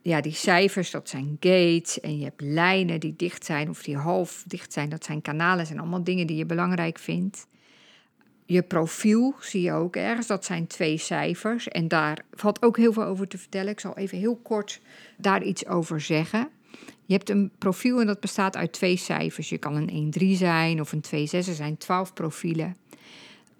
ja, 0.01 0.21
die 0.21 0.33
cijfers, 0.33 0.91
dat 0.91 1.09
zijn 1.09 1.37
gates. 1.39 1.99
En 1.99 2.17
je 2.17 2.23
hebt 2.23 2.41
lijnen 2.41 2.99
die 2.99 3.15
dicht 3.15 3.45
zijn 3.45 3.69
of 3.69 3.83
die 3.83 3.97
half 3.97 4.43
dicht 4.47 4.73
zijn. 4.73 4.89
Dat 4.89 5.03
zijn 5.03 5.21
kanalen, 5.21 5.65
zijn 5.65 5.79
allemaal 5.79 6.03
dingen 6.03 6.27
die 6.27 6.37
je 6.37 6.45
belangrijk 6.45 6.99
vindt. 6.99 7.47
Je 8.45 8.61
profiel 8.61 9.35
zie 9.39 9.61
je 9.61 9.71
ook 9.71 9.95
ergens, 9.95 10.27
dat 10.27 10.45
zijn 10.45 10.67
twee 10.67 10.97
cijfers. 10.97 11.67
En 11.67 11.87
daar 11.87 12.25
valt 12.31 12.61
ook 12.61 12.77
heel 12.77 12.93
veel 12.93 13.03
over 13.03 13.27
te 13.27 13.37
vertellen. 13.37 13.71
Ik 13.71 13.79
zal 13.79 13.97
even 13.97 14.17
heel 14.17 14.35
kort 14.35 14.81
daar 15.17 15.43
iets 15.43 15.67
over 15.67 16.01
zeggen. 16.01 16.49
Je 17.05 17.13
hebt 17.13 17.29
een 17.29 17.51
profiel 17.57 17.99
en 17.99 18.07
dat 18.07 18.19
bestaat 18.19 18.55
uit 18.55 18.71
twee 18.71 18.97
cijfers. 18.97 19.49
Je 19.49 19.57
kan 19.57 19.75
een 19.75 20.13
1-3 20.19 20.37
zijn 20.37 20.81
of 20.81 20.91
een 20.91 21.03
2-6. 21.05 21.09
Er 21.31 21.43
zijn 21.43 21.77
12 21.77 22.13
profielen. 22.13 22.75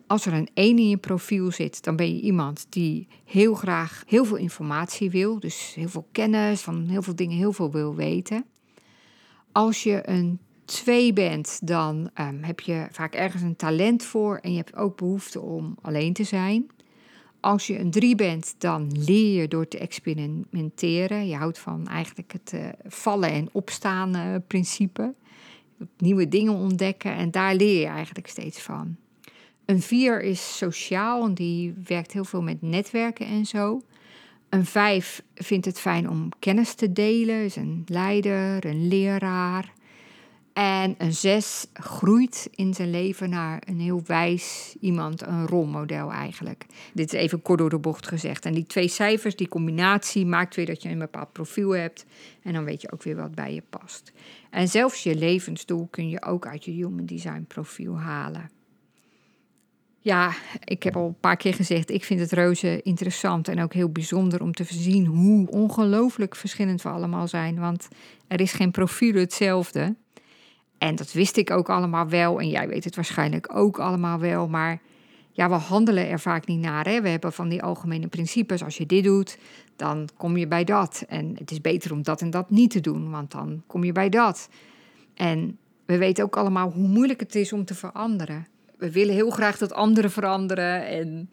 Als 0.07 0.25
er 0.25 0.33
een 0.33 0.49
1 0.53 0.77
in 0.77 0.89
je 0.89 0.97
profiel 0.97 1.51
zit, 1.51 1.83
dan 1.83 1.95
ben 1.95 2.15
je 2.15 2.21
iemand 2.21 2.65
die 2.69 3.07
heel 3.25 3.53
graag 3.53 4.03
heel 4.07 4.25
veel 4.25 4.37
informatie 4.37 5.09
wil. 5.09 5.39
Dus 5.39 5.73
heel 5.75 5.89
veel 5.89 6.07
kennis, 6.11 6.61
van 6.61 6.87
heel 6.87 7.01
veel 7.01 7.15
dingen 7.15 7.37
heel 7.37 7.53
veel 7.53 7.71
wil 7.71 7.95
weten. 7.95 8.45
Als 9.51 9.83
je 9.83 10.09
een 10.09 10.39
2 10.65 11.13
bent, 11.13 11.59
dan 11.67 12.09
um, 12.19 12.43
heb 12.43 12.59
je 12.59 12.87
vaak 12.91 13.13
ergens 13.13 13.41
een 13.41 13.55
talent 13.55 14.03
voor 14.03 14.37
en 14.37 14.51
je 14.51 14.57
hebt 14.57 14.75
ook 14.75 14.97
behoefte 14.97 15.41
om 15.41 15.77
alleen 15.81 16.13
te 16.13 16.23
zijn. 16.23 16.71
Als 17.39 17.67
je 17.67 17.79
een 17.79 17.91
3 17.91 18.15
bent, 18.15 18.55
dan 18.57 18.91
leer 19.05 19.41
je 19.41 19.47
door 19.47 19.67
te 19.67 19.77
experimenteren. 19.77 21.27
Je 21.27 21.35
houdt 21.35 21.59
van 21.59 21.87
eigenlijk 21.87 22.31
het 22.31 22.51
uh, 22.55 22.65
vallen 22.85 23.29
en 23.29 23.49
opstaan 23.51 24.15
uh, 24.15 24.35
principe. 24.47 25.13
Nieuwe 25.97 26.27
dingen 26.27 26.53
ontdekken 26.53 27.15
en 27.15 27.31
daar 27.31 27.55
leer 27.55 27.79
je 27.79 27.85
eigenlijk 27.85 28.27
steeds 28.27 28.61
van. 28.61 28.95
Een 29.65 29.81
vier 29.81 30.21
is 30.21 30.57
sociaal 30.57 31.25
en 31.25 31.33
die 31.33 31.73
werkt 31.85 32.11
heel 32.11 32.25
veel 32.25 32.41
met 32.41 32.61
netwerken 32.61 33.25
en 33.25 33.45
zo. 33.45 33.81
Een 34.49 34.65
vijf 34.65 35.23
vindt 35.35 35.65
het 35.65 35.79
fijn 35.79 36.09
om 36.09 36.29
kennis 36.39 36.73
te 36.73 36.91
delen, 36.91 37.43
is 37.43 37.55
een 37.55 37.83
leider, 37.85 38.65
een 38.65 38.87
leraar. 38.87 39.73
En 40.53 40.95
een 40.97 41.13
zes 41.13 41.67
groeit 41.73 42.47
in 42.51 42.73
zijn 42.73 42.89
leven 42.89 43.29
naar 43.29 43.61
een 43.65 43.79
heel 43.79 44.01
wijs 44.05 44.75
iemand, 44.79 45.21
een 45.21 45.47
rolmodel 45.47 46.11
eigenlijk. 46.11 46.65
Dit 46.93 47.13
is 47.13 47.19
even 47.19 47.41
kort 47.41 47.59
door 47.59 47.69
de 47.69 47.79
bocht 47.79 48.07
gezegd. 48.07 48.45
En 48.45 48.53
die 48.53 48.65
twee 48.65 48.87
cijfers, 48.87 49.35
die 49.35 49.47
combinatie, 49.47 50.25
maakt 50.25 50.55
weer 50.55 50.65
dat 50.65 50.81
je 50.81 50.89
een 50.89 50.99
bepaald 50.99 51.31
profiel 51.31 51.69
hebt. 51.69 52.05
En 52.43 52.53
dan 52.53 52.63
weet 52.63 52.81
je 52.81 52.91
ook 52.91 53.03
weer 53.03 53.15
wat 53.15 53.35
bij 53.35 53.53
je 53.53 53.63
past. 53.69 54.11
En 54.49 54.67
zelfs 54.67 55.03
je 55.03 55.15
levensdoel 55.15 55.87
kun 55.91 56.09
je 56.09 56.23
ook 56.23 56.47
uit 56.47 56.65
je 56.65 56.71
Human 56.71 57.05
Design 57.05 57.45
profiel 57.47 57.99
halen. 57.99 58.49
Ja, 59.99 60.33
ik 60.63 60.83
heb 60.83 60.95
al 60.95 61.07
een 61.07 61.19
paar 61.19 61.37
keer 61.37 61.53
gezegd, 61.53 61.89
ik 61.89 62.03
vind 62.03 62.19
het 62.19 62.31
reuze 62.31 62.81
interessant 62.81 63.47
en 63.47 63.61
ook 63.61 63.73
heel 63.73 63.89
bijzonder 63.89 64.41
om 64.41 64.51
te 64.51 64.63
zien 64.63 65.05
hoe 65.05 65.47
ongelooflijk 65.47 66.35
verschillend 66.35 66.81
we 66.81 66.89
allemaal 66.89 67.27
zijn. 67.27 67.59
Want 67.59 67.87
er 68.27 68.41
is 68.41 68.53
geen 68.53 68.71
profiel 68.71 69.15
hetzelfde. 69.15 69.95
En 70.83 70.95
dat 70.95 71.11
wist 71.11 71.37
ik 71.37 71.51
ook 71.51 71.69
allemaal 71.69 72.07
wel. 72.09 72.39
En 72.39 72.49
jij 72.49 72.67
weet 72.67 72.83
het 72.83 72.95
waarschijnlijk 72.95 73.55
ook 73.55 73.79
allemaal 73.79 74.19
wel. 74.19 74.47
Maar 74.47 74.81
ja, 75.31 75.49
we 75.49 75.55
handelen 75.55 76.09
er 76.09 76.19
vaak 76.19 76.47
niet 76.47 76.59
naar. 76.59 76.85
Hè? 76.85 77.01
We 77.01 77.09
hebben 77.09 77.33
van 77.33 77.49
die 77.49 77.63
algemene 77.63 78.07
principes. 78.07 78.63
Als 78.63 78.77
je 78.77 78.85
dit 78.85 79.03
doet, 79.03 79.37
dan 79.75 80.09
kom 80.17 80.37
je 80.37 80.47
bij 80.47 80.63
dat. 80.63 81.03
En 81.07 81.35
het 81.37 81.51
is 81.51 81.61
beter 81.61 81.91
om 81.91 82.03
dat 82.03 82.21
en 82.21 82.29
dat 82.29 82.49
niet 82.49 82.71
te 82.71 82.79
doen, 82.79 83.11
want 83.11 83.31
dan 83.31 83.63
kom 83.67 83.83
je 83.83 83.91
bij 83.91 84.09
dat. 84.09 84.49
En 85.13 85.57
we 85.85 85.97
weten 85.97 86.23
ook 86.23 86.37
allemaal 86.37 86.71
hoe 86.71 86.87
moeilijk 86.87 87.19
het 87.19 87.35
is 87.35 87.53
om 87.53 87.65
te 87.65 87.75
veranderen. 87.75 88.47
We 88.77 88.91
willen 88.91 89.13
heel 89.13 89.29
graag 89.29 89.57
dat 89.57 89.73
anderen 89.73 90.11
veranderen. 90.11 90.87
En 90.87 91.29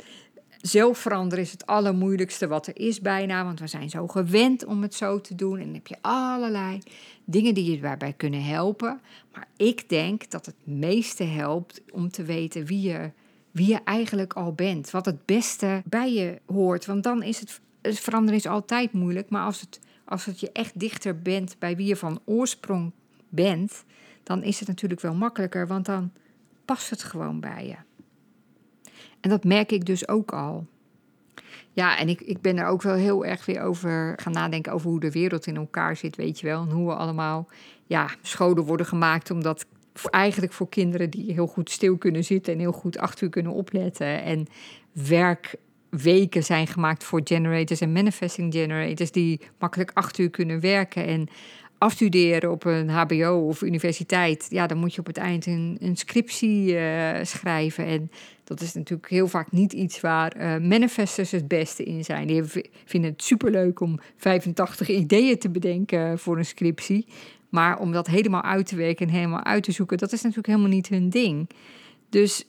zelf 0.60 0.98
veranderen 0.98 1.44
is 1.44 1.52
het 1.52 1.66
allermoeilijkste 1.66 2.46
wat 2.46 2.66
er 2.66 2.78
is 2.78 3.00
bijna, 3.00 3.44
want 3.44 3.60
we 3.60 3.66
zijn 3.66 3.90
zo 3.90 4.06
gewend 4.06 4.64
om 4.64 4.82
het 4.82 4.94
zo 4.94 5.20
te 5.20 5.34
doen. 5.34 5.58
En 5.58 5.64
dan 5.64 5.74
heb 5.74 5.86
je 5.86 5.96
allerlei 6.00 6.78
dingen 7.24 7.54
die 7.54 7.70
je 7.70 7.80
daarbij 7.80 8.12
kunnen 8.12 8.44
helpen. 8.44 9.00
Maar 9.32 9.48
ik 9.56 9.88
denk 9.88 10.30
dat 10.30 10.46
het 10.46 10.54
meeste 10.64 11.24
helpt 11.24 11.80
om 11.92 12.10
te 12.10 12.22
weten 12.22 12.64
wie 12.64 12.80
je, 12.80 13.10
wie 13.50 13.68
je 13.68 13.80
eigenlijk 13.84 14.32
al 14.32 14.52
bent. 14.52 14.90
Wat 14.90 15.04
het 15.04 15.26
beste 15.26 15.82
bij 15.84 16.12
je 16.12 16.40
hoort. 16.46 16.86
Want 16.86 17.02
dan 17.02 17.22
is 17.22 17.40
het, 17.40 17.60
veranderen 17.82 18.38
is 18.38 18.46
altijd 18.46 18.92
moeilijk. 18.92 19.30
Maar 19.30 19.44
als 19.44 19.60
het, 19.60 19.80
als 20.04 20.24
het 20.24 20.40
je 20.40 20.52
echt 20.52 20.80
dichter 20.80 21.18
bent 21.18 21.56
bij 21.58 21.76
wie 21.76 21.86
je 21.86 21.96
van 21.96 22.20
oorsprong 22.24 22.92
bent, 23.28 23.84
dan 24.22 24.42
is 24.42 24.58
het 24.58 24.68
natuurlijk 24.68 25.00
wel 25.00 25.14
makkelijker. 25.14 25.66
Want 25.66 25.86
dan 25.86 26.12
past 26.64 26.90
het 26.90 27.02
gewoon 27.02 27.40
bij 27.40 27.66
je. 27.66 27.89
En 29.20 29.30
dat 29.30 29.44
merk 29.44 29.72
ik 29.72 29.84
dus 29.84 30.08
ook 30.08 30.32
al. 30.32 30.66
Ja, 31.72 31.98
en 31.98 32.08
ik, 32.08 32.20
ik 32.20 32.40
ben 32.40 32.58
er 32.58 32.66
ook 32.66 32.82
wel 32.82 32.94
heel 32.94 33.24
erg 33.24 33.46
weer 33.46 33.62
over 33.62 34.18
gaan 34.22 34.32
nadenken 34.32 34.72
over 34.72 34.90
hoe 34.90 35.00
de 35.00 35.10
wereld 35.10 35.46
in 35.46 35.56
elkaar 35.56 35.96
zit, 35.96 36.16
weet 36.16 36.40
je 36.40 36.46
wel. 36.46 36.62
En 36.62 36.70
hoe 36.70 36.86
we 36.86 36.94
allemaal 36.94 37.48
ja, 37.86 38.08
scholen 38.22 38.64
worden 38.64 38.86
gemaakt 38.86 39.30
omdat 39.30 39.66
eigenlijk 40.10 40.52
voor 40.52 40.68
kinderen 40.68 41.10
die 41.10 41.32
heel 41.32 41.46
goed 41.46 41.70
stil 41.70 41.96
kunnen 41.96 42.24
zitten 42.24 42.52
en 42.52 42.58
heel 42.58 42.72
goed 42.72 42.98
acht 42.98 43.20
uur 43.20 43.28
kunnen 43.28 43.52
opletten. 43.52 44.22
En 44.22 44.46
werkweken 44.92 46.44
zijn 46.44 46.66
gemaakt 46.66 47.04
voor 47.04 47.20
generators 47.24 47.80
en 47.80 47.92
manifesting 47.92 48.52
generators 48.52 49.12
die 49.12 49.40
makkelijk 49.58 49.90
acht 49.94 50.18
uur 50.18 50.30
kunnen 50.30 50.60
werken. 50.60 51.06
En 51.06 51.28
afstuderen 51.78 52.50
op 52.50 52.64
een 52.64 52.88
HBO 52.88 53.46
of 53.48 53.62
universiteit, 53.62 54.46
ja, 54.48 54.66
dan 54.66 54.78
moet 54.78 54.94
je 54.94 55.00
op 55.00 55.06
het 55.06 55.16
eind 55.16 55.46
een, 55.46 55.76
een 55.80 55.96
scriptie 55.96 56.72
uh, 56.72 57.18
schrijven. 57.22 57.86
En 57.86 58.10
dat 58.50 58.60
is 58.60 58.74
natuurlijk 58.74 59.08
heel 59.08 59.28
vaak 59.28 59.52
niet 59.52 59.72
iets 59.72 60.00
waar 60.00 60.36
uh, 60.36 60.68
manifestors 60.68 61.30
het 61.30 61.48
beste 61.48 61.84
in 61.84 62.04
zijn. 62.04 62.26
Die 62.26 62.42
vinden 62.84 63.10
het 63.10 63.22
superleuk 63.22 63.80
om 63.80 64.00
85 64.16 64.88
ideeën 64.88 65.38
te 65.38 65.50
bedenken 65.50 66.18
voor 66.18 66.38
een 66.38 66.44
scriptie. 66.44 67.06
Maar 67.48 67.78
om 67.78 67.92
dat 67.92 68.06
helemaal 68.06 68.42
uit 68.42 68.66
te 68.66 68.76
werken 68.76 69.06
en 69.06 69.12
helemaal 69.12 69.44
uit 69.44 69.62
te 69.62 69.72
zoeken, 69.72 69.98
dat 69.98 70.12
is 70.12 70.20
natuurlijk 70.20 70.46
helemaal 70.46 70.68
niet 70.68 70.88
hun 70.88 71.10
ding. 71.10 71.50
Dus 72.08 72.48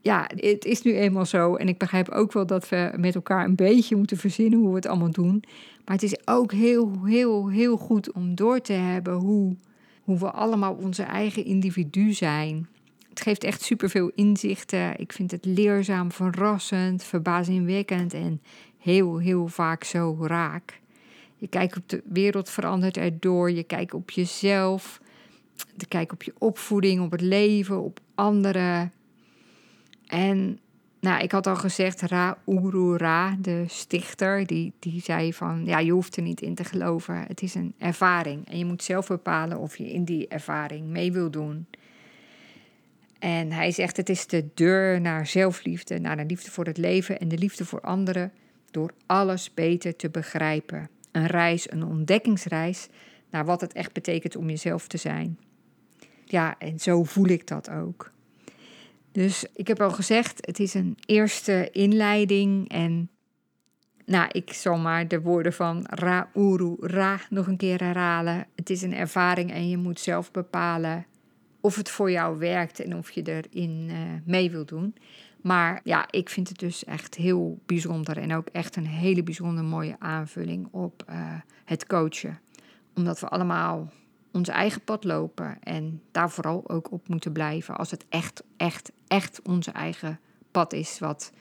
ja, 0.00 0.30
het 0.34 0.64
is 0.64 0.82
nu 0.82 0.96
eenmaal 0.96 1.26
zo. 1.26 1.54
En 1.54 1.68
ik 1.68 1.78
begrijp 1.78 2.08
ook 2.08 2.32
wel 2.32 2.46
dat 2.46 2.68
we 2.68 2.92
met 2.96 3.14
elkaar 3.14 3.44
een 3.44 3.54
beetje 3.54 3.96
moeten 3.96 4.16
verzinnen 4.16 4.58
hoe 4.58 4.68
we 4.68 4.74
het 4.74 4.86
allemaal 4.86 5.10
doen. 5.10 5.44
Maar 5.84 5.94
het 5.94 6.02
is 6.02 6.26
ook 6.26 6.52
heel, 6.52 6.92
heel, 7.04 7.48
heel 7.48 7.76
goed 7.76 8.12
om 8.12 8.34
door 8.34 8.60
te 8.60 8.72
hebben 8.72 9.14
hoe, 9.14 9.56
hoe 10.02 10.18
we 10.18 10.30
allemaal 10.30 10.74
onze 10.74 11.02
eigen 11.02 11.44
individu 11.44 12.12
zijn. 12.12 12.68
Het 13.10 13.20
geeft 13.20 13.44
echt 13.44 13.62
superveel 13.62 14.10
inzichten. 14.14 14.98
Ik 14.98 15.12
vind 15.12 15.30
het 15.30 15.44
leerzaam, 15.44 16.12
verrassend, 16.12 17.04
verbazingwekkend 17.04 18.14
en 18.14 18.42
heel, 18.78 19.18
heel 19.18 19.48
vaak 19.48 19.84
zo 19.84 20.16
raak. 20.20 20.80
Je 21.36 21.48
kijkt 21.48 21.76
op 21.76 21.88
de 21.88 22.02
wereld 22.04 22.50
verandert 22.50 22.96
erdoor. 22.96 23.50
Je 23.50 23.62
kijkt 23.62 23.94
op 23.94 24.10
jezelf. 24.10 25.00
Je 25.76 25.86
kijkt 25.86 26.12
op 26.12 26.22
je 26.22 26.34
opvoeding, 26.38 27.00
op 27.00 27.10
het 27.10 27.20
leven, 27.20 27.82
op 27.82 28.00
anderen. 28.14 28.92
En 30.06 30.58
nou, 31.00 31.22
ik 31.22 31.32
had 31.32 31.46
al 31.46 31.56
gezegd, 31.56 32.00
Ra 32.00 32.38
Uru 32.46 32.96
Ra, 32.96 33.36
de 33.40 33.64
stichter, 33.66 34.46
die, 34.46 34.72
die 34.78 35.00
zei 35.00 35.32
van, 35.32 35.64
ja, 35.64 35.78
je 35.78 35.92
hoeft 35.92 36.16
er 36.16 36.22
niet 36.22 36.40
in 36.40 36.54
te 36.54 36.64
geloven. 36.64 37.24
Het 37.26 37.42
is 37.42 37.54
een 37.54 37.74
ervaring 37.78 38.48
en 38.48 38.58
je 38.58 38.64
moet 38.64 38.82
zelf 38.82 39.06
bepalen 39.06 39.58
of 39.58 39.76
je 39.76 39.92
in 39.92 40.04
die 40.04 40.28
ervaring 40.28 40.86
mee 40.86 41.12
wil 41.12 41.30
doen. 41.30 41.66
En 43.20 43.52
hij 43.52 43.70
zegt, 43.70 43.96
het 43.96 44.08
is 44.08 44.26
de 44.26 44.48
deur 44.54 45.00
naar 45.00 45.26
zelfliefde, 45.26 45.98
naar 45.98 46.16
de 46.16 46.24
liefde 46.24 46.50
voor 46.50 46.64
het 46.64 46.76
leven 46.76 47.18
en 47.18 47.28
de 47.28 47.38
liefde 47.38 47.64
voor 47.64 47.80
anderen, 47.80 48.32
door 48.70 48.92
alles 49.06 49.54
beter 49.54 49.96
te 49.96 50.10
begrijpen. 50.10 50.88
Een 51.12 51.26
reis, 51.26 51.70
een 51.70 51.84
ontdekkingsreis 51.84 52.88
naar 53.30 53.44
wat 53.44 53.60
het 53.60 53.72
echt 53.72 53.92
betekent 53.92 54.36
om 54.36 54.48
jezelf 54.48 54.86
te 54.86 54.96
zijn. 54.96 55.38
Ja, 56.24 56.58
en 56.58 56.78
zo 56.78 57.04
voel 57.04 57.26
ik 57.26 57.46
dat 57.46 57.70
ook. 57.70 58.12
Dus 59.12 59.46
ik 59.54 59.66
heb 59.66 59.80
al 59.80 59.90
gezegd, 59.90 60.46
het 60.46 60.58
is 60.58 60.74
een 60.74 60.96
eerste 61.06 61.68
inleiding. 61.72 62.68
En 62.68 63.10
nou, 64.04 64.28
ik 64.32 64.52
zal 64.52 64.78
maar 64.78 65.08
de 65.08 65.20
woorden 65.20 65.52
van 65.52 65.84
Ra 65.88 66.30
Uru 66.34 66.76
Ra 66.78 67.20
nog 67.30 67.46
een 67.46 67.56
keer 67.56 67.80
herhalen. 67.82 68.46
Het 68.54 68.70
is 68.70 68.82
een 68.82 68.94
ervaring 68.94 69.52
en 69.52 69.68
je 69.68 69.76
moet 69.76 70.00
zelf 70.00 70.30
bepalen 70.30 71.06
of 71.60 71.76
het 71.76 71.90
voor 71.90 72.10
jou 72.10 72.38
werkt 72.38 72.80
en 72.80 72.96
of 72.96 73.10
je 73.10 73.22
erin 73.22 73.88
uh, 73.90 73.96
mee 74.24 74.50
wil 74.50 74.64
doen. 74.64 74.94
Maar 75.42 75.80
ja, 75.84 76.06
ik 76.10 76.28
vind 76.28 76.48
het 76.48 76.58
dus 76.58 76.84
echt 76.84 77.14
heel 77.14 77.58
bijzonder 77.66 78.18
en 78.18 78.34
ook 78.34 78.48
echt 78.48 78.76
een 78.76 78.86
hele 78.86 79.22
bijzonder 79.22 79.64
mooie 79.64 79.96
aanvulling 79.98 80.68
op 80.70 81.04
uh, 81.10 81.16
het 81.64 81.86
coachen. 81.86 82.40
Omdat 82.94 83.20
we 83.20 83.28
allemaal 83.28 83.92
ons 84.32 84.48
eigen 84.48 84.84
pad 84.84 85.04
lopen 85.04 85.62
en 85.62 86.02
daar 86.10 86.30
vooral 86.30 86.68
ook 86.68 86.92
op 86.92 87.08
moeten 87.08 87.32
blijven 87.32 87.76
als 87.76 87.90
het 87.90 88.04
echt, 88.08 88.42
echt, 88.56 88.92
echt 89.06 89.40
onze 89.42 89.70
eigen 89.70 90.20
pad 90.50 90.72
is. 90.72 90.98
Wat 90.98 91.32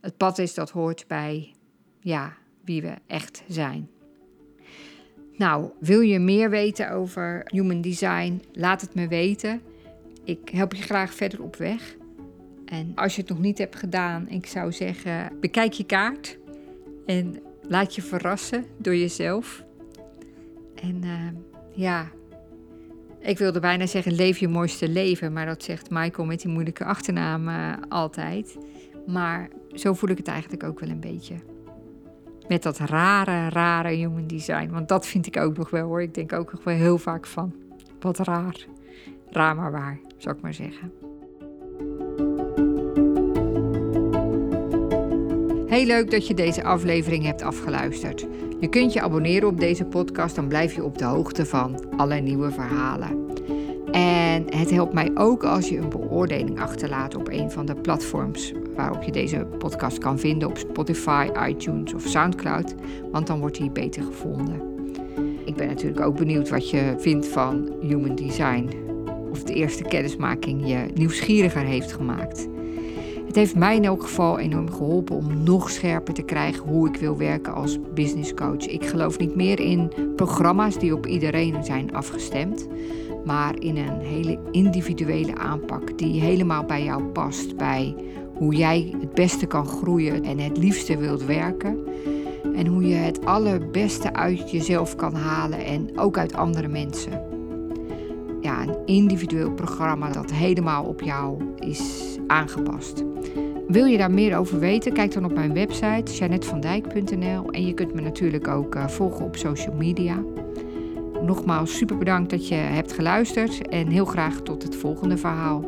het 0.00 0.16
pad 0.16 0.38
is 0.38 0.54
dat 0.54 0.70
hoort 0.70 1.04
bij 1.06 1.54
ja, 2.00 2.36
wie 2.64 2.82
we 2.82 2.94
echt 3.06 3.42
zijn. 3.48 3.90
Nou, 5.38 5.70
wil 5.78 6.00
je 6.00 6.18
meer 6.18 6.50
weten 6.50 6.90
over 6.90 7.42
human 7.44 7.80
design? 7.80 8.42
Laat 8.52 8.80
het 8.80 8.94
me 8.94 9.08
weten. 9.08 9.60
Ik 10.24 10.48
help 10.48 10.74
je 10.74 10.82
graag 10.82 11.14
verder 11.14 11.42
op 11.42 11.56
weg. 11.56 11.96
En 12.64 12.92
als 12.94 13.14
je 13.14 13.20
het 13.20 13.30
nog 13.30 13.40
niet 13.40 13.58
hebt 13.58 13.76
gedaan, 13.76 14.28
ik 14.28 14.46
zou 14.46 14.72
zeggen: 14.72 15.32
bekijk 15.40 15.72
je 15.72 15.84
kaart 15.84 16.38
en 17.06 17.42
laat 17.62 17.94
je 17.94 18.02
verrassen 18.02 18.64
door 18.76 18.96
jezelf. 18.96 19.64
En 20.74 21.00
uh, 21.04 21.28
ja, 21.74 22.10
ik 23.20 23.38
wilde 23.38 23.60
bijna 23.60 23.86
zeggen: 23.86 24.12
leef 24.12 24.38
je 24.38 24.48
mooiste 24.48 24.88
leven, 24.88 25.32
maar 25.32 25.46
dat 25.46 25.62
zegt 25.62 25.90
Michael 25.90 26.26
met 26.26 26.40
die 26.40 26.50
moeilijke 26.50 26.84
achternaam 26.84 27.48
uh, 27.48 27.72
altijd. 27.88 28.56
Maar 29.06 29.48
zo 29.74 29.94
voel 29.94 30.10
ik 30.10 30.18
het 30.18 30.28
eigenlijk 30.28 30.62
ook 30.62 30.80
wel 30.80 30.88
een 30.88 31.00
beetje. 31.00 31.34
Met 32.48 32.62
dat 32.62 32.78
rare, 32.78 33.48
rare 33.48 33.88
human 33.88 34.26
design. 34.26 34.70
Want 34.70 34.88
dat 34.88 35.06
vind 35.06 35.26
ik 35.26 35.36
ook 35.36 35.56
nog 35.56 35.70
wel 35.70 35.86
hoor. 35.86 36.02
Ik 36.02 36.14
denk 36.14 36.32
ook 36.32 36.52
nog 36.52 36.64
wel 36.64 36.74
heel 36.74 36.98
vaak 36.98 37.26
van. 37.26 37.54
Wat 38.00 38.18
raar. 38.18 38.66
Raar 39.30 39.56
maar 39.56 39.72
waar, 39.72 39.98
zou 40.16 40.36
ik 40.36 40.42
maar 40.42 40.54
zeggen. 40.54 40.92
Heel 45.66 45.86
leuk 45.86 46.10
dat 46.10 46.26
je 46.26 46.34
deze 46.34 46.64
aflevering 46.64 47.24
hebt 47.24 47.42
afgeluisterd. 47.42 48.26
Je 48.60 48.68
kunt 48.68 48.92
je 48.92 49.00
abonneren 49.00 49.48
op 49.48 49.60
deze 49.60 49.84
podcast, 49.84 50.34
dan 50.34 50.48
blijf 50.48 50.74
je 50.74 50.84
op 50.84 50.98
de 50.98 51.04
hoogte 51.04 51.46
van 51.46 51.96
alle 51.96 52.20
nieuwe 52.20 52.50
verhalen. 52.50 53.26
En 53.92 54.44
het 54.54 54.70
helpt 54.70 54.92
mij 54.92 55.10
ook 55.14 55.44
als 55.44 55.68
je 55.68 55.76
een 55.76 55.88
beoordeling 55.88 56.60
achterlaat 56.60 57.14
op 57.14 57.28
een 57.28 57.50
van 57.50 57.66
de 57.66 57.74
platforms 57.74 58.52
waarop 58.78 59.02
je 59.02 59.12
deze 59.12 59.46
podcast 59.58 59.98
kan 59.98 60.18
vinden, 60.18 60.48
op 60.48 60.58
Spotify, 60.58 61.28
iTunes 61.48 61.94
of 61.94 62.02
SoundCloud, 62.06 62.74
want 63.12 63.26
dan 63.26 63.40
wordt 63.40 63.58
hij 63.58 63.72
beter 63.72 64.02
gevonden. 64.02 64.62
Ik 65.44 65.54
ben 65.54 65.66
natuurlijk 65.66 66.00
ook 66.00 66.16
benieuwd 66.16 66.48
wat 66.48 66.70
je 66.70 66.94
vindt 66.98 67.26
van 67.26 67.68
Human 67.80 68.14
Design. 68.14 68.70
Of 69.30 69.42
de 69.42 69.54
eerste 69.54 69.82
kennismaking 69.82 70.68
je 70.68 70.86
nieuwsgieriger 70.94 71.62
heeft 71.62 71.92
gemaakt. 71.92 72.48
Het 73.26 73.36
heeft 73.36 73.56
mij 73.56 73.76
in 73.76 73.84
elk 73.84 74.02
geval 74.02 74.38
enorm 74.38 74.70
geholpen 74.70 75.16
om 75.16 75.42
nog 75.42 75.70
scherper 75.70 76.14
te 76.14 76.22
krijgen 76.22 76.68
hoe 76.68 76.88
ik 76.88 76.96
wil 76.96 77.16
werken 77.16 77.54
als 77.54 77.78
business 77.94 78.34
coach. 78.34 78.66
Ik 78.66 78.86
geloof 78.86 79.18
niet 79.18 79.36
meer 79.36 79.60
in 79.60 79.92
programma's 80.16 80.78
die 80.78 80.94
op 80.94 81.06
iedereen 81.06 81.64
zijn 81.64 81.94
afgestemd, 81.94 82.66
maar 83.24 83.58
in 83.58 83.76
een 83.76 84.00
hele 84.00 84.38
individuele 84.50 85.36
aanpak 85.36 85.98
die 85.98 86.20
helemaal 86.20 86.64
bij 86.64 86.84
jou 86.84 87.02
past, 87.02 87.56
bij 87.56 87.94
hoe 88.38 88.54
jij 88.54 88.94
het 89.00 89.14
beste 89.14 89.46
kan 89.46 89.66
groeien 89.66 90.24
en 90.24 90.38
het 90.38 90.56
liefste 90.58 90.96
wilt 90.96 91.24
werken. 91.24 91.78
En 92.54 92.66
hoe 92.66 92.86
je 92.86 92.94
het 92.94 93.24
allerbeste 93.24 94.12
uit 94.12 94.50
jezelf 94.50 94.96
kan 94.96 95.14
halen 95.14 95.64
en 95.64 95.98
ook 95.98 96.18
uit 96.18 96.34
andere 96.34 96.68
mensen. 96.68 97.22
Ja, 98.40 98.62
een 98.62 98.76
individueel 98.86 99.50
programma 99.50 100.10
dat 100.10 100.32
helemaal 100.32 100.84
op 100.84 101.02
jou 101.02 101.42
is 101.58 102.16
aangepast. 102.26 103.04
Wil 103.68 103.84
je 103.84 103.98
daar 103.98 104.10
meer 104.10 104.36
over 104.36 104.58
weten? 104.58 104.92
Kijk 104.92 105.12
dan 105.12 105.24
op 105.24 105.34
mijn 105.34 105.54
website 105.54 106.12
janetvandijk.nl 106.12 107.50
en 107.50 107.66
je 107.66 107.74
kunt 107.74 107.94
me 107.94 108.00
natuurlijk 108.00 108.48
ook 108.48 108.74
uh, 108.74 108.88
volgen 108.88 109.24
op 109.24 109.36
social 109.36 109.74
media. 109.74 110.22
Nogmaals 111.22 111.76
super 111.76 111.98
bedankt 111.98 112.30
dat 112.30 112.48
je 112.48 112.54
hebt 112.54 112.92
geluisterd 112.92 113.68
en 113.68 113.88
heel 113.88 114.04
graag 114.04 114.40
tot 114.40 114.62
het 114.62 114.76
volgende 114.76 115.16
verhaal. 115.16 115.64